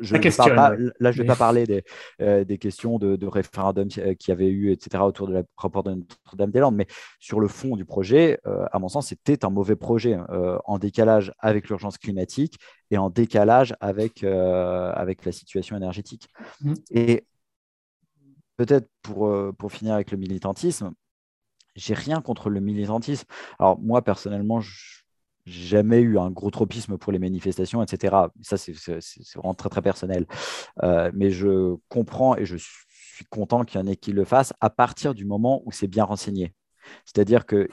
je, 0.01 0.37
parle 0.37 0.55
pas, 0.55 0.74
là, 1.01 1.11
je 1.12 1.18
ne 1.18 1.22
vais 1.22 1.26
pas 1.26 1.37
parler 1.37 1.66
des, 1.66 1.83
euh, 2.20 2.45
des 2.45 2.59
questions 2.59 2.99
de, 2.99 3.16
de 3.16 3.26
référendum 3.26 3.89
qu'il 3.89 4.14
y 4.28 4.30
avait 4.30 4.49
eu, 4.49 4.70
etc., 4.70 5.03
autour 5.03 5.28
de 5.28 5.35
la 5.35 5.43
rapport 5.57 5.83
de 5.83 5.95
Notre-Dame-des-Landes. 5.95 6.76
Mais 6.76 6.87
sur 7.18 7.41
le 7.41 7.49
fond 7.49 7.76
du 7.76 7.85
projet, 7.85 8.39
euh, 8.47 8.64
à 8.70 8.78
mon 8.78 8.89
sens, 8.89 9.09
c'était 9.09 9.45
un 9.45 9.51
mauvais 9.51 9.76
projet, 9.76 10.16
en 10.64 10.78
décalage 10.78 11.33
avec 11.39 11.68
l'urgence 11.68 11.99
climatique 11.99 12.59
et 12.91 12.99
en 12.99 13.11
décalage 13.11 13.74
avec, 13.80 14.22
avec 14.24 15.24
la 15.24 15.33
situation 15.33 15.76
énergétique. 15.76 16.28
Mmh. 16.61 16.74
Et 16.91 17.24
peut-être 18.64 18.88
pour, 19.02 19.30
pour 19.56 19.72
finir 19.72 19.94
avec 19.94 20.10
le 20.10 20.18
militantisme, 20.18 20.92
j'ai 21.74 21.94
rien 21.94 22.20
contre 22.20 22.50
le 22.50 22.60
militantisme. 22.60 23.26
Alors 23.58 23.78
moi, 23.80 24.02
personnellement, 24.02 24.60
je 24.60 25.02
jamais 25.46 26.00
eu 26.00 26.18
un 26.18 26.30
gros 26.30 26.50
tropisme 26.50 26.98
pour 26.98 27.12
les 27.12 27.18
manifestations, 27.18 27.82
etc. 27.82 28.16
Ça, 28.42 28.56
c'est 28.56 28.72
vraiment 29.34 29.54
très, 29.54 29.68
très 29.68 29.82
personnel. 29.82 30.26
Euh, 30.82 31.10
mais 31.14 31.30
je 31.30 31.76
comprends 31.88 32.36
et 32.36 32.44
je 32.44 32.56
suis 32.56 33.24
content 33.30 33.64
qu'il 33.64 33.80
y 33.80 33.82
en 33.82 33.86
ait 33.86 33.96
qui 33.96 34.12
le 34.12 34.24
fassent 34.24 34.52
à 34.60 34.70
partir 34.70 35.14
du 35.14 35.24
moment 35.24 35.62
où 35.64 35.72
c'est 35.72 35.88
bien 35.88 36.04
renseigné. 36.04 36.54
C'est-à-dire 37.04 37.46
que 37.46 37.68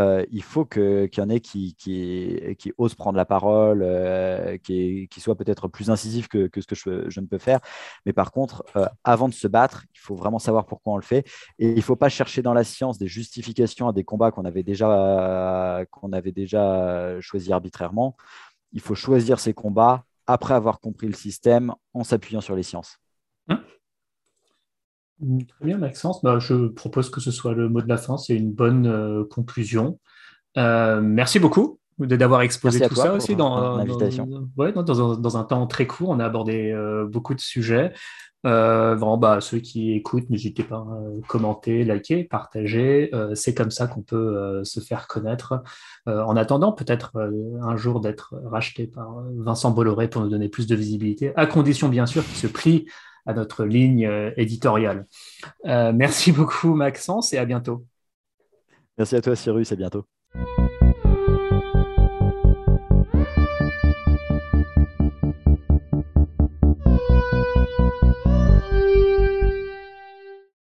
euh, 0.00 0.24
il 0.30 0.42
faut 0.42 0.64
qu'il 0.64 1.10
y 1.16 1.20
en 1.20 1.30
ait 1.30 1.40
qui, 1.40 1.74
qui, 1.76 2.72
osent 2.78 2.94
prendre 2.94 3.16
la 3.16 3.24
parole, 3.24 3.82
euh, 3.82 4.58
qui, 4.58 5.08
qui 5.08 5.20
soient 5.20 5.36
peut-être 5.36 5.68
plus 5.68 5.90
incisifs 5.90 6.28
que, 6.28 6.48
ce 6.56 6.66
que 6.66 6.74
je, 7.10 7.20
ne 7.20 7.26
peux 7.26 7.38
faire. 7.38 7.60
Mais 8.06 8.12
par 8.12 8.32
contre, 8.32 8.64
euh, 8.76 8.86
avant 9.04 9.28
de 9.28 9.34
se 9.34 9.46
battre, 9.46 9.84
il 9.94 9.98
faut 9.98 10.16
vraiment 10.16 10.38
savoir 10.38 10.66
pourquoi 10.66 10.94
on 10.94 10.96
le 10.96 11.02
fait. 11.02 11.26
Et 11.58 11.70
il 11.70 11.76
ne 11.76 11.80
faut 11.80 11.96
pas 11.96 12.08
chercher 12.08 12.42
dans 12.42 12.54
la 12.54 12.64
science 12.64 12.98
des 12.98 13.08
justifications 13.08 13.88
à 13.88 13.92
des 13.92 14.04
combats 14.04 14.30
qu'on 14.30 14.44
avait 14.44 14.62
déjà, 14.64 15.84
avait 16.12 16.32
déjà 16.32 17.20
choisis 17.20 17.50
arbitrairement. 17.50 18.16
Il 18.72 18.80
faut 18.80 18.94
choisir 18.94 19.38
ces 19.38 19.54
combats 19.54 20.04
après 20.26 20.54
avoir 20.54 20.80
compris 20.80 21.06
le 21.06 21.14
système 21.14 21.72
en 21.92 22.02
s'appuyant 22.02 22.40
sur 22.40 22.56
les 22.56 22.62
sciences. 22.62 22.98
Hein? 23.48 23.60
Très 25.20 25.66
bien, 25.66 25.78
Maxence. 25.78 26.22
Bah, 26.22 26.38
je 26.38 26.68
propose 26.68 27.10
que 27.10 27.20
ce 27.20 27.30
soit 27.30 27.54
le 27.54 27.68
mot 27.68 27.80
de 27.80 27.88
la 27.88 27.96
fin. 27.96 28.16
C'est 28.16 28.34
une 28.34 28.52
bonne 28.52 28.86
euh, 28.86 29.24
conclusion. 29.24 29.98
Euh, 30.56 31.00
merci 31.00 31.38
beaucoup 31.38 31.78
d'avoir 31.98 32.42
exposé 32.42 32.80
tout 32.88 32.96
ça 32.96 33.12
aussi 33.12 33.36
dans, 33.36 33.84
dans, 33.84 35.36
un, 35.36 35.44
temps 35.44 35.66
très 35.68 35.86
court. 35.86 36.08
On 36.10 36.18
a 36.18 36.24
abordé 36.24 36.72
euh, 36.72 37.06
beaucoup 37.06 37.34
de 37.34 37.40
sujets. 37.40 37.92
vraiment, 38.42 39.16
bah, 39.16 39.40
ceux 39.40 39.58
qui 39.58 39.92
écoutent, 39.92 40.28
n'hésitez 40.28 40.64
pas 40.64 40.78
à 40.78 41.26
commenter, 41.28 41.84
liker, 41.84 42.24
partager. 42.24 43.12
c'est 43.34 43.54
comme 43.54 43.70
ça 43.70 43.86
qu'on 43.86 44.02
peut 44.02 44.60
se 44.64 44.80
faire 44.80 45.06
connaître. 45.06 45.62
en 46.06 46.36
attendant, 46.36 46.72
peut-être 46.72 47.12
un 47.62 47.76
jour 47.76 48.00
d'être 48.00 48.34
racheté 48.44 48.88
par 48.88 49.22
Vincent 49.36 49.70
Bolloré 49.70 50.08
pour 50.08 50.20
nous 50.20 50.28
donner 50.28 50.48
plus 50.48 50.66
de 50.66 50.74
visibilité, 50.74 51.32
à 51.36 51.46
condition 51.46 51.88
bien 51.88 52.06
sûr 52.06 52.24
qu'il 52.24 52.36
se 52.36 52.48
plie 52.48 52.86
à 53.26 53.34
notre 53.34 53.64
ligne 53.64 54.06
euh, 54.06 54.30
éditoriale. 54.36 55.06
Euh, 55.66 55.92
merci 55.92 56.32
beaucoup 56.32 56.74
Maxence 56.74 57.32
et 57.32 57.38
à 57.38 57.44
bientôt. 57.44 57.84
Merci 58.98 59.16
à 59.16 59.20
toi 59.20 59.34
Cyrus, 59.34 59.72
à 59.72 59.76
bientôt. 59.76 60.06